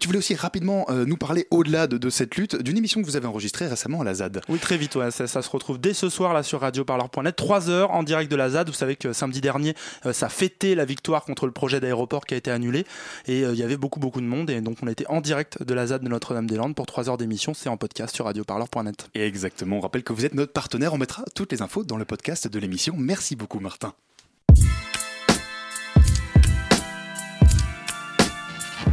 Tu 0.00 0.06
voulais 0.06 0.18
aussi 0.18 0.34
rapidement 0.34 0.86
nous 0.90 1.16
parler 1.16 1.46
au-delà 1.50 1.86
de, 1.86 1.98
de 1.98 2.10
cette 2.10 2.36
lutte 2.36 2.56
d'une 2.56 2.78
émission 2.78 3.00
que 3.00 3.06
vous 3.06 3.16
avez 3.16 3.26
enregistrée 3.26 3.66
récemment 3.66 4.00
à 4.00 4.04
la 4.04 4.14
ZAD. 4.14 4.40
Oui, 4.48 4.58
très 4.58 4.78
vite, 4.78 4.96
ouais. 4.96 5.10
ça, 5.10 5.26
ça 5.26 5.42
se 5.42 5.50
retrouve 5.50 5.78
dès 5.78 5.92
ce 5.92 6.08
soir 6.08 6.32
là 6.32 6.42
sur 6.42 6.60
radioparleur.net, 6.60 7.36
3 7.36 7.68
heures 7.68 7.90
en 7.90 8.02
direct 8.02 8.30
de 8.30 8.36
la 8.36 8.50
ZAD. 8.50 8.68
Vous 8.68 8.74
savez 8.74 8.96
que 8.96 9.12
samedi 9.12 9.40
dernier, 9.40 9.74
ça 10.12 10.28
fêtait 10.28 10.74
la 10.74 10.84
victoire 10.84 11.24
contre 11.24 11.46
le 11.46 11.52
projet 11.52 11.80
d'aéroport 11.80 12.24
qui 12.24 12.34
a 12.34 12.36
été 12.36 12.50
annulé 12.50 12.86
et 13.26 13.40
il 13.42 13.56
y 13.56 13.62
avait 13.62 13.76
beaucoup 13.76 14.00
beaucoup 14.00 14.20
de 14.20 14.26
monde 14.26 14.48
et 14.50 14.60
donc 14.60 14.78
on 14.82 14.86
été 14.88 15.06
en 15.08 15.20
direct 15.20 15.62
de 15.62 15.74
la 15.74 15.88
ZAD 15.88 16.02
de 16.02 16.08
Notre-Dame-des-Landes 16.08 16.74
pour 16.74 16.86
3 16.86 17.10
heures 17.10 17.16
d'émission. 17.16 17.54
C'est 17.54 17.68
en 17.68 17.76
podcast 17.76 18.14
sur 18.14 18.26
radioparleur.net. 18.26 19.08
Et 19.14 19.26
exactement, 19.26 19.78
on 19.78 19.80
rappelle 19.80 20.02
que 20.02 20.12
vous 20.12 20.24
êtes 20.24 20.34
notre 20.34 20.45
partenaire. 20.52 20.94
On 20.94 20.98
mettra 20.98 21.24
toutes 21.34 21.52
les 21.52 21.62
infos 21.62 21.84
dans 21.84 21.96
le 21.96 22.04
podcast 22.04 22.48
de 22.48 22.58
l'émission. 22.58 22.94
Merci 22.96 23.36
beaucoup 23.36 23.60
Martin. 23.60 23.92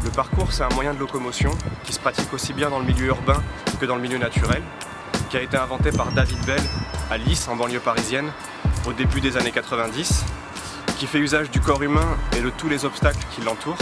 Le 0.03 0.09
parcours, 0.09 0.51
c'est 0.51 0.63
un 0.63 0.69
moyen 0.69 0.93
de 0.93 0.99
locomotion 0.99 1.51
qui 1.83 1.93
se 1.93 1.99
pratique 1.99 2.31
aussi 2.33 2.53
bien 2.53 2.69
dans 2.69 2.79
le 2.79 2.85
milieu 2.85 3.07
urbain 3.07 3.41
que 3.79 3.85
dans 3.85 3.95
le 3.95 4.01
milieu 4.01 4.17
naturel, 4.17 4.61
qui 5.29 5.37
a 5.37 5.41
été 5.41 5.57
inventé 5.57 5.91
par 5.91 6.11
David 6.11 6.43
Bell 6.45 6.61
à 7.09 7.17
Lys, 7.17 7.47
en 7.47 7.55
banlieue 7.55 7.79
parisienne, 7.79 8.29
au 8.85 8.93
début 8.93 9.21
des 9.21 9.37
années 9.37 9.51
90, 9.51 10.25
qui 10.97 11.07
fait 11.07 11.19
usage 11.19 11.49
du 11.51 11.59
corps 11.59 11.81
humain 11.81 12.17
et 12.37 12.41
de 12.41 12.49
tous 12.49 12.69
les 12.69 12.85
obstacles 12.85 13.25
qui 13.33 13.41
l'entourent, 13.41 13.77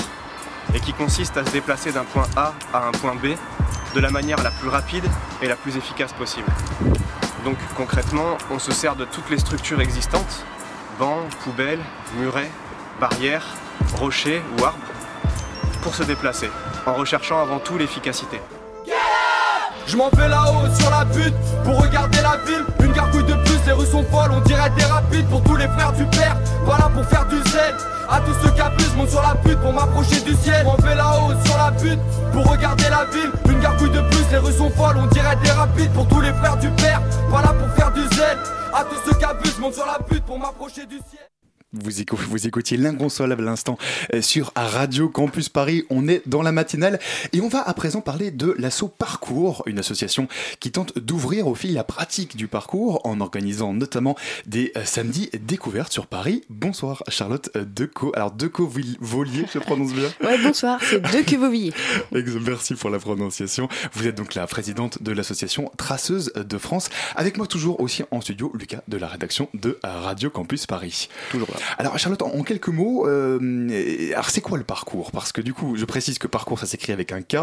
et 0.74 0.80
qui 0.80 0.93
consiste 0.93 1.38
à 1.38 1.45
se 1.45 1.51
déplacer 1.51 1.91
d'un 1.91 2.05
point 2.05 2.28
A 2.36 2.53
à 2.74 2.88
un 2.88 2.91
point 2.91 3.15
B 3.15 3.36
de 3.95 3.99
la 3.99 4.09
manière 4.09 4.41
la 4.41 4.51
plus 4.51 4.69
rapide 4.69 5.03
et 5.41 5.47
la 5.47 5.55
plus 5.55 5.76
efficace 5.76 6.13
possible. 6.13 6.47
Donc 7.44 7.58
concrètement, 7.76 8.38
on 8.52 8.60
se 8.60 8.72
sert 8.72 8.96
de 8.96 9.06
toutes 9.06 9.30
les 9.30 9.39
structures 9.39 9.82
existantes, 9.82 10.46
bancs, 11.00 11.28
poubelles, 11.44 11.84
murets, 12.18 12.52
barrières, 13.00 13.48
rochers 13.96 14.42
ou 14.58 14.64
arbres, 14.64 14.78
pour 15.82 15.96
se 15.96 16.04
déplacer, 16.04 16.50
en 16.86 16.94
recherchant 16.94 17.39
avant 17.39 17.60
tout 17.60 17.78
l'efficacité. 17.78 18.39
Je 19.88 19.97
m'en 19.97 20.09
vais 20.09 20.27
là-haut 20.27 20.73
sur 20.79 20.89
la 20.89 21.05
butte 21.05 21.34
pour 21.63 21.82
regarder 21.82 22.21
la 22.21 22.38
ville. 22.45 22.65
Une 22.82 22.93
gargouille 22.93 23.23
de 23.23 23.34
plus, 23.34 23.59
les 23.65 23.73
rues 23.73 23.86
sont 23.86 24.03
folles, 24.05 24.32
on 24.32 24.41
dirait 24.41 24.69
des 24.77 24.86
rapides 24.86 25.27
pour 25.27 25.43
tous 25.43 25.55
les 25.55 25.67
frères 25.67 25.93
du 25.93 26.05
père. 26.05 26.38
Voilà 26.63 26.89
pour 26.89 27.05
faire 27.05 27.25
du 27.25 27.38
zèle. 27.49 27.75
À 28.09 28.19
tous 28.21 28.34
ceux 28.43 28.51
qui 28.51 28.61
abusent, 28.61 28.95
monte 28.95 29.09
sur 29.09 29.21
la 29.21 29.34
butte 29.36 29.59
pour 29.59 29.73
m'approcher 29.73 30.19
du 30.21 30.36
ciel. 30.36 30.59
Je 30.59 30.65
m'en 30.65 30.75
vais 30.77 30.95
là-haut 30.95 31.34
sur 31.45 31.57
la 31.57 31.71
butte 31.71 31.99
pour 32.34 32.45
regarder 32.49 32.89
la 32.89 33.05
ville. 33.05 33.32
Une 33.49 33.59
gargouille 33.59 33.91
de 33.91 34.01
plus, 34.01 34.25
les 34.32 34.38
rues 34.38 34.53
sont 34.53 34.69
folles, 34.71 34.97
on 34.97 35.07
dirait 35.07 35.38
des 35.43 35.51
rapides 35.51 35.91
pour 35.93 36.07
tous 36.07 36.21
les 36.21 36.34
frères 36.34 36.57
du 36.57 36.69
père. 36.71 37.01
Voilà 37.29 37.49
pour 37.49 37.69
faire 37.75 37.91
du 37.91 38.01
zèle. 38.15 38.38
À 38.73 38.84
tous 38.84 38.97
ceux 39.05 39.17
qui 39.17 39.25
abusent, 39.25 39.59
monte 39.59 39.73
sur 39.73 39.86
la 39.86 39.99
butte 40.09 40.25
pour 40.25 40.39
m'approcher 40.39 40.86
du 40.86 40.97
ciel. 41.09 41.30
Vous, 41.74 42.01
écou- 42.01 42.17
vous 42.17 42.47
écoutiez 42.47 42.76
l'inconsolable 42.76 43.43
à 43.43 43.45
l'instant 43.45 43.78
euh, 44.13 44.22
sur 44.22 44.51
Radio 44.57 45.07
Campus 45.07 45.47
Paris. 45.47 45.86
On 45.89 46.09
est 46.09 46.22
dans 46.26 46.41
la 46.41 46.51
matinale 46.51 46.99
et 47.32 47.39
on 47.39 47.47
va 47.47 47.61
à 47.61 47.74
présent 47.74 48.01
parler 48.01 48.30
de 48.30 48.53
l'assaut 48.57 48.89
Parcours, 48.89 49.63
une 49.67 49.80
association 49.80 50.28
qui 50.59 50.72
tente 50.74 50.99
d'ouvrir 50.99 51.47
aux 51.47 51.55
filles 51.55 51.72
la 51.72 51.86
pratique 51.86 52.36
du 52.36 52.47
parcours 52.47 52.99
en 53.05 53.22
organisant 53.22 53.74
notamment 53.74 54.17
des 54.45 54.74
euh, 54.76 54.84
samedis 54.84 55.30
découvertes 55.39 55.93
sur 55.93 56.07
Paris. 56.07 56.43
Bonsoir 56.49 57.03
Charlotte 57.07 57.49
euh, 57.55 57.63
Decaux. 57.65 58.11
Alors 58.17 58.32
Decaux 58.32 58.69
Volier, 58.99 59.45
je 59.53 59.59
prononce 59.59 59.93
bien 59.93 60.09
Ouais, 60.26 60.38
bonsoir, 60.43 60.78
c'est 60.84 60.99
De 61.01 61.22
Cuvovilliers. 61.26 61.74
Ex- 62.15 62.32
Merci 62.45 62.76
pour 62.76 62.89
la 62.89 62.99
prononciation. 62.99 63.69
Vous 63.93 64.07
êtes 64.07 64.15
donc 64.15 64.36
la 64.36 64.45
présidente 64.45 65.01
de 65.01 65.13
l'association 65.13 65.72
Traceuse 65.78 66.34
de 66.36 66.57
France. 66.57 66.89
Avec 67.15 67.38
moi 67.38 67.47
toujours 67.47 67.80
aussi 67.80 68.03
en 68.11 68.19
studio, 68.19 68.51
Lucas 68.59 68.82
de 68.89 68.97
la 68.97 69.07
rédaction 69.07 69.47
de 69.53 69.80
Radio 69.84 70.30
Campus 70.30 70.65
Paris. 70.65 71.07
Toujours 71.32 71.47
là. 71.53 71.59
Alors 71.78 71.97
Charlotte, 71.97 72.22
en 72.22 72.43
quelques 72.43 72.70
mots, 72.70 73.07
euh, 73.07 73.39
c'est 74.30 74.41
quoi 74.41 74.57
le 74.57 74.64
parcours? 74.64 75.12
Parce 75.12 75.32
que 75.32 75.41
du 75.41 75.53
coup, 75.53 75.76
je 75.76 75.86
précise 75.86 76.18
que 76.20 76.28
parcours, 76.28 76.59
ça 76.59 76.66
s'écrit 76.66 76.93
avec 76.93 77.12
un 77.12 77.22
K 77.22 77.38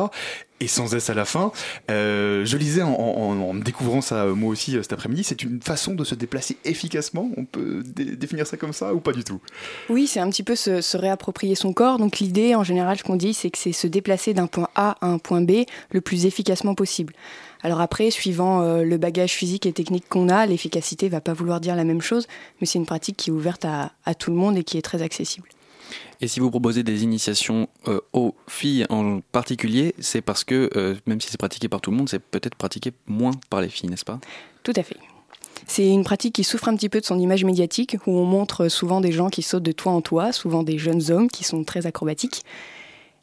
et 0.61 0.69
sans 0.69 0.95
S 0.95 1.11
à 1.11 1.15
la 1.15 1.25
fin. 1.25 1.53
Euh, 1.91 2.45
je 2.45 2.57
lisais 2.57 2.83
en, 2.83 3.55
découvrant 3.55 4.01
ça 4.01 4.25
euh, 4.25 4.35
moi 4.35 4.51
aussi 4.51 4.73
cet 4.83 4.93
après-midi, 4.93 5.25
c'est 5.25 5.43
une 5.43 5.61
façon 5.63 5.95
de 5.95 6.05
se 6.05 6.15
déplacer 6.15 6.57
efficacement? 6.65 7.31
On 7.37 7.45
peut 7.45 7.83
dé- 7.85 8.17
définir 8.17 8.47
ça 8.47 8.57
comme 8.57 8.73
ça 8.73 8.95
ou 8.95 9.01
pas 9.01 9.13
du 9.13 9.25
tout? 9.25 9.41
Oui, 9.89 10.07
c'est 10.07 10.21
un 10.21 10.29
petit 10.31 10.43
peu 10.43 10.57
se, 10.57 10.81
se 10.81 10.97
réapproprier 10.97 11.55
son 11.55 11.73
corps. 11.73 11.99
Donc 11.99 12.19
l'idée, 12.19 12.55
en 12.55 12.65
général, 12.65 12.99
ce 12.99 13.05
qu'on 13.05 13.17
dit, 13.17 13.35
c'est 13.35 13.51
que 13.51 13.59
c'est 13.59 13.73
se 13.73 13.87
déplacer 13.87 14.35
d'un 14.35 14.47
point 14.47 14.69
A 14.75 14.97
à 15.01 15.07
un 15.07 15.19
point 15.19 15.43
B 15.43 15.65
le 15.93 16.01
plus 16.01 16.27
efficacement 16.27 16.75
possible. 16.75 17.15
Alors 17.63 17.81
après, 17.81 18.11
suivant 18.11 18.63
euh, 18.63 18.83
le 18.85 18.97
bagage 18.99 19.33
physique 19.33 19.67
et 19.67 19.73
technique 19.73 20.09
qu'on 20.09 20.29
a, 20.29 20.47
l'efficacité 20.47 21.09
va 21.09 21.21
pas 21.21 21.33
vouloir 21.33 21.61
dire 21.61 21.75
la 21.77 21.85
même 21.85 22.01
chose, 22.01 22.27
mais 22.61 22.67
c'est 22.67 22.79
une 22.79 22.87
pratique 22.87 23.17
qui 23.17 23.31
est 23.31 23.33
ouverte 23.33 23.65
à, 23.65 23.93
à 24.05 24.15
tout 24.15 24.31
le 24.31 24.37
monde 24.37 24.57
et 24.57 24.65
qui 24.65 24.79
est 24.79 24.83
très 24.83 25.03
accessible. 25.03 25.49
Et 26.21 26.29
si 26.29 26.41
vous 26.41 26.51
proposez 26.51 26.83
des 26.83 27.05
initiations 27.05 27.69
euh, 27.87 28.01
aux 28.13 28.35
filles 28.49 28.87
en 28.91 29.21
particulier, 29.33 29.95
c'est 29.99 30.21
parce 30.21 30.45
que 30.45 30.71
euh, 30.77 30.95
même 31.07 31.21
si 31.21 31.31
c'est 31.31 31.39
pratiqué 31.39 31.69
par 31.69 31.81
tout 31.81 31.91
le 31.91 31.97
monde, 31.97 32.09
c'est 32.09 32.19
peut-être 32.19 32.57
pratiqué 32.57 32.93
moins 33.07 33.33
par 33.51 33.61
les 33.61 33.69
filles, 33.69 33.89
n'est-ce 33.89 34.05
pas? 34.05 34.19
Tout 34.63 34.73
à 34.77 34.83
fait. 34.83 34.97
C'est 35.67 35.87
une 35.87 36.05
pratique 36.05 36.35
qui 36.35 36.45
souffre 36.45 36.69
un 36.69 36.77
petit 36.77 36.89
peu 36.89 37.01
de 37.01 37.05
son 37.05 37.19
image 37.19 37.45
médiatique, 37.45 37.97
où 38.07 38.13
on 38.13 38.25
montre 38.25 38.69
souvent 38.69 39.01
des 39.01 39.13
gens 39.13 39.29
qui 39.29 39.43
sautent 39.43 39.63
de 39.63 39.73
toit 39.73 39.93
en 39.93 40.01
toit, 40.01 40.33
souvent 40.33 40.63
des 40.63 40.79
jeunes 40.79 41.11
hommes 41.11 41.29
qui 41.29 41.45
sont 41.45 41.63
très 41.65 41.87
acrobatiques. 41.87 42.43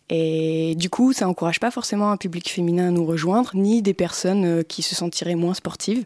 Et 0.10 0.76
du 0.76 0.90
coup, 0.90 1.14
ça 1.14 1.26
n'encourage 1.26 1.60
pas 1.60 1.72
forcément 1.72 2.12
un 2.12 2.18
public 2.18 2.50
féminin 2.52 2.90
à 2.90 2.92
nous 2.92 3.06
rejoindre, 3.06 3.52
ni 3.56 3.82
des 3.82 3.94
personnes 3.94 4.46
euh, 4.46 4.64
qui 4.64 4.84
se 4.84 4.94
sentiraient 4.94 5.36
moins 5.36 5.56
sportives. 5.56 6.04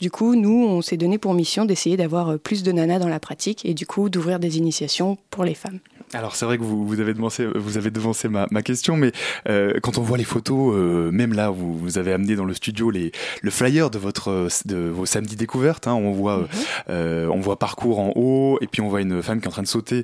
Du 0.00 0.10
coup, 0.10 0.36
nous, 0.36 0.64
on 0.68 0.80
s'est 0.80 0.96
donné 0.96 1.18
pour 1.18 1.34
mission 1.34 1.64
d'essayer 1.64 1.96
d'avoir 1.96 2.28
euh, 2.30 2.36
plus 2.38 2.62
de 2.62 2.70
nanas 2.70 2.98
dans 3.00 3.08
la 3.08 3.18
pratique 3.18 3.64
et 3.66 3.74
du 3.74 3.84
coup 3.86 4.08
d'ouvrir 4.08 4.38
des 4.38 4.56
initiations 4.56 5.18
pour 5.30 5.44
les 5.44 5.54
femmes. 5.54 5.80
Alors 6.14 6.36
c'est 6.36 6.46
vrai 6.46 6.56
que 6.56 6.62
vous, 6.62 6.86
vous 6.86 7.00
avez 7.00 7.12
devancé, 7.12 7.46
vous 7.54 7.76
avez 7.76 7.90
devancé 7.90 8.28
ma, 8.30 8.46
ma 8.50 8.62
question, 8.62 8.96
mais 8.96 9.12
euh, 9.48 9.74
quand 9.82 9.98
on 9.98 10.02
voit 10.02 10.16
les 10.16 10.24
photos, 10.24 10.72
euh, 10.74 11.10
même 11.10 11.34
là, 11.34 11.50
vous, 11.50 11.76
vous 11.76 11.98
avez 11.98 12.12
amené 12.14 12.34
dans 12.34 12.46
le 12.46 12.54
studio 12.54 12.90
les, 12.90 13.12
le 13.42 13.50
flyer 13.50 13.90
de 13.90 13.98
votre 13.98 14.48
de 14.64 14.76
vos 14.88 15.04
samedis 15.04 15.36
découvertes. 15.36 15.86
Hein, 15.86 15.92
on 15.92 16.12
voit, 16.12 16.48
euh, 16.88 17.26
on 17.28 17.40
voit 17.40 17.58
parcours 17.58 17.98
en 17.98 18.12
haut, 18.16 18.56
et 18.62 18.66
puis 18.68 18.80
on 18.80 18.88
voit 18.88 19.02
une 19.02 19.22
femme 19.22 19.40
qui 19.40 19.44
est 19.44 19.48
en 19.48 19.52
train 19.52 19.62
de 19.62 19.68
sauter 19.68 20.02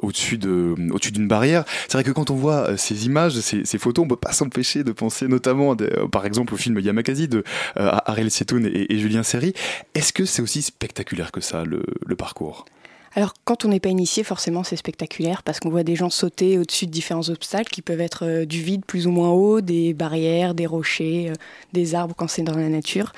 au-dessus 0.00 0.38
de 0.38 0.74
au-dessus 0.92 1.12
d'une 1.12 1.28
barrière. 1.28 1.64
C'est 1.88 1.94
vrai 1.98 2.04
que 2.04 2.10
quand 2.12 2.30
on 2.30 2.36
voit 2.36 2.78
ces 2.78 3.04
images, 3.04 3.38
ces, 3.40 3.66
ces 3.66 3.78
photos, 3.78 4.04
on 4.06 4.08
peut 4.08 4.16
pas 4.16 4.32
s'empêcher 4.32 4.82
de 4.82 4.92
penser 4.92 5.28
notamment, 5.28 5.74
de- 5.74 6.06
par 6.10 6.24
exemple, 6.24 6.54
au 6.54 6.56
film 6.56 6.78
Yamakasi 6.78 7.28
de 7.28 7.44
Ariel 7.76 8.30
Setoun 8.30 8.64
et, 8.64 8.94
et 8.94 8.98
Julien 8.98 9.23
Serry. 9.24 9.54
Est-ce 9.94 10.12
que 10.12 10.24
c'est 10.24 10.42
aussi 10.42 10.62
spectaculaire 10.62 11.32
que 11.32 11.40
ça 11.40 11.64
le, 11.64 11.82
parcours? 12.16 12.64
Alors, 13.16 13.34
quand 13.44 13.64
on 13.64 13.68
n'est 13.68 13.80
pas 13.80 13.90
initié, 13.90 14.24
forcément, 14.24 14.64
c'est 14.64 14.76
spectaculaire 14.76 15.42
parce 15.42 15.60
qu'on 15.60 15.70
voit 15.70 15.84
des 15.84 15.96
gens 15.96 16.10
sauter 16.10 16.58
au-dessus 16.58 16.86
de 16.86 16.90
différents 16.90 17.28
obstacles 17.28 17.70
qui 17.70 17.80
peuvent 17.80 18.00
être 18.00 18.24
euh, 18.26 18.44
du 18.44 18.60
vide 18.60 18.84
plus 18.84 19.06
ou 19.06 19.10
moins 19.10 19.30
haut, 19.30 19.60
des 19.60 19.94
barrières, 19.94 20.54
des 20.54 20.66
rochers, 20.66 21.30
euh, 21.30 21.34
des 21.72 21.94
arbres 21.94 22.14
quand 22.16 22.28
c'est 22.28 22.42
dans 22.42 22.56
la 22.56 22.68
nature. 22.68 23.12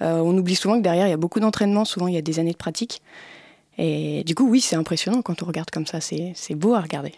Euh, 0.00 0.20
on 0.20 0.36
oublie 0.36 0.56
souvent 0.56 0.78
que 0.78 0.82
derrière, 0.82 1.06
il 1.06 1.10
y 1.10 1.14
a 1.14 1.18
beaucoup 1.18 1.40
d'entraînement, 1.40 1.84
souvent 1.84 2.08
il 2.08 2.14
y 2.14 2.18
a 2.18 2.22
des 2.22 2.38
années 2.38 2.52
de 2.52 2.56
pratique. 2.56 3.02
Et 3.78 4.24
du 4.24 4.34
coup, 4.34 4.48
oui, 4.48 4.62
c'est 4.62 4.76
impressionnant 4.76 5.20
quand 5.20 5.42
on 5.42 5.46
regarde 5.46 5.70
comme 5.70 5.86
ça, 5.86 6.00
c'est 6.00 6.54
beau 6.54 6.74
à 6.74 6.80
regarder. 6.80 7.12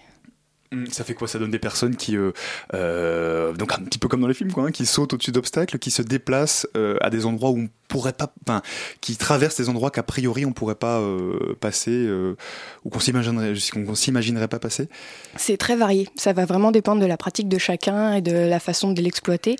Hum, 0.73 0.87
Ça 0.91 1.05
fait 1.05 1.15
quoi 1.15 1.29
Ça 1.29 1.39
donne 1.39 1.51
des 1.51 1.59
personnes 1.59 1.97
qui, 1.97 2.17
euh, 2.17 2.33
euh, 2.75 3.53
donc 3.55 3.73
un 3.73 3.83
petit 3.85 3.99
peu 3.99 4.09
comme 4.09 4.21
dans 4.21 4.27
les 4.29 4.35
films, 4.35 4.53
quoi, 4.53 4.65
hein, 4.65 4.71
qui 4.71 4.87
sautent 4.87 5.15
au-dessus 5.15 5.33
d'obstacles, 5.33 5.79
qui 5.79 5.91
se 5.91 6.03
déplacent 6.03 6.67
euh, 6.77 6.97
à 7.01 7.11
des 7.11 7.25
endroits 7.27 7.51
où 7.51 7.59
on 7.59 7.69
pourrait 7.89 8.13
pas, 8.13 8.33
enfin, 8.47 8.61
qui 9.01 9.17
traversent 9.17 9.57
des 9.57 9.71
endroits 9.71 9.91
qu'a 9.91 10.03
priori 10.03 10.45
on 10.45 10.53
pourrait 10.53 10.75
pas 10.75 10.99
euh, 10.99 11.57
passer, 11.59 11.91
euh, 11.91 12.37
ou 12.85 12.91
qu'on 12.91 13.01
s'imaginerait, 13.01 13.55
qu'on 13.73 13.95
s'imaginerait 13.95 14.49
pas 14.49 14.59
passer. 14.59 14.89
C'est 15.37 15.57
très 15.57 15.75
varié. 15.75 16.09
Ça 16.15 16.35
va 16.35 16.45
vraiment 16.45 16.71
dépendre 16.71 17.01
de 17.01 17.07
la 17.07 17.17
pratique 17.17 17.49
de 17.49 17.59
chacun 17.59 18.13
et 18.15 18.21
de 18.21 18.33
la 18.33 18.61
façon 18.61 18.93
de 18.93 19.01
l'exploiter. 19.01 19.57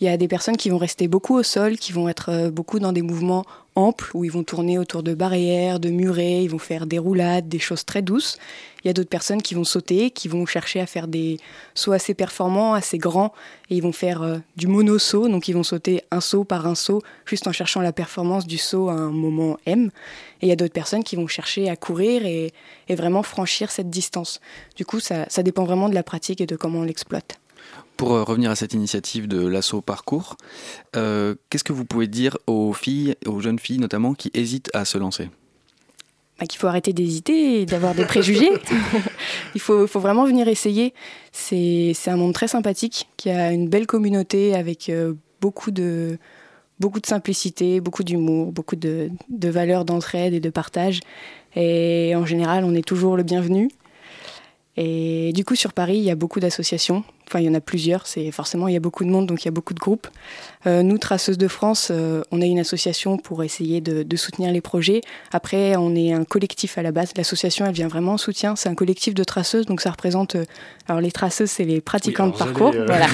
Il 0.00 0.06
y 0.06 0.08
a 0.08 0.16
des 0.16 0.28
personnes 0.28 0.56
qui 0.56 0.70
vont 0.70 0.78
rester 0.78 1.08
beaucoup 1.08 1.34
au 1.34 1.42
sol, 1.42 1.76
qui 1.76 1.92
vont 1.92 2.08
être 2.08 2.30
euh, 2.30 2.50
beaucoup 2.50 2.78
dans 2.78 2.92
des 2.92 3.02
mouvements 3.02 3.44
amples, 3.74 4.10
où 4.14 4.24
ils 4.24 4.30
vont 4.30 4.44
tourner 4.44 4.78
autour 4.78 5.02
de 5.02 5.14
barrières, 5.14 5.80
de 5.80 5.90
murets, 5.90 6.44
ils 6.44 6.50
vont 6.50 6.58
faire 6.58 6.86
des 6.86 6.98
roulades, 6.98 7.48
des 7.48 7.58
choses 7.58 7.84
très 7.84 8.02
douces. 8.02 8.38
Il 8.84 8.88
y 8.88 8.90
a 8.90 8.92
d'autres 8.92 9.08
personnes 9.08 9.42
qui 9.42 9.54
vont 9.54 9.64
sauter, 9.64 10.10
qui 10.10 10.28
vont 10.28 10.44
chercher 10.44 10.80
à 10.80 10.86
faire 10.86 11.06
des 11.06 11.38
sauts 11.74 11.92
assez 11.92 12.14
performants, 12.14 12.74
assez 12.74 12.98
grands, 12.98 13.32
et 13.70 13.76
ils 13.76 13.82
vont 13.82 13.92
faire 13.92 14.22
euh, 14.22 14.38
du 14.56 14.66
mono-saut, 14.66 15.28
donc 15.28 15.48
ils 15.48 15.52
vont 15.52 15.62
sauter 15.62 16.02
un 16.10 16.20
saut 16.20 16.44
par 16.44 16.66
un 16.66 16.74
saut, 16.74 17.02
juste 17.24 17.46
en 17.46 17.52
cherchant 17.52 17.80
la 17.80 17.92
performance 17.92 18.46
du 18.46 18.58
saut 18.58 18.88
à 18.88 18.94
un 18.94 19.10
moment 19.10 19.56
M. 19.66 19.90
Et 20.40 20.46
il 20.46 20.48
y 20.48 20.52
a 20.52 20.56
d'autres 20.56 20.72
personnes 20.72 21.04
qui 21.04 21.16
vont 21.16 21.28
chercher 21.28 21.70
à 21.70 21.76
courir 21.76 22.26
et, 22.26 22.52
vraiment 22.90 23.22
franchir 23.22 23.70
cette 23.70 23.88
distance. 23.88 24.38
Du 24.76 24.84
coup, 24.84 25.00
ça 25.00 25.42
dépend 25.42 25.64
vraiment 25.64 25.88
de 25.88 25.94
la 25.94 26.02
pratique 26.02 26.42
et 26.42 26.46
de 26.46 26.56
comment 26.56 26.80
on 26.80 26.84
l'exploite. 26.84 27.41
Pour 27.96 28.14
euh, 28.14 28.24
revenir 28.24 28.50
à 28.50 28.56
cette 28.56 28.74
initiative 28.74 29.28
de 29.28 29.46
l'assaut 29.46 29.80
parcours, 29.80 30.36
euh, 30.96 31.34
qu'est-ce 31.50 31.64
que 31.64 31.72
vous 31.72 31.84
pouvez 31.84 32.06
dire 32.06 32.36
aux 32.46 32.72
filles, 32.72 33.14
aux 33.26 33.40
jeunes 33.40 33.58
filles 33.58 33.78
notamment, 33.78 34.14
qui 34.14 34.30
hésitent 34.34 34.70
à 34.74 34.84
se 34.84 34.98
lancer? 34.98 35.28
Bah, 36.40 36.46
qu'il 36.46 36.58
faut 36.58 36.66
arrêter 36.66 36.92
d'hésiter 36.92 37.60
et 37.60 37.66
d'avoir 37.66 37.94
des 37.94 38.04
préjugés. 38.04 38.50
Il 39.54 39.60
faut, 39.60 39.86
faut 39.86 40.00
vraiment 40.00 40.24
venir 40.24 40.48
essayer. 40.48 40.94
C'est 41.30 41.92
c'est 41.94 42.10
un 42.10 42.16
monde 42.16 42.32
très 42.32 42.48
sympathique, 42.48 43.08
qui 43.16 43.30
a 43.30 43.52
une 43.52 43.68
belle 43.68 43.86
communauté 43.86 44.54
avec 44.54 44.88
euh, 44.88 45.14
beaucoup 45.40 45.70
de, 45.70 46.18
beaucoup 46.80 46.98
de 46.98 47.06
simplicité, 47.06 47.80
beaucoup 47.80 48.02
d'humour, 48.02 48.50
beaucoup 48.50 48.76
de, 48.76 49.10
de 49.28 49.48
valeurs 49.48 49.84
d'entraide 49.84 50.34
et 50.34 50.40
de 50.40 50.50
partage. 50.50 51.00
Et 51.54 52.14
en 52.16 52.26
général, 52.26 52.64
on 52.64 52.74
est 52.74 52.86
toujours 52.86 53.16
le 53.16 53.22
bienvenu. 53.22 53.68
Et 54.76 55.32
du 55.34 55.44
coup, 55.44 55.54
sur 55.54 55.72
Paris, 55.72 55.98
il 55.98 56.04
y 56.04 56.10
a 56.10 56.14
beaucoup 56.14 56.40
d'associations. 56.40 57.04
Enfin, 57.32 57.40
il 57.40 57.46
y 57.46 57.48
en 57.48 57.54
a 57.54 57.62
plusieurs. 57.62 58.06
C'est 58.06 58.30
forcément, 58.30 58.68
il 58.68 58.74
y 58.74 58.76
a 58.76 58.80
beaucoup 58.80 59.04
de 59.04 59.08
monde, 59.08 59.26
donc 59.26 59.42
il 59.42 59.46
y 59.46 59.48
a 59.48 59.52
beaucoup 59.52 59.72
de 59.72 59.78
groupes. 59.78 60.06
Euh, 60.66 60.82
nous, 60.82 60.98
Traceuses 60.98 61.38
de 61.38 61.48
France, 61.48 61.88
euh, 61.90 62.22
on 62.30 62.42
a 62.42 62.44
une 62.44 62.58
association 62.58 63.16
pour 63.16 63.42
essayer 63.42 63.80
de, 63.80 64.02
de 64.02 64.16
soutenir 64.16 64.52
les 64.52 64.60
projets. 64.60 65.00
Après, 65.32 65.74
on 65.76 65.94
est 65.96 66.12
un 66.12 66.24
collectif 66.24 66.76
à 66.76 66.82
la 66.82 66.92
base. 66.92 67.12
L'association, 67.16 67.64
elle 67.64 67.72
vient 67.72 67.88
vraiment 67.88 68.12
en 68.12 68.18
soutien. 68.18 68.54
C'est 68.54 68.68
un 68.68 68.74
collectif 68.74 69.14
de 69.14 69.24
traceuses, 69.24 69.64
donc 69.64 69.80
ça 69.80 69.92
représente. 69.92 70.34
euh, 70.34 70.44
alors, 70.88 71.00
les 71.00 71.10
traceuses, 71.10 71.50
c'est 71.50 71.64
les 71.64 71.80
pratiquants 71.90 72.26
de 72.26 72.36
parcours. 72.36 72.74
Voilà. 72.86 73.06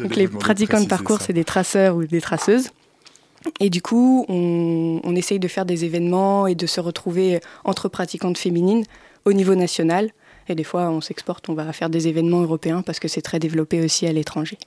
donc, 0.00 0.16
les 0.16 0.26
pratiquants 0.26 0.80
de 0.80 0.88
parcours, 0.88 1.20
c'est 1.20 1.32
des 1.32 1.44
traceurs 1.44 1.94
ou 1.94 2.04
des 2.04 2.20
traceuses. 2.20 2.70
Et 3.60 3.70
du 3.70 3.80
coup, 3.80 4.26
on, 4.28 5.00
on 5.04 5.14
essaye 5.14 5.38
de 5.38 5.46
faire 5.46 5.66
des 5.66 5.84
événements 5.84 6.48
et 6.48 6.56
de 6.56 6.66
se 6.66 6.80
retrouver 6.80 7.38
entre 7.62 7.88
pratiquantes 7.88 8.38
féminines 8.38 8.82
au 9.24 9.32
niveau 9.32 9.54
national. 9.54 10.10
Et 10.50 10.54
des 10.54 10.64
fois, 10.64 10.90
on 10.90 11.00
s'exporte, 11.00 11.48
on 11.48 11.54
va 11.54 11.72
faire 11.72 11.88
des 11.90 12.08
événements 12.08 12.40
européens 12.42 12.82
parce 12.82 12.98
que 12.98 13.08
c'est 13.08 13.22
très 13.22 13.38
développé 13.38 13.82
aussi 13.84 14.06
à 14.06 14.12
l'étranger. 14.12 14.58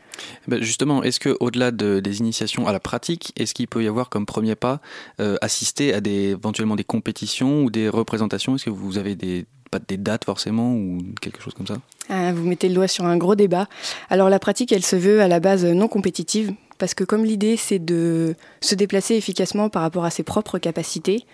Ben, 0.47 0.61
Justement, 0.63 1.03
est-ce 1.03 1.19
que 1.19 1.35
au-delà 1.39 1.71
de- 1.71 1.99
des 1.99 2.19
initiations 2.19 2.67
à 2.67 2.71
la 2.71 2.79
pratique, 2.79 3.33
est-ce 3.35 3.53
qu'il 3.53 3.67
peut 3.67 3.83
y 3.83 3.87
avoir 3.87 4.09
comme 4.09 4.25
premier 4.25 4.55
pas 4.55 4.79
euh, 5.19 5.35
assister 5.41 5.93
à 5.93 5.99
des 6.01 6.31
éventuellement 6.31 6.75
des 6.77 6.83
compétitions 6.85 7.63
ou 7.63 7.69
des 7.69 7.89
représentations? 7.89 8.55
Est-ce 8.55 8.65
que 8.65 8.69
vous 8.69 8.97
avez 8.97 9.15
des 9.15 9.45
pas 9.71 9.79
des 9.87 9.97
dates 9.97 10.23
forcément 10.25 10.73
ou 10.75 10.99
quelque 11.19 11.41
chose 11.41 11.53
comme 11.55 11.65
ça? 11.67 11.77
Ah, 12.09 12.31
vous 12.31 12.43
mettez 12.47 12.69
le 12.69 12.75
doigt 12.75 12.87
sur 12.87 13.05
un 13.05 13.17
gros 13.17 13.35
débat. 13.35 13.67
Alors 14.09 14.29
la 14.29 14.37
pratique, 14.39 14.71
elle 14.71 14.85
se 14.85 14.95
veut 14.95 15.19
à 15.21 15.27
la 15.27 15.39
base 15.39 15.65
non 15.65 15.87
compétitive, 15.87 16.53
parce 16.77 16.93
que 16.93 17.03
comme 17.03 17.25
l'idée 17.25 17.57
c'est 17.57 17.79
de 17.79 18.35
se 18.61 18.75
déplacer 18.75 19.15
efficacement 19.15 19.69
par 19.69 19.81
rapport 19.81 20.05
à 20.05 20.11
ses 20.11 20.21
propres 20.23 20.59
capacités, 20.59 21.25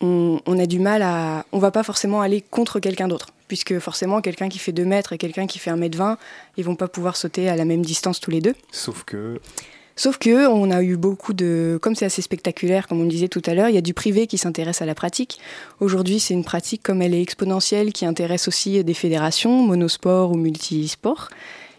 on, 0.00 0.40
on 0.46 0.58
a 0.58 0.66
du 0.66 0.78
mal 0.78 1.02
à... 1.02 1.46
On 1.52 1.58
va 1.58 1.70
pas 1.70 1.82
forcément 1.82 2.20
aller 2.20 2.42
contre 2.42 2.80
quelqu'un 2.80 3.08
d'autre, 3.08 3.28
puisque 3.48 3.78
forcément 3.78 4.20
quelqu'un 4.20 4.48
qui 4.48 4.58
fait 4.58 4.72
2 4.72 4.84
mètres 4.84 5.12
et 5.12 5.18
quelqu'un 5.18 5.46
qui 5.46 5.58
fait 5.58 5.70
1 5.70 5.76
mètre 5.76 5.96
20, 5.96 6.18
ils 6.56 6.64
vont 6.64 6.76
pas 6.76 6.88
pouvoir 6.88 7.16
sauter 7.16 7.48
à 7.48 7.56
la 7.56 7.64
même 7.64 7.84
distance 7.84 8.20
tous 8.20 8.30
les 8.30 8.40
deux. 8.40 8.54
Sauf 8.70 9.04
que. 9.04 9.40
Sauf 9.96 10.18
que 10.18 10.48
on 10.48 10.72
a 10.72 10.82
eu 10.82 10.96
beaucoup 10.96 11.32
de, 11.32 11.78
comme 11.80 11.94
c'est 11.94 12.04
assez 12.04 12.20
spectaculaire, 12.20 12.88
comme 12.88 12.98
on 13.00 13.04
le 13.04 13.08
disait 13.08 13.28
tout 13.28 13.42
à 13.46 13.54
l'heure, 13.54 13.68
il 13.68 13.76
y 13.76 13.78
a 13.78 13.82
du 13.82 13.94
privé 13.94 14.26
qui 14.26 14.38
s'intéresse 14.38 14.82
à 14.82 14.86
la 14.86 14.94
pratique. 14.96 15.38
Aujourd'hui, 15.78 16.18
c'est 16.18 16.34
une 16.34 16.42
pratique 16.42 16.82
comme 16.82 17.00
elle 17.00 17.14
est 17.14 17.22
exponentielle 17.22 17.92
qui 17.92 18.04
intéresse 18.04 18.48
aussi 18.48 18.82
des 18.82 18.94
fédérations, 18.94 19.62
monosport 19.62 20.32
ou 20.32 20.34
multisport. 20.34 21.28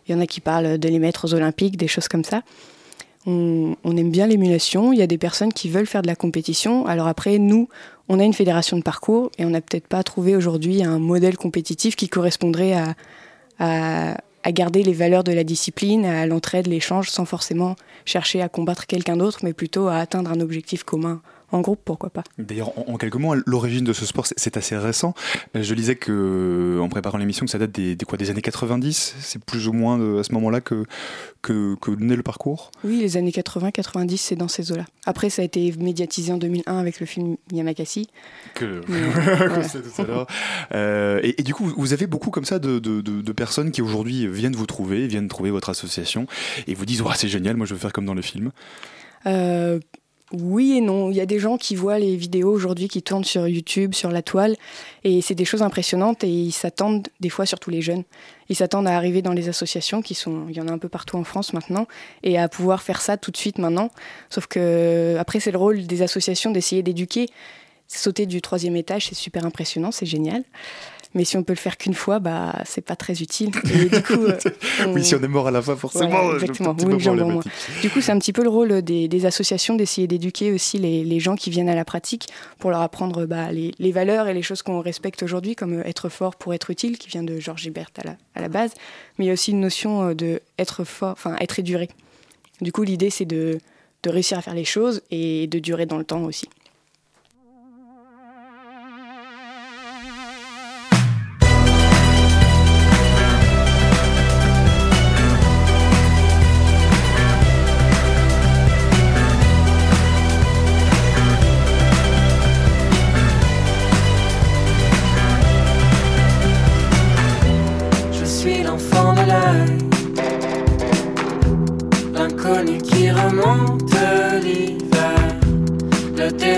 Il 0.07 0.13
y 0.13 0.15
en 0.15 0.21
a 0.21 0.27
qui 0.27 0.39
parlent 0.39 0.77
de 0.77 0.87
les 0.87 0.99
mettre 0.99 1.25
aux 1.25 1.33
Olympiques, 1.33 1.75
des 1.75 1.87
choses 1.87 2.07
comme 2.07 2.23
ça. 2.23 2.43
On, 3.25 3.75
on 3.83 3.97
aime 3.97 4.11
bien 4.11 4.27
l'émulation. 4.27 4.93
Il 4.93 4.99
y 4.99 5.01
a 5.01 5.07
des 5.07 5.17
personnes 5.17 5.51
qui 5.51 5.67
veulent 5.67 5.87
faire 5.87 6.03
de 6.03 6.07
la 6.07 6.15
compétition. 6.15 6.85
Alors 6.85 7.07
après, 7.07 7.37
nous, 7.37 7.67
on 8.09 8.19
a 8.19 8.23
une 8.23 8.33
fédération 8.33 8.77
de 8.77 8.83
parcours 8.83 9.31
et 9.37 9.45
on 9.45 9.49
n'a 9.49 9.61
peut-être 9.61 9.87
pas 9.87 10.03
trouvé 10.03 10.35
aujourd'hui 10.35 10.83
un 10.83 10.99
modèle 10.99 11.37
compétitif 11.37 11.95
qui 11.95 12.07
correspondrait 12.07 12.75
à, 13.59 14.15
garder 14.51 14.83
les 14.83 14.93
valeurs 14.93 15.23
de 15.23 15.31
la 15.31 15.43
discipline, 15.43 16.05
à 16.05 16.27
l'entraide, 16.27 16.67
l'échange, 16.67 17.09
sans 17.09 17.25
forcément 17.25 17.75
chercher 18.05 18.41
à 18.41 18.49
combattre 18.49 18.85
quelqu'un 18.85 19.17
d'autre, 19.17 19.39
mais 19.41 19.53
plutôt 19.53 19.87
à 19.87 19.97
atteindre 19.97 20.31
un 20.31 20.39
objectif 20.39 20.83
commun 20.83 21.21
en 21.51 21.61
groupe, 21.61 21.79
pourquoi 21.85 22.09
pas. 22.09 22.23
D'ailleurs, 22.37 22.71
en, 22.89 22.97
quelques 22.97 23.15
mots, 23.15 23.35
l'origine 23.45 23.83
de 23.85 23.93
ce 23.93 24.05
sport, 24.05 24.25
c'est- 24.27 24.55
assez 24.57 24.77
récent. 24.77 25.13
Euh, 25.55 25.63
Je 25.63 25.73
lisais 25.73 25.95
que, 25.95 26.79
en 26.81 26.87
préparant 26.89 27.17
l'émission, 27.17 27.45
que 27.45 27.51
ça 27.51 27.57
date 27.57 27.71
des, 27.71 27.95
des 27.95 28.05
quoi, 28.05 28.17
des 28.17 28.29
années 28.29 28.41
90. 28.41 29.15
C'est 29.19 29.43
plus 29.43 29.67
ou 29.67 29.73
moins 29.73 29.97
de- 29.97 30.19
à 30.19 30.23
ce 30.23 30.31
moment-là 30.33 30.61
que, 30.61 30.85
que, 31.41 31.75
que 31.75 31.91
naît 31.91 32.15
le 32.15 32.23
parcours. 32.23 32.71
Oui, 32.83 32.99
les 32.99 33.17
années 33.17 33.31
80-90, 33.31 34.17
c'est 34.17 34.35
dans 34.35 34.47
ces 34.47 34.71
eaux-là. 34.71 34.85
Après, 35.05 35.29
ça 35.29 35.41
a 35.41 35.45
été 35.45 35.73
médiatisé 35.79 36.31
en 36.31 36.37
2001 36.37 36.77
avec 36.77 36.99
le 36.99 37.05
film 37.05 37.35
Yamakasi. 37.51 38.07
Que, 38.53 38.81
tout 38.85 40.01
à 40.01 40.05
l'heure. 40.05 40.27
Euh, 40.73 41.19
et, 41.23 41.39
et 41.39 41.43
du 41.43 41.53
coup, 41.53 41.65
vous 41.77 41.93
avez 41.93 42.07
beaucoup 42.07 42.29
comme 42.31 42.45
ça 42.45 42.59
de, 42.59 42.79
de, 42.79 43.01
de, 43.01 43.21
de 43.21 43.31
personnes 43.31 43.71
qui 43.71 43.81
aujourd'hui 43.81 44.27
viennent 44.27 44.55
vous 44.55 44.65
trouver, 44.65 45.07
viennent 45.07 45.27
trouver 45.27 45.51
votre 45.51 45.69
association 45.69 46.27
et 46.67 46.73
vous 46.73 46.85
disent 46.85 47.01
ouais, 47.01 47.11
c'est 47.15 47.27
génial, 47.27 47.55
moi 47.57 47.65
je 47.65 47.73
veux 47.73 47.79
faire 47.79 47.93
comme 47.93 48.05
dans 48.05 48.13
le 48.13 48.21
film. 48.21 48.51
Euh, 49.27 49.79
oui 50.31 50.77
et 50.77 50.81
non. 50.81 51.11
Il 51.11 51.15
y 51.15 51.21
a 51.21 51.25
des 51.25 51.39
gens 51.39 51.57
qui 51.57 51.75
voient 51.75 51.99
les 51.99 52.15
vidéos 52.15 52.51
aujourd'hui 52.51 52.87
qui 52.87 53.01
tournent 53.01 53.23
sur 53.23 53.47
YouTube, 53.47 53.93
sur 53.93 54.11
la 54.11 54.21
toile, 54.21 54.55
et 55.03 55.21
c'est 55.21 55.35
des 55.35 55.45
choses 55.45 55.61
impressionnantes 55.61 56.23
et 56.23 56.29
ils 56.29 56.51
s'attendent, 56.51 57.07
des 57.19 57.29
fois 57.29 57.45
surtout 57.45 57.69
les 57.69 57.81
jeunes, 57.81 58.03
ils 58.49 58.55
s'attendent 58.55 58.87
à 58.87 58.95
arriver 58.95 59.21
dans 59.21 59.33
les 59.33 59.49
associations 59.49 60.01
qui 60.01 60.15
sont, 60.15 60.47
il 60.49 60.55
y 60.55 60.61
en 60.61 60.67
a 60.67 60.71
un 60.71 60.77
peu 60.77 60.89
partout 60.89 61.17
en 61.17 61.23
France 61.23 61.53
maintenant, 61.53 61.87
et 62.23 62.37
à 62.37 62.49
pouvoir 62.49 62.81
faire 62.81 63.01
ça 63.01 63.17
tout 63.17 63.31
de 63.31 63.37
suite 63.37 63.59
maintenant. 63.59 63.89
Sauf 64.29 64.47
que 64.47 65.15
après 65.19 65.39
c'est 65.39 65.51
le 65.51 65.57
rôle 65.57 65.85
des 65.85 66.01
associations 66.01 66.51
d'essayer 66.51 66.83
d'éduquer. 66.83 67.27
Sauter 67.87 68.25
du 68.25 68.41
troisième 68.41 68.75
étage, 68.75 69.07
c'est 69.07 69.15
super 69.15 69.45
impressionnant, 69.45 69.91
c'est 69.91 70.07
génial. 70.07 70.43
Mais 71.15 71.23
si 71.23 71.37
on 71.37 71.43
peut 71.43 71.53
le 71.53 71.57
faire 71.57 71.77
qu'une 71.77 71.93
fois, 71.93 72.19
bah, 72.19 72.61
c'est 72.65 72.81
pas 72.81 72.95
très 72.95 73.21
utile. 73.21 73.49
Et 73.73 73.85
du 73.85 74.03
coup, 74.03 74.25
euh, 74.25 74.37
Oui, 74.89 75.03
si 75.03 75.15
on 75.15 75.23
est 75.23 75.27
mort 75.27 75.47
à 75.47 75.51
la 75.51 75.61
fin, 75.61 75.75
forcément. 75.75 76.09
Voilà, 76.09 76.27
euh, 76.27 76.33
exactement. 76.39 76.69
le 76.71 76.75
petit 76.75 76.85
Ou 76.85 76.89
une 76.89 76.97
peu 76.97 77.03
jambe 77.03 77.19
en 77.19 77.21
problématique. 77.23 77.53
moins. 77.69 77.81
Du 77.81 77.89
coup, 77.89 78.01
c'est 78.01 78.11
un 78.11 78.19
petit 78.19 78.33
peu 78.33 78.43
le 78.43 78.49
rôle 78.49 78.81
des, 78.81 79.07
des 79.07 79.25
associations 79.25 79.75
d'essayer 79.75 80.07
d'éduquer 80.07 80.51
aussi 80.51 80.77
les, 80.77 81.03
les 81.03 81.19
gens 81.21 81.35
qui 81.35 81.49
viennent 81.49 81.69
à 81.69 81.75
la 81.75 81.85
pratique 81.85 82.27
pour 82.59 82.69
leur 82.69 82.81
apprendre 82.81 83.25
bah, 83.25 83.51
les, 83.51 83.71
les 83.79 83.91
valeurs 83.91 84.27
et 84.27 84.33
les 84.33 84.41
choses 84.41 84.61
qu'on 84.61 84.81
respecte 84.81 85.23
aujourd'hui, 85.23 85.55
comme 85.55 85.79
euh, 85.79 85.87
être 85.87 86.09
fort 86.09 86.35
pour 86.35 86.53
être 86.53 86.69
utile, 86.69 86.97
qui 86.97 87.07
vient 87.07 87.23
de 87.23 87.39
Georges 87.39 87.61
Gilbert 87.61 87.89
à 87.97 88.03
la, 88.03 88.17
à 88.35 88.41
la 88.41 88.49
base. 88.49 88.71
Mais 89.17 89.25
il 89.25 89.27
y 89.29 89.31
a 89.31 89.33
aussi 89.33 89.51
une 89.51 89.61
notion 89.61 90.13
de 90.13 90.41
être 90.59 90.83
fort, 90.83 91.13
enfin 91.13 91.37
être 91.39 91.57
éduré. 91.59 91.89
Du 92.59 92.71
coup, 92.73 92.83
l'idée, 92.83 93.09
c'est 93.09 93.25
de, 93.25 93.59
de 94.03 94.09
réussir 94.09 94.37
à 94.37 94.41
faire 94.41 94.53
les 94.53 94.65
choses 94.65 95.01
et 95.11 95.47
de 95.47 95.59
durer 95.59 95.85
dans 95.85 95.97
le 95.97 96.03
temps 96.03 96.23
aussi. 96.23 96.49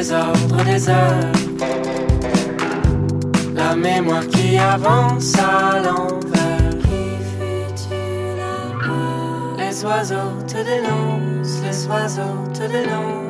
Désordre 0.08 0.64
des 0.64 0.88
heures, 0.88 1.32
la 3.54 3.76
mémoire 3.76 4.26
qui 4.28 4.58
avance 4.58 5.36
à 5.38 5.80
l'envers. 5.80 6.72
Les 9.58 9.86
oiseaux 9.86 10.38
te 10.48 10.64
dénoncent, 10.64 11.62
les 11.62 11.88
oiseaux 11.88 12.48
te 12.54 12.64
dénoncent. 12.72 13.28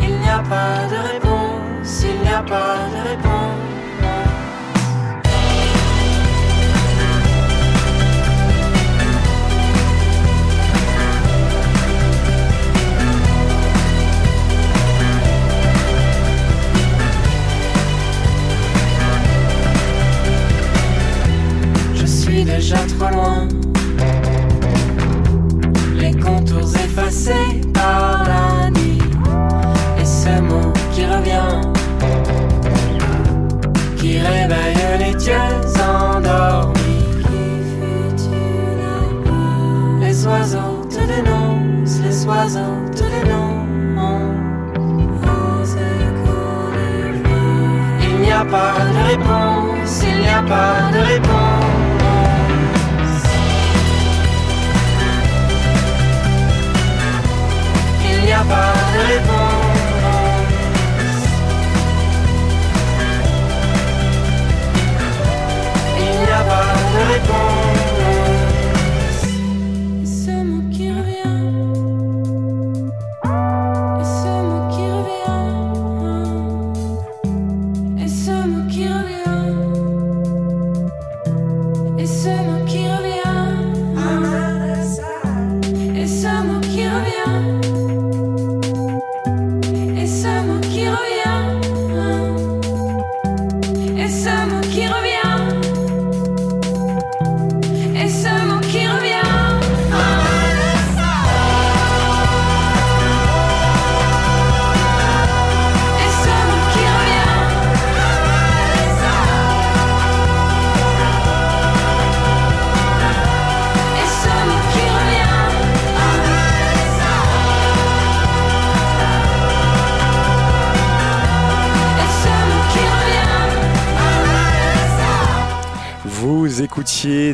Il 0.00 0.14
n'y 0.20 0.28
a 0.30 0.42
pas 0.48 0.86
de 0.90 0.98
réponse, 1.12 2.02
il 2.02 2.20
n'y 2.22 2.34
a 2.34 2.42
pas 2.42 2.78
de 2.94 3.08
réponse. 3.10 3.67
Trop 22.74 23.10
loin. 23.10 23.48
Les 25.94 26.12
contours 26.12 26.74
effacés 26.76 27.60
par 27.72 28.24
la 28.26 28.70
nuit. 28.70 28.98
Et 29.98 30.04
ce 30.04 30.40
mot 30.40 30.72
qui 30.92 31.06
revient. 31.06 31.60
Qui 33.96 34.18
réveille 34.18 34.98
les 34.98 35.14
dieux 35.14 35.34
endormis. 35.80 36.74
Les 40.00 40.26
oiseaux 40.26 40.84
te 40.90 41.00
dénoncent, 41.06 42.00
les 42.02 42.26
oiseaux 42.26 42.84
te 42.92 43.04
dénoncent. 43.04 43.58
Il 48.00 48.20
n'y 48.24 48.32
a 48.32 48.44
pas 48.44 48.74
de 48.92 49.08
réponse, 49.10 50.02
il 50.06 50.20
n'y 50.20 50.28
a 50.28 50.42
pas 50.42 50.90
de 50.92 50.98
réponse. 51.12 51.37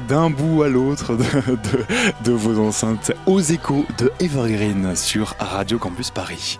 D'un 0.08 0.30
bout 0.30 0.62
à 0.62 0.68
l'autre 0.68 1.16
de, 2.24 2.32
vos 2.32 2.58
enceintes 2.58 3.12
aux 3.26 3.40
échos 3.40 3.84
de 3.98 4.12
Evergreen 4.20 4.96
sur 4.96 5.34
Radio 5.38 5.78
Campus 5.78 6.10
Paris. 6.10 6.58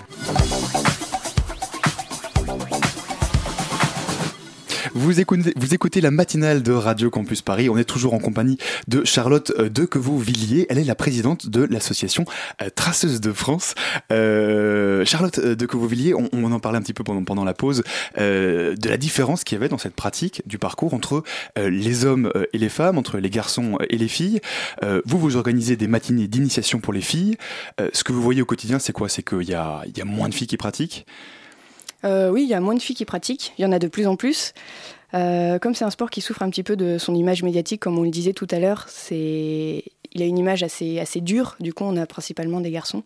Vous 5.05 5.20
écoutez, 5.20 6.00
la 6.00 6.11
matinale 6.11 6.62
de 6.62 6.72
Radio 6.72 7.11
Campus 7.11 7.42
Paris. 7.42 7.68
On 7.68 7.76
est 7.76 7.84
toujours 7.84 8.14
en 8.14 8.18
compagnie 8.18 8.57
de 8.88 9.05
Charlotte 9.05 9.52
euh, 9.59 9.68
Dequevaux-Villiers. 9.68 10.64
Elle 10.70 10.78
est 10.78 10.84
la 10.84 10.94
présidente 10.94 11.50
de 11.50 11.64
l'association 11.64 12.24
euh, 12.62 12.70
Traceuse 12.74 13.20
de 13.20 13.30
France. 13.30 13.74
Euh, 14.11 15.05
Charlotte 15.05 15.38
Dequevaux-Villiers, 15.38 16.14
on, 16.14 16.50
en 16.50 16.59
parlait 16.59 16.78
un 16.78 16.80
petit 16.80 16.94
peu 16.94 17.05
pendant, 17.05 17.44
la 17.44 17.52
pause, 17.52 17.82
de 18.16 18.88
la 18.88 18.96
différence 18.96 19.44
qu'il 19.44 19.57
y 19.57 19.59
avait 19.59 19.68
dans 19.68 19.76
cette 19.76 19.94
pratique 19.94 20.40
du 20.46 20.57
parcours 20.57 20.94
entre 20.94 21.22
les 21.57 22.07
hommes 22.07 22.32
et 22.55 22.59
les 22.59 22.70
femmes, 22.70 22.96
entre 22.96 23.18
les 23.18 23.28
garçons 23.28 23.76
et 23.90 23.98
les 23.98 24.09
filles. 24.09 24.40
Vous, 25.05 25.18
vous 25.18 25.36
organisez 25.36 25.76
des 25.76 25.88
matinées 25.88 26.28
d'initiation 26.28 26.80
pour 26.80 26.94
les 26.94 27.02
filles. 27.02 27.36
Ce 27.92 28.05
que 28.05 28.12
vous 28.12 28.22
voyez 28.22 28.40
au 28.40 28.46
quotidien, 28.46 28.78
c'est 28.78 28.94
quoi? 28.94 29.11
C'est 29.11 29.22
qu'il 29.22 29.42
y 29.42 29.55
a, 29.55 29.84
moins 30.07 30.30
de 30.30 30.34
filles 30.34 30.46
qui 30.46 30.57
pratiquent? 30.57 31.05
Oui, 32.05 32.42
il 32.42 32.48
y 32.48 32.55
a 32.55 32.61
moins 32.61 32.74
de 32.74 32.80
filles 32.80 32.96
qui 32.96 33.05
pratiquent, 33.05 33.52
il 33.59 33.62
y 33.62 33.66
en 33.66 33.72
a 33.72 33.78
de 33.78 33.88
plus 33.88 34.07
en 34.07 34.16
plus. 34.16 34.55
Euh, 35.14 35.58
comme 35.58 35.74
c'est 35.74 35.84
un 35.84 35.90
sport 35.90 36.10
qui 36.10 36.20
souffre 36.20 36.42
un 36.42 36.50
petit 36.50 36.62
peu 36.62 36.76
de 36.76 36.98
son 36.98 37.14
image 37.14 37.42
médiatique, 37.42 37.80
comme 37.80 37.98
on 37.98 38.02
le 38.02 38.10
disait 38.10 38.32
tout 38.32 38.48
à 38.50 38.58
l'heure, 38.58 38.86
c'est 38.88 39.84
il 40.14 40.22
a 40.22 40.26
une 40.26 40.38
image 40.38 40.62
assez, 40.62 41.00
assez 41.00 41.20
dure, 41.20 41.56
du 41.60 41.72
coup 41.72 41.84
on 41.84 41.96
a 41.96 42.06
principalement 42.06 42.60
des 42.60 42.70
garçons. 42.70 43.02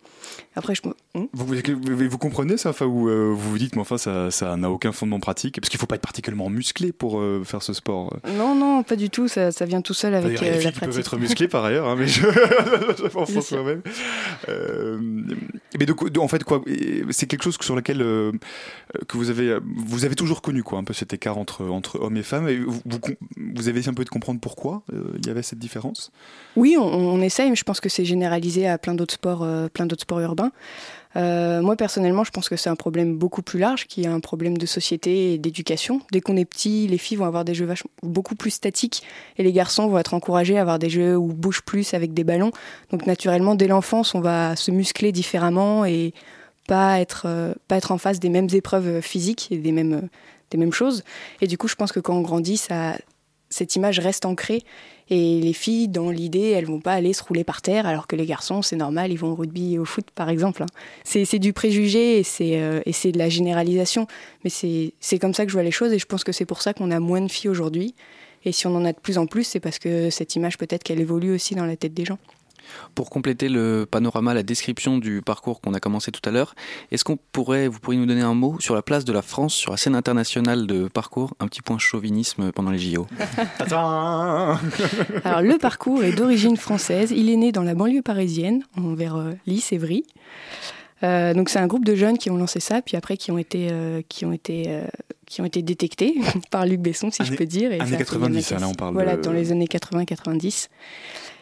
Après, 0.57 0.75
je... 0.75 0.83
Hmm? 1.15 1.25
Vous, 1.33 2.19
comprenez 2.19 2.57
ça 2.57 2.71
enfin, 2.71 2.85
euh, 2.85 3.33
vous 3.35 3.51
vous 3.51 3.59
dites, 3.59 3.75
mais 3.77 3.81
enfin, 3.83 3.97
ça 3.99 4.31
ça 4.31 4.57
n'a 4.57 4.71
aucun 4.71 4.93
fondement 4.93 5.21
pratique 5.21 5.59
Parce 5.61 5.69
qu'il 5.71 5.79
ne 5.79 5.81
faut 5.81 5.87
pas 5.87 5.95
être 5.97 6.03
particulièrement 6.03 6.51
musclé 6.51 6.93
pour 6.93 7.21
euh, 7.21 7.43
faire 7.45 7.63
ce 7.63 7.73
sport. 7.73 8.15
Non, 8.37 8.55
non, 8.55 8.83
pas 8.83 8.97
du 8.97 9.09
tout, 9.09 9.27
ça, 9.29 9.51
ça 9.53 9.65
vient 9.65 9.81
tout 9.81 9.95
seul 9.95 10.15
avec 10.15 10.43
euh, 10.43 10.51
la 10.51 10.59
filles 10.59 10.73
qui 10.73 10.81
peuvent 10.81 10.89
pratique. 10.91 11.01
être 11.01 11.17
musclées 11.19 11.49
par 11.49 11.65
ailleurs, 11.65 11.89
hein, 11.89 11.97
mais 11.99 12.07
je, 12.07 12.27
pense 13.13 13.31
sûr. 13.31 13.59
quand 13.59 13.65
même. 13.65 13.83
Euh, 14.49 14.99
Mais 15.79 15.87
en 16.19 16.29
fait, 16.29 16.45
quoi, 16.45 16.63
c'est 17.11 17.27
quelque 17.27 17.43
chose 17.45 17.57
sur 17.61 17.75
lequel 17.77 17.99
que 17.99 19.17
vous 19.17 19.31
avez, 19.31 19.59
vous 19.65 20.05
avez 20.05 20.15
toujours 20.15 20.43
connu, 20.43 20.63
quoi, 20.63 20.79
un 20.79 20.85
peu 20.85 20.93
cet 20.93 21.13
écart 21.15 21.39
entre, 21.39 21.65
entre 21.65 22.01
hommes 22.01 22.17
et 22.17 22.23
femmes. 22.23 22.49
Et 22.49 22.59
vous, 22.59 22.81
vous, 22.85 22.99
com- 23.01 23.15
vous 23.55 23.69
avez 23.69 23.79
essayé 23.81 23.91
un 23.91 23.95
peu 23.95 24.05
de 24.05 24.11
comprendre 24.11 24.41
pourquoi 24.41 24.83
il 24.93 25.27
y 25.27 25.31
avait 25.31 25.43
cette 25.43 25.59
différence? 25.59 26.11
Oui, 26.57 26.77
on, 26.79 26.98
on 26.99 27.21
essaye, 27.21 27.51
mais 27.51 27.57
je 27.57 27.65
pense 27.65 27.81
que 27.81 27.89
c'est 27.89 28.05
généralisé 28.05 28.69
à 28.69 28.79
plein 28.79 28.95
d'autres 28.95 29.15
sports, 29.15 29.43
euh, 29.43 29.69
plein 29.69 29.87
d'autres 29.87 30.03
sports 30.03 30.21
urbains. 30.21 30.53
Euh, 31.17 31.63
moi 31.63 31.75
personnellement, 31.75 32.23
je 32.23 32.31
pense 32.31 32.49
que 32.49 32.57
c'est 32.57 32.69
un 32.69 32.77
problème 32.77 33.17
beaucoup 33.17 33.43
plus 33.43 33.59
large, 33.59 33.87
qui 33.87 34.03
est 34.03 34.07
un 34.07 34.21
problème 34.21 34.59
de 34.59 34.67
société 34.67 35.33
et 35.33 35.39
d'éducation. 35.39 36.01
Dès 36.13 36.21
qu'on 36.21 36.37
est 36.37 36.45
petit, 36.45 36.87
les 36.87 36.99
filles 36.99 37.17
vont 37.17 37.25
avoir 37.25 37.45
des 37.45 37.55
jeux 37.55 37.65
vachement- 37.65 37.91
beaucoup 38.03 38.35
plus 38.35 38.51
statiques 38.51 39.03
et 39.37 39.43
les 39.43 39.53
garçons 39.53 39.89
vont 39.89 39.99
être 39.99 40.15
encouragés 40.15 40.59
à 40.59 40.61
avoir 40.61 40.79
des 40.79 40.91
jeux 40.91 41.17
où 41.17 41.33
bougent 41.33 41.63
plus 41.63 41.95
avec 41.95 42.13
des 42.13 42.25
ballons. 42.25 42.53
Donc 42.91 43.07
naturellement, 43.07 43.55
dès 43.55 43.69
l'enfance, 43.69 44.15
on 44.15 44.21
va 44.21 44.55
se 44.55 44.71
muscler 44.71 45.11
différemment 45.11 45.85
et 45.87 46.13
pas 46.69 47.01
être, 47.01 47.23
euh, 47.27 47.55
pas 47.69 47.77
être 47.79 47.91
en 47.91 47.99
face 47.99 48.21
des 48.21 48.29
mêmes 48.29 48.49
épreuves 48.53 49.01
physiques 49.01 49.49
et 49.51 49.57
des 49.57 49.73
mêmes, 49.73 50.09
des 50.51 50.59
mêmes 50.59 50.75
choses. 50.75 51.03
Et 51.41 51.47
du 51.47 51.57
coup, 51.57 51.69
je 51.69 51.75
pense 51.75 51.91
que 51.91 52.01
quand 52.01 52.15
on 52.15 52.21
grandit, 52.21 52.59
ça, 52.59 52.97
cette 53.49 53.75
image 53.77 53.99
reste 53.99 54.27
ancrée. 54.27 54.63
Et 55.11 55.41
les 55.41 55.53
filles, 55.53 55.89
dans 55.89 56.11
l'idée, 56.11 56.51
elles 56.51 56.67
vont 56.67 56.81
pas 56.81 56.93
aller 56.93 57.13
se 57.13 57.23
rouler 57.23 57.45
par 57.45 57.63
terre, 57.63 57.87
alors 57.87 58.07
que 58.07 58.17
les 58.17 58.27
garçons, 58.27 58.61
c'est 58.61 58.77
normal, 58.77 59.11
ils 59.11 59.17
vont 59.17 59.33
au 59.33 59.35
rugby 59.35 59.75
et 59.75 59.79
au 59.79 59.85
foot, 59.85 60.07
par 60.15 60.29
exemple. 60.29 60.63
hein. 60.63 60.67
C'est 61.05 61.39
du 61.39 61.53
préjugé 61.53 62.23
euh, 62.41 62.81
et 62.85 62.93
c'est 62.93 63.13
de 63.13 63.19
la 63.19 63.29
généralisation. 63.29 64.07
Mais 64.45 64.51
c'est 64.51 65.19
comme 65.19 65.35
ça 65.35 65.45
que 65.45 65.51
je 65.51 65.55
vois 65.57 65.63
les 65.63 65.71
choses 65.71 65.93
et 65.93 65.99
je 65.99 66.07
pense 66.07 66.25
que 66.25 66.33
c'est 66.33 66.45
pour 66.45 66.61
ça 66.61 66.75
qu'on 66.75 66.91
a 66.91 67.01
moins 67.01 67.23
de 67.23 67.31
filles 67.31 67.51
aujourd'hui. 67.51 67.95
Et 68.45 68.53
si 68.53 68.67
on 68.67 68.77
en 68.77 68.85
a 68.85 68.93
de 68.93 68.99
plus 68.99 69.19
en 69.19 69.27
plus, 69.27 69.45
c'est 69.45 69.61
parce 69.61 69.79
que 69.79 70.11
cette 70.11 70.37
image, 70.37 70.59
peut-être 70.59 70.85
qu'elle 70.85 71.01
évolue 71.01 71.33
aussi 71.35 71.55
dans 71.55 71.67
la 71.67 71.77
tête 71.77 71.95
des 71.95 72.05
gens. 72.05 72.19
Pour 72.95 73.11
compléter 73.11 73.49
le 73.49 73.87
panorama, 73.91 74.35
la 74.35 74.43
description 74.43 74.99
du 74.99 75.23
parcours 75.23 75.61
qu'on 75.61 75.75
a 75.75 75.81
commencé 75.81 76.11
tout 76.11 76.21
à 76.29 76.33
l'heure, 76.33 76.55
est-ce 76.91 77.05
qu'on 77.05 77.19
pourrait, 77.33 77.69
vous 77.69 77.79
pourriez 77.81 77.99
nous 77.99 78.07
donner 78.07 78.23
un 78.23 78.35
mot 78.35 78.57
sur 78.61 78.75
la 78.75 78.83
place 78.83 79.05
de 79.05 79.13
la 79.13 79.23
France 79.23 79.55
sur 79.55 79.71
la 79.71 79.77
scène 79.77 79.95
internationale 79.95 80.67
de 80.67 80.89
parcours, 80.89 81.35
un 81.41 81.47
petit 81.49 81.63
point 81.63 81.79
chauvinisme 81.79 82.53
pendant 82.53 82.71
les 82.71 82.79
JO 82.79 83.07
Alors, 85.25 85.43
le 85.43 85.59
parcours 85.59 86.03
est 86.05 86.13
d'origine 86.13 86.57
française. 86.57 87.13
Il 87.15 87.29
est 87.31 87.37
né 87.37 87.53
dans 87.53 87.63
la 87.63 87.75
banlieue 87.75 88.03
parisienne, 88.03 88.63
vers 88.77 89.17
euh, 89.17 89.33
Lys 89.47 89.73
et 89.73 89.79
Vry. 89.79 90.05
Euh, 91.03 91.33
donc, 91.35 91.49
c'est 91.49 91.59
un 91.59 91.67
groupe 91.67 91.85
de 91.85 91.95
jeunes 91.95 92.19
qui 92.19 92.31
ont 92.31 92.37
lancé 92.37 92.61
ça, 92.61 92.83
puis 92.83 92.97
après 92.97 93.17
qui 93.17 93.31
ont 93.31 93.39
été, 93.39 93.69
euh, 93.71 94.03
qui 94.09 94.25
ont 94.25 94.33
été, 94.33 94.65
euh, 94.69 94.85
qui 95.27 95.41
ont 95.41 95.45
été 95.45 95.63
détectés 95.63 96.15
par 96.51 96.67
Luc 96.67 96.81
Besson, 96.81 97.11
si 97.11 97.25
je 97.25 97.35
peux 97.35 97.47
dire. 97.47 97.71
et 97.73 97.81
années 97.81 97.91
ça 97.91 97.95
a 97.95 97.99
fait 97.99 98.05
90, 98.05 98.51
Yamaka. 98.51 98.57
hein, 98.57 98.59
là, 98.61 98.69
on 98.69 98.75
parle 98.75 98.95
Voilà, 98.95 99.17
de- 99.17 99.23
dans 99.23 99.33
les 99.33 99.53
années 99.53 99.67
80-90. 99.67 100.69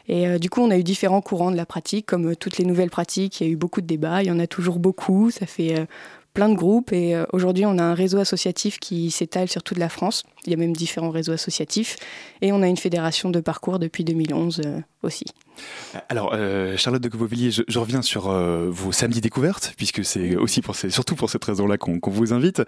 Et 0.09 0.27
euh, 0.27 0.39
du 0.39 0.51
coup, 0.51 0.61
on 0.61 0.71
a 0.71 0.79
eu 0.79 0.83
différents 0.83 1.21
courants 1.21 1.51
de 1.51 1.57
la 1.57 1.67
pratique, 1.67 2.07
comme 2.07 2.31
euh, 2.33 2.35
toutes 2.35 2.59
les 2.59 2.65
nouvelles 2.65 2.91
pratiques. 2.91 3.41
Il 3.41 3.47
y 3.47 3.51
a 3.51 3.53
eu 3.53 3.57
beaucoup 3.57 3.81
de 3.81 3.87
débats, 3.87 4.23
il 4.23 4.29
y 4.29 4.31
en 4.31 4.39
a 4.39 4.47
toujours 4.47 4.79
beaucoup. 4.79 5.31
Ça 5.31 5.47
fait 5.47 5.79
euh, 5.79 5.87
plein 6.37 6.49
de 6.49 6.55
groupes. 6.55 6.93
Et 6.93 7.21
aujourd'hui, 7.33 7.65
on 7.67 7.79
a 7.79 7.83
un 7.83 7.95
réseau 7.95 8.19
associatif 8.19 8.79
qui 8.79 9.11
s'étale 9.11 9.49
sur 9.49 9.63
toute 9.63 9.79
la 9.79 9.89
France. 9.89 10.23
Il 10.45 10.51
y 10.51 10.55
a 10.55 10.59
même 10.59 10.77
différents 10.77 11.11
réseaux 11.11 11.33
associatifs. 11.33 11.97
Et 12.43 12.53
on 12.53 12.63
a 12.63 12.69
une 12.69 12.77
fédération 12.77 13.31
de 13.31 13.41
parcours 13.41 13.79
depuis 13.79 14.05
2011 14.05 14.61
euh, 14.65 14.81
aussi. 15.03 15.25
Alors, 16.09 16.31
euh, 16.35 16.77
Charlotte 16.77 17.03
de 17.03 17.09
Copovilliers, 17.09 17.51
je, 17.51 17.63
je 17.67 17.79
reviens 17.79 18.03
sur 18.03 18.29
euh, 18.31 18.69
vos 18.71 18.93
samedis 18.93 19.21
découvertes, 19.21 19.73
puisque 19.77 20.05
c'est 20.05 20.37
aussi 20.37 20.61
pour 20.63 20.77
ces- 20.77 20.91
surtout 20.91 21.15
pour 21.17 21.31
cette 21.31 21.45
raison-là 21.45 21.77
qu'on 21.79 21.99
vous 22.11 22.33
invite. 22.33 22.63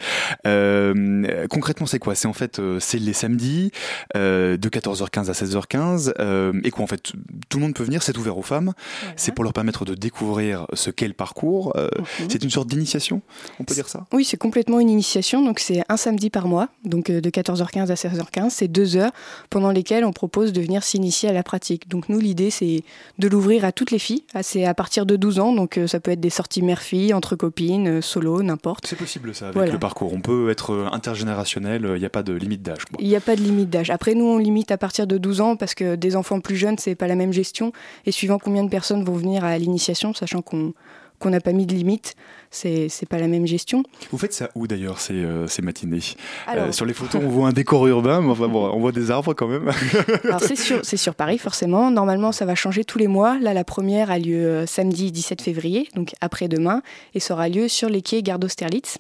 Euh, 0.47 1.47
concrètement, 1.49 1.87
c'est 1.87 1.99
quoi? 1.99 2.15
C'est 2.15 2.29
en 2.29 2.33
fait, 2.33 2.61
c'est 2.81 2.99
les 2.99 3.13
samedis 3.13 3.71
de 4.15 4.59
14h15 4.69 5.29
à 5.29 5.33
16h15, 5.33 6.13
euh, 6.19 6.53
et 6.65 6.71
quoi 6.71 6.85
en 6.85 6.87
fait, 6.87 7.13
tout 7.49 7.59
le 7.59 7.65
monde 7.65 7.75
peut 7.75 7.85
venir, 7.85 8.03
c'est 8.03 8.17
ouvert 8.17 8.37
aux 8.39 8.43
femmes. 8.43 8.73
C'est 9.17 9.33
pour 9.35 9.45
leur 9.45 9.53
permettre 9.53 9.85
de 9.85 9.95
découvrir 9.95 10.67
ce 10.73 10.91
qu'est 10.91 11.09
le 11.09 11.15
parcours. 11.15 11.73
Euh, 11.77 11.89
C'est 12.29 12.43
une 12.43 12.51
sorte 12.51 12.69
d'initiation, 12.69 13.23
on 13.61 13.65
peut 13.65 13.75
dire 13.75 13.89
ça? 13.89 14.07
Oui, 14.13 14.25
c'est 14.25 14.37
complètement 14.37 14.81
une 14.81 14.91
initiation. 14.91 15.45
Donc, 15.45 15.59
c'est 15.61 15.83
un 15.89 15.97
samedi 15.97 16.31
par 16.31 16.49
mois, 16.49 16.69
donc 16.85 17.11
de 17.11 17.31
14h15 17.31 17.91
à 17.91 17.95
16h15. 17.95 18.51
C'est 18.51 18.69
deux 18.69 18.97
heures 18.97 19.13
pendant 19.51 19.71
lesquelles 19.71 20.05
on 20.05 20.13
propose 20.13 20.53
de 20.53 20.61
venir 20.61 20.83
s'initier 20.83 21.29
à 21.29 21.33
la 21.33 21.43
pratique. 21.43 21.89
Donc, 21.89 22.09
nous, 22.09 22.19
l'idée, 22.19 22.51
c'est 22.51 22.78
de 23.19 23.29
l'ouvrir 23.29 23.65
à 23.65 23.73
toutes 23.73 23.91
les 23.91 23.99
filles. 23.99 24.25
Ah, 24.35 24.43
C'est 24.43 24.65
à 24.65 24.75
partir 24.75 25.07
de 25.07 25.17
12 25.17 25.39
ans. 25.39 25.53
Donc, 25.53 25.79
euh, 25.79 25.87
ça 25.87 26.01
peut 26.01 26.11
être 26.11 26.21
des 26.21 26.31
sorties 26.31 26.63
mère-fille, 26.63 27.13
entre 27.15 27.37
copines, 27.37 27.99
euh, 27.99 28.01
solo, 28.01 28.43
n'importe. 28.43 28.87
C'est 28.87 28.97
possible 28.99 29.35
ça 29.35 29.47
avec 29.47 29.57
Voilà. 29.57 29.73
le 29.73 29.79
parcours. 29.79 30.13
On 30.13 30.21
peut 30.21 30.51
être 30.51 30.73
euh, 30.73 30.89
intergénérationnel, 30.93 31.83
il 31.95 31.99
n'y 32.01 32.07
a 32.07 32.11
pas 32.11 32.23
de 32.23 32.33
limite 32.33 32.63
d'âge. 32.63 32.83
Il 32.99 33.09
n'y 33.09 33.17
a 33.17 33.21
pas 33.21 33.37
de 33.37 33.41
limite 33.43 33.71
d'âge. 33.71 33.91
Après, 33.91 34.15
nous, 34.15 34.25
on 34.27 34.39
limite 34.39 34.71
à 34.71 34.79
partir 34.79 35.07
de 35.07 35.19
12 35.19 35.41
ans 35.41 35.57
parce 35.57 35.75
que 35.75 35.95
des 35.97 36.17
enfants 36.17 36.41
plus 36.41 36.57
jeunes, 36.57 36.79
c'est 36.79 36.95
pas 36.95 37.07
la 37.07 37.15
même 37.17 37.33
gestion. 37.33 37.73
Et 38.07 38.13
suivant 38.13 38.39
combien 38.39 38.65
de 38.65 38.71
personnes 38.71 39.05
vont 39.05 39.15
venir 39.15 39.45
à 39.45 39.57
l'initiation, 39.59 40.15
sachant 40.15 40.43
qu'on 40.43 40.73
qu'on 41.21 41.31
n'a 41.31 41.41
pas 41.41 41.51
mis 41.53 41.67
de 41.67 41.75
limite, 41.75 42.15
c'est 42.51 42.89
pas 43.09 43.19
la 43.19 43.29
même 43.29 43.47
gestion. 43.47 43.83
Vous 44.11 44.19
faites 44.19 44.33
ça 44.33 44.51
où 44.55 44.67
d'ailleurs 44.67 45.01
ces, 45.01 45.15
euh, 45.15 45.47
ces 45.47 45.63
matinées? 45.63 46.01
Alors- 46.47 46.69
Euh, 46.69 46.73
Sur 46.73 46.87
les 46.87 46.95
photos, 46.95 47.21
on 47.25 47.29
voit 47.29 47.49
un 47.49 47.53
décor 47.53 47.87
urbain, 47.87 48.21
mais 48.21 48.31
enfin, 48.31 48.49
bon, 48.49 48.69
on 48.71 48.81
voit 48.81 48.93
des 48.93 49.11
arbres 49.11 49.35
quand 49.35 49.49
même. 49.49 49.71
Alors 50.25 50.41
c'est 50.41 50.97
sur, 50.97 51.15
Paris 51.15 51.39
forcément. 51.39 51.91
Normalement 51.91 52.33
ça 52.33 52.45
va 52.47 52.55
changer 52.55 52.85
tous 52.85 52.99
les 52.99 53.07
mois. 53.09 53.39
Là 53.39 53.55
la 53.55 53.65
première 53.65 54.11
a 54.11 54.19
lieu 54.19 54.47
euh, 54.47 54.67
samedi 54.67 55.13
17 55.13 55.43
février, 55.43 55.89
donc 55.95 56.13
après-demain, 56.21 56.83
et 57.15 57.21
ça 57.21 57.35
aura 57.35 57.49
lieu 57.49 57.69
sur 57.69 57.89
les 57.89 58.03
quais 58.03 58.23
Gare 58.23 58.39
d'Austerlitz. 58.39 58.99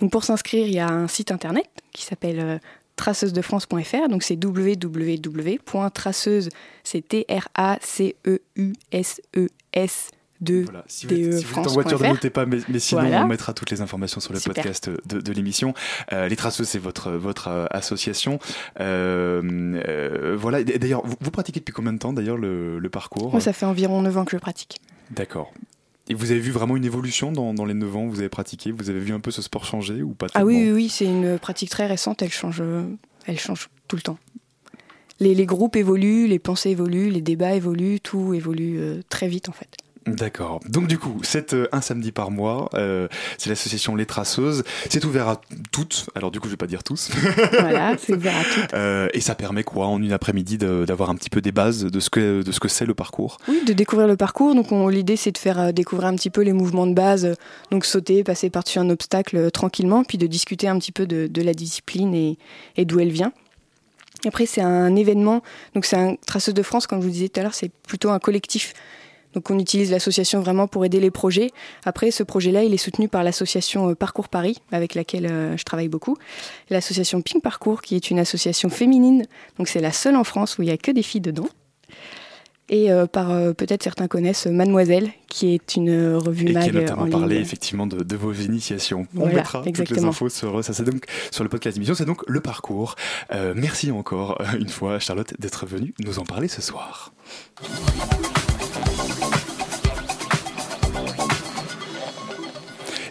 Donc 0.00 0.10
pour 0.12 0.24
s'inscrire, 0.24 0.66
il 0.66 0.74
y 0.74 0.78
a 0.78 0.88
un 0.88 1.08
site 1.08 1.32
internet 1.32 1.66
qui 1.92 2.04
s'appelle 2.04 2.40
euh, 2.40 2.58
traceusdefrance.fr. 2.96 4.08
Donc 4.08 4.22
c'est 4.22 4.42
www.traceuse, 5.42 6.48
c'est 6.84 7.06
T 7.06 7.26
R 7.30 7.48
A 7.54 7.78
C 7.80 8.16
E 8.26 8.38
U 8.56 8.72
S 8.92 9.20
E 9.36 9.48
S 9.72 10.10
2 10.40 10.66
Si 10.86 11.06
vous, 11.06 11.14
êtes, 11.14 11.38
si 11.38 11.44
vous 11.44 11.60
êtes 11.60 11.66
en 11.66 11.72
voiture, 11.72 12.00
ne 12.02 12.08
notez 12.08 12.30
pas, 12.30 12.46
mais, 12.46 12.58
mais 12.68 12.78
sinon 12.78 13.00
Voilà. 13.02 13.24
on 13.24 13.28
mettra 13.28 13.52
toutes 13.54 13.70
les 13.70 13.80
informations 13.80 14.20
sur 14.20 14.32
le 14.32 14.38
Super. 14.38 14.62
podcast 14.62 14.90
de, 15.06 15.20
de 15.20 15.32
l'émission. 15.32 15.74
Euh, 16.12 16.28
les 16.28 16.36
Traceuses, 16.36 16.68
c'est 16.68 16.78
votre, 16.78 17.10
votre 17.12 17.48
euh, 17.48 17.66
association. 17.70 18.38
Euh, 18.80 19.42
euh, 19.86 20.36
voilà. 20.38 20.62
D'ailleurs, 20.62 21.04
vous, 21.06 21.16
vous 21.20 21.30
pratiquez 21.30 21.60
depuis 21.60 21.72
combien 21.72 21.92
de 21.92 21.98
temps 21.98 22.12
d'ailleurs 22.12 22.36
le, 22.36 22.78
le 22.78 22.88
parcours? 22.88 23.32
Moi 23.32 23.40
ça 23.40 23.52
fait 23.52 23.66
environ 23.66 24.02
9 24.02 24.18
ans 24.18 24.24
que 24.24 24.32
je 24.32 24.40
pratique. 24.40 24.78
D'accord. 25.10 25.52
Et 26.10 26.14
vous 26.14 26.30
avez 26.30 26.40
vu 26.40 26.50
vraiment 26.52 26.76
une 26.76 26.84
évolution 26.84 27.32
dans, 27.32 27.52
dans 27.52 27.64
les 27.64 27.74
9 27.74 27.96
ans 27.96 28.04
où 28.04 28.10
vous 28.10 28.20
avez 28.20 28.28
pratiqué? 28.30 28.72
Vous 28.72 28.88
avez 28.90 29.00
vu 29.00 29.12
un 29.12 29.20
peu 29.20 29.30
ce 29.30 29.42
sport 29.42 29.64
changer 29.66 30.02
ou 30.02 30.10
pas 30.14 30.26
Ah 30.34 30.44
oui, 30.44 30.56
oui, 30.66 30.70
oui, 30.72 30.88
c'est 30.88 31.04
une 31.04 31.38
pratique 31.38 31.68
très 31.70 31.86
récente, 31.86 32.22
elle 32.22 32.30
change, 32.32 32.62
elle 33.26 33.38
change 33.38 33.68
tout 33.88 33.96
le 33.96 34.02
temps. 34.02 34.18
Les, 35.20 35.34
les 35.34 35.46
groupes 35.46 35.76
évoluent, 35.76 36.26
les 36.28 36.38
pensées 36.38 36.70
évoluent, 36.70 37.10
les 37.10 37.20
débats 37.20 37.54
évoluent, 37.54 38.00
tout 38.00 38.32
évolue 38.34 38.80
très 39.10 39.28
vite 39.28 39.48
en 39.48 39.52
fait. 39.52 39.68
D'accord. 40.16 40.60
Donc 40.68 40.86
du 40.86 40.98
coup, 40.98 41.20
c'est 41.22 41.54
euh, 41.54 41.66
un 41.72 41.80
samedi 41.80 42.12
par 42.12 42.30
mois. 42.30 42.68
euh, 42.74 43.08
c'est 43.38 43.50
l'association 43.50 43.94
Les 43.96 44.06
Traceuses. 44.06 44.64
C'est 44.90 45.04
ouvert 45.04 45.28
à 45.28 45.40
toutes. 45.72 46.08
Alors 46.14 46.30
du 46.30 46.40
coup, 46.40 46.46
je 46.48 46.52
vais 46.52 46.56
pas 46.56 46.66
dire 46.66 46.82
tous. 46.82 47.10
Voilà, 47.52 47.96
c'est 47.98 48.14
ouvert 48.14 48.36
à 48.36 48.44
toutes. 48.44 48.74
Euh, 48.74 49.08
et 49.14 49.20
ça 49.20 49.34
permet 49.34 49.64
quoi 49.64 49.86
en 49.86 50.00
une 50.02 50.12
après-midi 50.12 50.58
d'avoir 50.58 51.10
un 51.10 51.14
petit 51.14 51.30
peu 51.30 51.40
des 51.40 51.52
bases 51.52 51.84
de 51.84 52.00
ce 52.00 52.10
que 52.10 52.42
de 52.42 52.52
ce 52.52 52.60
que 52.60 52.68
c'est 52.68 52.86
le 52.86 52.94
parcours? 52.94 53.38
Oui, 53.48 53.62
de 53.66 53.72
découvrir 53.72 54.06
le 54.08 54.16
parcours. 54.16 54.54
Donc 54.54 54.72
on- 54.72 54.88
l'idée 54.88 55.16
c'est 55.16 55.32
de 55.32 55.38
faire 55.38 55.72
découvrir 55.72 56.08
un 56.08 56.14
petit 56.16 56.30
peu 56.30 56.42
les 56.42 56.52
mouvements 56.52 56.86
de 56.86 56.94
base, 56.94 57.34
donc 57.70 57.84
sauter, 57.84 58.24
passer 58.24 58.50
par-dessus 58.50 58.78
un 58.78 58.90
obstacle 58.90 59.50
tranquillement, 59.50 60.04
puis 60.04 60.18
de 60.18 60.26
discuter 60.26 60.68
un 60.68 60.78
petit 60.78 60.92
peu 60.92 61.06
de, 61.06 61.26
de 61.26 61.42
la 61.42 61.54
discipline 61.54 62.14
et, 62.14 62.38
et 62.76 62.84
d'où 62.84 63.00
elle 63.00 63.10
vient. 63.10 63.32
Après 64.26 64.46
c'est 64.46 64.60
un 64.62 64.94
événement, 64.96 65.42
donc 65.74 65.84
c'est 65.84 65.96
un 65.96 66.16
Traceuse 66.26 66.54
de 66.54 66.62
France, 66.62 66.86
comme 66.86 67.00
je 67.00 67.06
vous 67.06 67.12
disais 67.12 67.28
tout 67.28 67.40
à 67.40 67.42
l'heure, 67.44 67.54
c'est 67.54 67.70
plutôt 67.86 68.10
un 68.10 68.18
collectif. 68.18 68.74
Donc 69.34 69.50
on 69.50 69.58
utilise 69.58 69.90
l'association 69.90 70.40
vraiment 70.40 70.66
pour 70.66 70.84
aider 70.84 71.00
les 71.00 71.10
projets. 71.10 71.50
Après 71.84 72.10
ce 72.10 72.22
projet-là, 72.22 72.62
il 72.64 72.72
est 72.74 72.78
soutenu 72.78 73.08
par 73.08 73.22
l'association 73.24 73.90
euh, 73.90 73.94
Parcours 73.94 74.28
Paris, 74.28 74.58
avec 74.72 74.94
laquelle 74.94 75.26
euh, 75.26 75.56
je 75.56 75.64
travaille 75.64 75.88
beaucoup. 75.88 76.16
L'association 76.70 77.20
Pink 77.22 77.42
Parcours, 77.42 77.82
qui 77.82 77.94
est 77.94 78.10
une 78.10 78.18
association 78.18 78.68
féminine, 78.70 79.24
donc 79.58 79.68
c'est 79.68 79.80
la 79.80 79.92
seule 79.92 80.16
en 80.16 80.24
France 80.24 80.58
où 80.58 80.62
il 80.62 80.66
n'y 80.66 80.72
a 80.72 80.76
que 80.78 80.90
des 80.90 81.02
filles 81.02 81.20
dedans. 81.20 81.48
Et 82.70 82.92
euh, 82.92 83.06
par 83.06 83.30
euh, 83.30 83.54
peut-être 83.54 83.82
certains 83.82 84.08
connaissent 84.08 84.46
Mademoiselle, 84.46 85.08
qui 85.28 85.54
est 85.54 85.74
une 85.76 86.16
revue 86.16 86.48
Et 86.48 86.52
qui 86.52 86.58
a 86.58 86.72
notamment 86.72 87.02
en 87.02 87.04
ligne. 87.06 87.12
parlé 87.18 87.36
effectivement 87.36 87.86
de, 87.86 88.02
de 88.02 88.16
vos 88.16 88.34
initiations. 88.34 89.06
On 89.14 89.20
Voilà, 89.20 89.36
mettra 89.36 89.58
toutes 89.60 89.64
les 89.66 89.70
exactement. 89.82 90.08
infos 90.10 90.28
sur 90.28 90.62
ça. 90.62 90.74
C'est 90.74 90.84
donc 90.84 91.04
sur 91.30 91.44
le 91.44 91.48
podcast 91.48 91.76
d'émission. 91.76 91.94
C'est 91.94 92.04
donc 92.04 92.22
le 92.26 92.40
parcours. 92.40 92.94
Euh, 93.32 93.54
merci 93.56 93.90
encore 93.90 94.38
une 94.58 94.68
fois, 94.68 94.98
Charlotte, 94.98 95.32
d'être 95.38 95.64
venue 95.64 95.94
nous 96.00 96.18
en 96.18 96.24
parler 96.24 96.48
ce 96.48 96.60
soir. 96.60 97.14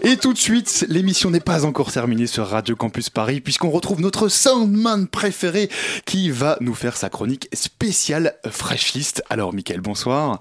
Et 0.09 0.15
tout 0.15 0.31
de 0.31 0.37
suite, 0.37 0.85
l'émission 0.87 1.29
n'est 1.29 1.41
pas 1.41 1.65
encore 1.65 1.91
terminée 1.91 2.27
sur 2.27 2.47
Radio 2.47 2.77
Campus 2.77 3.09
Paris, 3.09 3.41
puisqu'on 3.41 3.69
retrouve 3.69 3.99
notre 3.99 4.29
soundman 4.29 5.05
préféré 5.05 5.69
qui 6.05 6.29
va 6.29 6.55
nous 6.61 6.73
faire 6.75 6.95
sa 6.95 7.09
chronique 7.09 7.49
spéciale 7.51 8.35
Fresh 8.49 8.93
List. 8.93 9.21
Alors, 9.29 9.51
Mickaël, 9.51 9.81
bonsoir. 9.81 10.39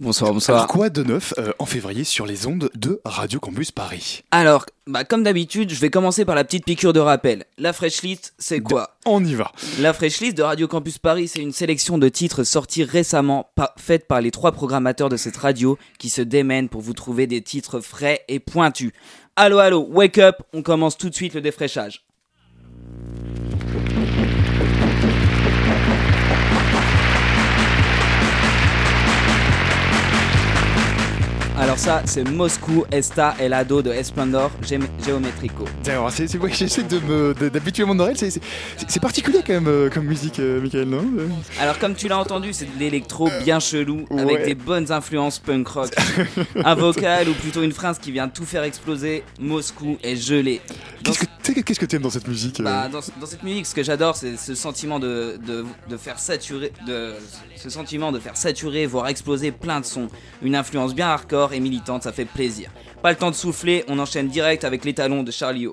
Bonsoir, 0.00 0.32
bonsoir. 0.32 0.58
Alors 0.58 0.66
quoi 0.68 0.90
de 0.90 1.04
neuf 1.04 1.34
euh, 1.38 1.52
en 1.60 1.66
février 1.66 2.02
sur 2.02 2.26
les 2.26 2.46
ondes 2.48 2.68
de 2.74 3.00
Radio 3.04 3.38
Campus 3.38 3.70
Paris 3.70 4.22
Alors, 4.32 4.66
bah, 4.88 5.04
comme 5.04 5.22
d'habitude, 5.22 5.70
je 5.70 5.78
vais 5.80 5.88
commencer 5.88 6.24
par 6.24 6.34
la 6.34 6.42
petite 6.42 6.64
piqûre 6.64 6.92
de 6.92 6.98
rappel. 6.98 7.44
La 7.58 7.72
Fresh 7.72 8.02
List, 8.02 8.34
c'est 8.36 8.58
quoi 8.60 8.96
On 9.06 9.24
y 9.24 9.34
va. 9.34 9.52
La 9.78 9.92
Fresh 9.92 10.20
List 10.20 10.36
de 10.36 10.42
Radio 10.42 10.66
Campus 10.66 10.98
Paris, 10.98 11.28
c'est 11.28 11.40
une 11.40 11.52
sélection 11.52 11.96
de 11.96 12.08
titres 12.08 12.42
sortis 12.42 12.82
récemment, 12.82 13.50
pa- 13.54 13.72
faite 13.78 14.08
par 14.08 14.20
les 14.20 14.32
trois 14.32 14.50
programmateurs 14.50 15.08
de 15.10 15.16
cette 15.16 15.36
radio 15.36 15.78
qui 16.00 16.08
se 16.08 16.22
démènent 16.22 16.68
pour 16.68 16.80
vous 16.80 16.92
trouver 16.94 17.28
des 17.28 17.40
titres 17.40 17.78
frais 17.78 18.24
et 18.26 18.40
pointus. 18.40 18.90
Allô, 19.36 19.58
allô, 19.58 19.86
wake 19.90 20.18
up, 20.18 20.36
on 20.52 20.62
commence 20.62 20.98
tout 20.98 21.08
de 21.08 21.14
suite 21.14 21.34
le 21.34 21.40
défraîchage. 21.40 22.03
Alors 31.56 31.78
ça, 31.78 32.02
c'est 32.04 32.28
Moscou 32.28 32.84
Esta 32.90 33.36
El 33.38 33.52
Ado 33.52 33.80
de 33.80 33.90
Esplendor 33.92 34.50
Geometrico. 35.06 35.64
C'est 35.84 36.34
vrai 36.36 36.50
que 36.50 36.56
j'essaie 36.56 36.82
de 36.82 36.98
me 36.98 37.32
de- 37.34 37.48
d'habituer 37.48 37.84
mon 37.84 37.98
oreille. 38.00 38.16
C'est- 38.16 38.40
particulier 39.00 39.40
quand 39.46 39.52
même 39.52 39.68
euh, 39.68 39.90
comme 39.90 40.06
musique, 40.06 40.40
euh, 40.40 40.60
Michael, 40.60 40.88
non 40.88 41.04
Euh, 41.18 41.28
Alors 41.60 41.78
comme 41.78 41.94
tu 41.94 42.08
l'as 42.08 42.18
entendu, 42.18 42.52
c'est 42.52 42.64
de 42.64 42.78
l'électro 42.78 43.28
bien 43.44 43.60
chelou 43.60 44.06
avec 44.18 44.44
des 44.44 44.54
bonnes 44.54 44.90
influences 44.90 45.38
punk 45.38 45.68
rock. 45.68 45.90
Un 46.64 46.74
vocal 46.74 47.28
ou 47.28 47.34
plutôt 47.34 47.62
une 47.62 47.72
phrase 47.72 47.98
qui 47.98 48.10
vient 48.10 48.28
tout 48.28 48.44
faire 48.46 48.62
exploser. 48.64 49.22
Moscou 49.38 49.98
est 50.02 50.16
gelé. 50.16 50.60
Qu'est-ce 51.04 51.18
que 51.52 51.60
qu'est-ce 51.60 51.78
que 51.80 51.84
t'aimes 51.86 52.02
dans 52.02 52.10
cette 52.10 52.26
musique 52.26 52.58
euh? 52.60 52.64
Bah, 52.64 52.88
dans, 52.90 53.00
dans 53.20 53.26
cette 53.26 53.42
musique, 53.42 53.66
ce 53.66 53.74
que 53.74 53.82
j'adore, 53.82 54.16
c'est 54.16 54.36
ce 54.38 54.54
sentiment 54.54 54.98
de, 54.98 55.38
de, 55.46 55.64
de 55.90 55.96
faire 55.98 56.18
saturer, 56.18 56.72
de, 56.86 57.12
ce 57.56 57.68
sentiment 57.68 58.10
de 58.10 58.18
faire 58.18 58.36
saturer, 58.38 58.86
voire 58.86 59.08
exploser 59.08 59.52
plein 59.52 59.80
de 59.80 59.84
sons. 59.84 60.08
Une 60.42 60.56
influence 60.56 60.94
bien 60.94 61.08
hardcore 61.08 61.43
et 61.52 61.60
militante, 61.60 62.02
ça 62.02 62.12
fait 62.12 62.24
plaisir. 62.24 62.70
Pas 63.02 63.10
le 63.10 63.16
temps 63.16 63.30
de 63.30 63.36
souffler, 63.36 63.84
on 63.88 63.98
enchaîne 63.98 64.28
direct 64.28 64.64
avec 64.64 64.84
les 64.84 64.94
talons 64.94 65.22
de 65.22 65.30
Charlie 65.30 65.66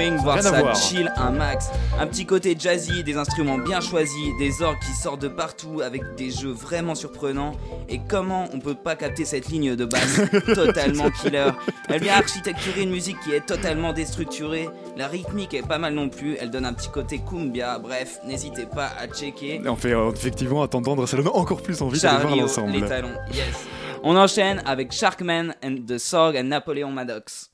Swing, 0.00 0.16
voir 0.16 0.42
ça 0.42 0.50
voir. 0.50 0.76
chill 0.76 1.12
un 1.16 1.30
max. 1.30 1.70
Un 1.98 2.06
petit 2.06 2.24
côté 2.24 2.56
jazzy, 2.58 3.04
des 3.04 3.16
instruments 3.16 3.58
bien 3.58 3.80
choisis, 3.80 4.28
des 4.38 4.62
orgues 4.62 4.78
qui 4.78 4.92
sortent 4.92 5.20
de 5.20 5.28
partout 5.28 5.80
avec 5.82 6.14
des 6.16 6.30
jeux 6.30 6.52
vraiment 6.52 6.94
surprenants. 6.94 7.52
Et 7.88 8.00
comment 8.08 8.48
on 8.54 8.60
peut 8.60 8.74
pas 8.74 8.96
capter 8.96 9.24
cette 9.24 9.48
ligne 9.48 9.76
de 9.76 9.84
basse 9.84 10.20
totalement 10.54 11.10
killer? 11.10 11.50
Elle 11.88 12.02
vient 12.02 12.14
architecturer 12.14 12.82
une 12.82 12.90
musique 12.90 13.18
qui 13.20 13.32
est 13.32 13.44
totalement 13.44 13.92
déstructurée. 13.92 14.68
La 14.96 15.06
rythmique 15.06 15.54
est 15.54 15.66
pas 15.66 15.78
mal 15.78 15.94
non 15.94 16.08
plus, 16.08 16.36
elle 16.40 16.50
donne 16.50 16.64
un 16.64 16.72
petit 16.72 16.88
côté 16.88 17.18
cumbia. 17.18 17.78
Bref, 17.78 18.20
n'hésitez 18.24 18.66
pas 18.66 18.90
à 18.98 19.06
checker. 19.06 19.60
En 19.68 19.76
fait, 19.76 19.92
euh, 19.92 20.12
effectivement, 20.12 20.62
à 20.62 20.68
t'entendre, 20.68 21.06
ça 21.06 21.16
donne 21.16 21.28
encore 21.28 21.62
plus 21.62 21.82
envie 21.82 22.00
d'aller 22.00 22.22
voir 22.22 22.36
l'ensemble. 22.36 22.72
les 22.72 22.82
talons, 22.82 23.14
yes. 23.32 23.66
On 24.02 24.16
enchaîne 24.16 24.62
avec 24.64 24.92
Sharkman 24.92 25.52
and 25.62 25.76
the 25.86 25.98
Sorg 25.98 26.36
and 26.36 26.44
Napoleon 26.44 26.90
Maddox. 26.90 27.49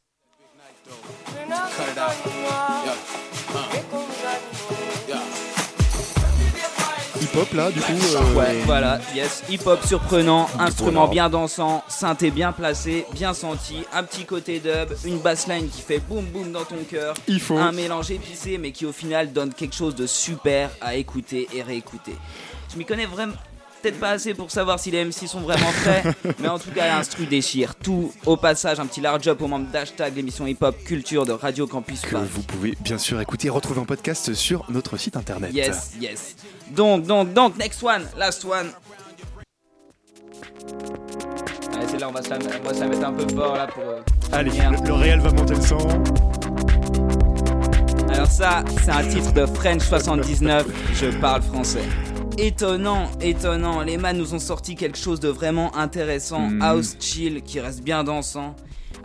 Hip-hop 7.21 7.53
là, 7.55 7.71
du 7.71 7.81
coup. 7.81 7.93
euh, 7.93 8.35
Ouais, 8.35 8.61
voilà, 8.67 9.01
yes, 9.15 9.43
hip-hop 9.49 9.81
surprenant, 9.87 10.49
instrument 10.59 11.09
bien 11.09 11.31
dansant, 11.31 11.83
synthé 11.89 12.31
bien 12.31 12.53
placé, 12.53 13.07
bien 13.13 13.33
senti, 13.33 13.79
un 13.93 14.03
petit 14.03 14.25
côté 14.27 14.61
dub, 14.61 14.95
une 15.05 15.19
bassline 15.19 15.69
qui 15.69 15.81
fait 15.81 15.99
boum 15.99 16.25
boum 16.27 16.53
dans 16.53 16.65
ton 16.65 16.77
cœur, 16.89 17.15
Il 17.27 17.41
faut. 17.41 17.57
un 17.57 17.73
mélange 17.73 18.11
épicé 18.11 18.59
mais 18.59 18.71
qui 18.73 18.85
au 18.85 18.93
final 18.93 19.33
donne 19.33 19.53
quelque 19.55 19.75
chose 19.75 19.95
de 19.95 20.07
super 20.07 20.71
à 20.81 20.95
écouter 20.97 21.49
et 21.55 21.63
réécouter. 21.63 22.15
Je 22.73 22.77
m'y 22.79 22.85
connais 22.85 23.07
vraiment 23.07 23.33
peut-être 23.83 24.01
pas 24.01 24.11
assez 24.11 24.35
pour 24.35 24.51
savoir 24.51 24.79
si 24.79 24.91
les 24.91 25.05
MC 25.05 25.27
sont 25.27 25.41
vraiment 25.41 25.71
frais, 25.73 26.03
mais 26.39 26.49
en 26.49 26.59
tout 26.59 26.71
cas 26.71 26.87
l'instru 26.89 27.27
déchire 27.27 27.75
tout. 27.75 28.13
Au 28.25 28.37
passage, 28.37 28.81
un 28.81 28.87
petit 28.87 29.01
large 29.01 29.27
up 29.29 29.41
aux 29.43 29.47
membres 29.49 29.71
d'hashtag 29.71 30.17
l'émission 30.17 30.47
hip-hop 30.47 30.77
culture 30.85 31.25
de 31.27 31.33
Radio 31.33 31.67
Campus 31.67 32.01
Que 32.03 32.13
Paris. 32.13 32.29
vous 32.33 32.43
pouvez 32.43 32.77
bien 32.81 32.99
sûr 32.99 33.21
écouter 33.21 33.47
et 33.49 33.51
retrouver 33.51 33.81
en 33.81 33.85
podcast 33.85 34.35
sur 34.35 34.65
notre 34.71 34.97
site 34.97 35.17
internet. 35.17 35.51
Yes, 35.53 35.93
yes. 36.01 36.37
Donc, 36.71 37.05
donc, 37.07 37.33
donc, 37.33 37.57
next 37.59 37.83
one, 37.83 38.03
last 38.17 38.45
one. 38.45 38.71
Allez, 41.75 41.87
c'est 41.89 41.99
là, 41.99 42.09
on 42.09 42.13
va, 42.13 42.23
se 42.23 42.31
la, 42.31 42.39
on 42.63 42.67
va 42.69 42.75
se 42.75 42.81
la 42.81 42.87
mettre 42.89 43.07
un 43.07 43.13
peu 43.13 43.29
fort 43.35 43.57
là 43.57 43.67
pour. 43.67 43.83
euh, 43.85 44.01
Allez, 44.33 44.51
le, 44.51 44.87
le 44.87 44.93
réel 44.95 45.21
va 45.21 45.31
monter 45.33 45.55
le 45.55 45.63
son. 45.63 45.79
Alors, 48.13 48.27
ça, 48.31 48.65
c'est 48.83 48.91
un 48.91 49.07
titre 49.07 49.33
de 49.33 49.47
French 49.47 49.83
79. 49.83 50.67
Je 50.95 51.07
parle 51.21 51.43
français. 51.43 51.83
Étonnant, 52.39 53.09
étonnant. 53.23 53.81
Les 53.81 53.97
man 53.97 54.19
nous 54.19 54.35
ont 54.35 54.39
sorti 54.39 54.75
quelque 54.75 54.99
chose 54.99 55.21
de 55.21 55.29
vraiment 55.29 55.75
intéressant. 55.75 56.51
Mm. 56.51 56.63
House 56.63 56.97
chill 57.01 57.43
qui 57.43 57.61
reste 57.61 57.83
bien 57.83 58.05
dansant. 58.05 58.55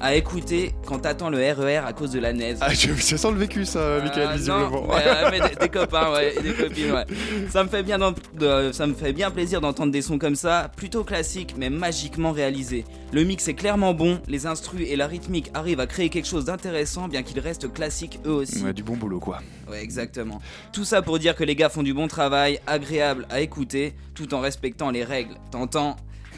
À 0.03 0.15
écouter 0.15 0.73
quand 0.87 0.99
t'attends 0.99 1.29
le 1.29 1.37
RER 1.37 1.77
à 1.85 1.93
cause 1.93 2.09
de 2.11 2.19
la 2.19 2.33
neige. 2.33 2.57
Ah, 2.59 2.73
ça 2.73 3.17
sent 3.17 3.31
le 3.31 3.37
vécu, 3.37 3.65
ça, 3.65 3.99
Michael, 4.01 4.29
Ah, 4.31 4.35
visiblement. 4.35 4.69
non, 4.71 4.87
mais, 4.87 5.03
euh, 5.05 5.29
mais 5.29 5.49
des, 5.49 5.55
des 5.55 5.69
copains, 5.71 6.11
ouais, 6.11 6.33
et 6.35 6.41
des 6.41 6.53
copines, 6.53 6.91
ouais. 6.91 7.05
Ça 7.51 7.63
me 7.63 7.69
fait 7.69 7.83
bien, 7.83 7.99
de- 7.99 8.71
ça 8.71 8.87
me 8.87 8.95
fait 8.95 9.13
bien 9.13 9.29
plaisir 9.29 9.61
d'entendre 9.61 9.91
des 9.91 10.01
sons 10.01 10.17
comme 10.17 10.33
ça, 10.35 10.71
plutôt 10.75 11.03
classiques, 11.03 11.53
mais 11.55 11.69
magiquement 11.69 12.31
réalisés. 12.31 12.83
Le 13.13 13.23
mix 13.23 13.47
est 13.47 13.53
clairement 13.53 13.93
bon, 13.93 14.19
les 14.27 14.47
instrus 14.47 14.87
et 14.89 14.95
la 14.95 15.05
rythmique 15.05 15.51
arrivent 15.53 15.79
à 15.79 15.85
créer 15.87 16.09
quelque 16.09 16.27
chose 16.27 16.45
d'intéressant, 16.45 17.07
bien 17.07 17.21
qu'ils 17.21 17.39
restent 17.39 17.71
classiques 17.71 18.19
eux 18.25 18.31
aussi. 18.31 18.63
Ouais, 18.63 18.73
du 18.73 18.81
bon 18.81 18.97
boulot, 18.97 19.19
quoi. 19.19 19.39
Ouais, 19.69 19.83
exactement. 19.83 20.41
Tout 20.73 20.83
ça 20.83 21.03
pour 21.03 21.19
dire 21.19 21.35
que 21.35 21.43
les 21.43 21.55
gars 21.55 21.69
font 21.69 21.83
du 21.83 21.93
bon 21.93 22.07
travail, 22.07 22.59
agréable 22.65 23.27
à 23.29 23.39
écouter, 23.41 23.93
tout 24.15 24.33
en 24.33 24.39
respectant 24.39 24.89
les 24.89 25.03
règles. 25.03 25.35
T'entends 25.51 25.95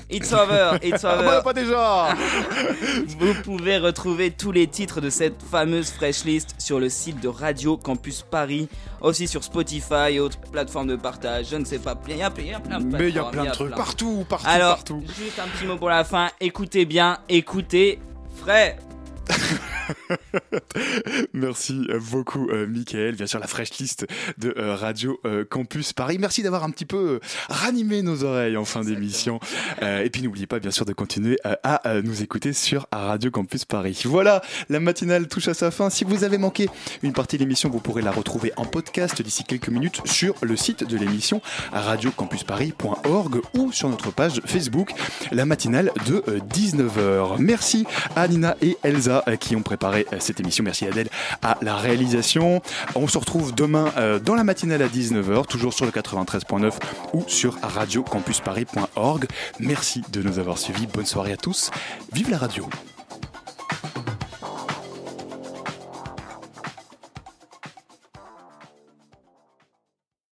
It's 0.09 0.31
over, 0.33 0.77
it's 0.83 1.03
Ah 1.05 1.15
over. 1.15 1.25
bah, 1.25 1.41
pas 1.41 1.53
déjà 1.53 2.09
Vous 3.19 3.33
pouvez 3.43 3.77
retrouver 3.77 4.31
tous 4.31 4.51
les 4.51 4.67
titres 4.67 5.01
de 5.01 5.09
cette 5.09 5.41
fameuse 5.41 5.89
fresh 5.91 6.23
list 6.25 6.55
sur 6.59 6.79
le 6.79 6.89
site 6.89 7.19
de 7.21 7.27
Radio 7.27 7.77
Campus 7.77 8.23
Paris, 8.29 8.67
aussi 9.01 9.27
sur 9.27 9.43
Spotify 9.43 10.11
et 10.11 10.19
autres 10.19 10.37
plateformes 10.51 10.87
de 10.87 10.95
partage. 10.95 11.47
Je 11.51 11.55
ne 11.57 11.65
sais 11.65 11.79
pas, 11.79 11.95
il 12.07 12.17
y 12.17 12.21
a, 12.21 12.27
a 12.27 12.29
plein 12.31 12.79
de 12.79 12.85
Mais 12.97 13.09
il 13.09 13.15
y 13.15 13.19
a 13.19 13.23
plein 13.23 13.45
de 13.45 13.51
trucs 13.51 13.67
plein. 13.69 13.77
partout, 13.77 14.25
partout, 14.27 14.45
Alors, 14.47 14.75
partout. 14.75 15.01
juste 15.17 15.39
un 15.39 15.47
petit 15.47 15.65
mot 15.65 15.77
pour 15.77 15.89
la 15.89 16.03
fin. 16.03 16.29
Écoutez 16.39 16.85
bien, 16.85 17.17
écoutez, 17.29 17.99
frais. 18.35 18.77
Merci 21.33 21.87
beaucoup, 22.09 22.49
euh, 22.49 22.67
Michael. 22.67 23.15
Bien 23.15 23.27
sûr, 23.27 23.39
la 23.39 23.47
fresh 23.47 23.77
list 23.79 24.05
de 24.37 24.53
euh, 24.57 24.75
Radio 24.75 25.19
euh, 25.25 25.45
Campus 25.45 25.93
Paris. 25.93 26.17
Merci 26.19 26.43
d'avoir 26.43 26.63
un 26.63 26.71
petit 26.71 26.85
peu 26.85 26.97
euh, 26.97 27.19
ranimé 27.49 28.01
nos 28.01 28.23
oreilles 28.23 28.57
en 28.57 28.65
fin 28.65 28.81
d'émission. 28.81 29.39
Et 29.81 30.09
puis, 30.09 30.21
n'oubliez 30.21 30.47
pas, 30.47 30.59
bien 30.59 30.71
sûr, 30.71 30.85
de 30.85 30.93
continuer 30.93 31.37
à 31.43 32.01
nous 32.03 32.21
écouter 32.21 32.53
sur 32.53 32.87
Radio 32.91 33.31
Campus 33.31 33.65
Paris. 33.65 34.01
Voilà, 34.05 34.41
la 34.69 34.79
matinale 34.79 35.27
touche 35.27 35.47
à 35.47 35.53
sa 35.53 35.71
fin. 35.71 35.89
Si 35.89 36.03
vous 36.03 36.23
avez 36.23 36.37
manqué 36.37 36.69
une 37.01 37.13
partie 37.13 37.37
de 37.37 37.43
l'émission, 37.43 37.69
vous 37.69 37.79
pourrez 37.79 38.01
la 38.01 38.11
retrouver 38.11 38.51
en 38.57 38.65
podcast 38.65 39.21
d'ici 39.21 39.43
quelques 39.43 39.69
minutes 39.69 40.01
sur 40.05 40.35
le 40.41 40.55
site 40.55 40.87
de 40.87 40.97
l'émission 40.97 41.41
radiocampusparis.org 41.71 43.41
ou 43.57 43.71
sur 43.71 43.89
notre 43.89 44.11
page 44.11 44.41
Facebook, 44.45 44.93
la 45.31 45.45
matinale 45.45 45.91
de 46.07 46.23
19h. 46.53 47.37
Merci 47.39 47.85
à 48.15 48.27
Nina 48.27 48.55
et 48.61 48.77
Elsa 48.83 49.12
euh, 49.27 49.35
qui 49.35 49.55
ont 49.55 49.61
préparé 49.61 50.05
euh, 50.13 50.17
cette 50.19 50.39
émission. 50.39 50.63
Merci 50.63 50.87
Adèle 50.87 51.09
à 51.41 51.57
la 51.61 51.75
réalisation. 51.75 52.61
On 52.95 53.07
se 53.07 53.17
retrouve 53.17 53.53
demain 53.53 53.91
euh, 53.97 54.19
dans 54.19 54.35
la 54.35 54.43
matinale 54.43 54.81
à 54.81 54.87
19h, 54.87 55.45
toujours 55.47 55.73
sur 55.73 55.85
le 55.85 55.91
93.9 55.91 56.71
ou 57.13 57.23
sur 57.27 57.57
radiocampusparis.org. 57.61 59.25
Merci 59.59 60.03
de 60.11 60.21
nous 60.21 60.39
avoir 60.39 60.57
suivis. 60.57 60.87
Bonne 60.87 61.05
soirée 61.05 61.33
à 61.33 61.37
tous. 61.37 61.71
Vive 62.13 62.29
la 62.29 62.37
radio. 62.37 62.67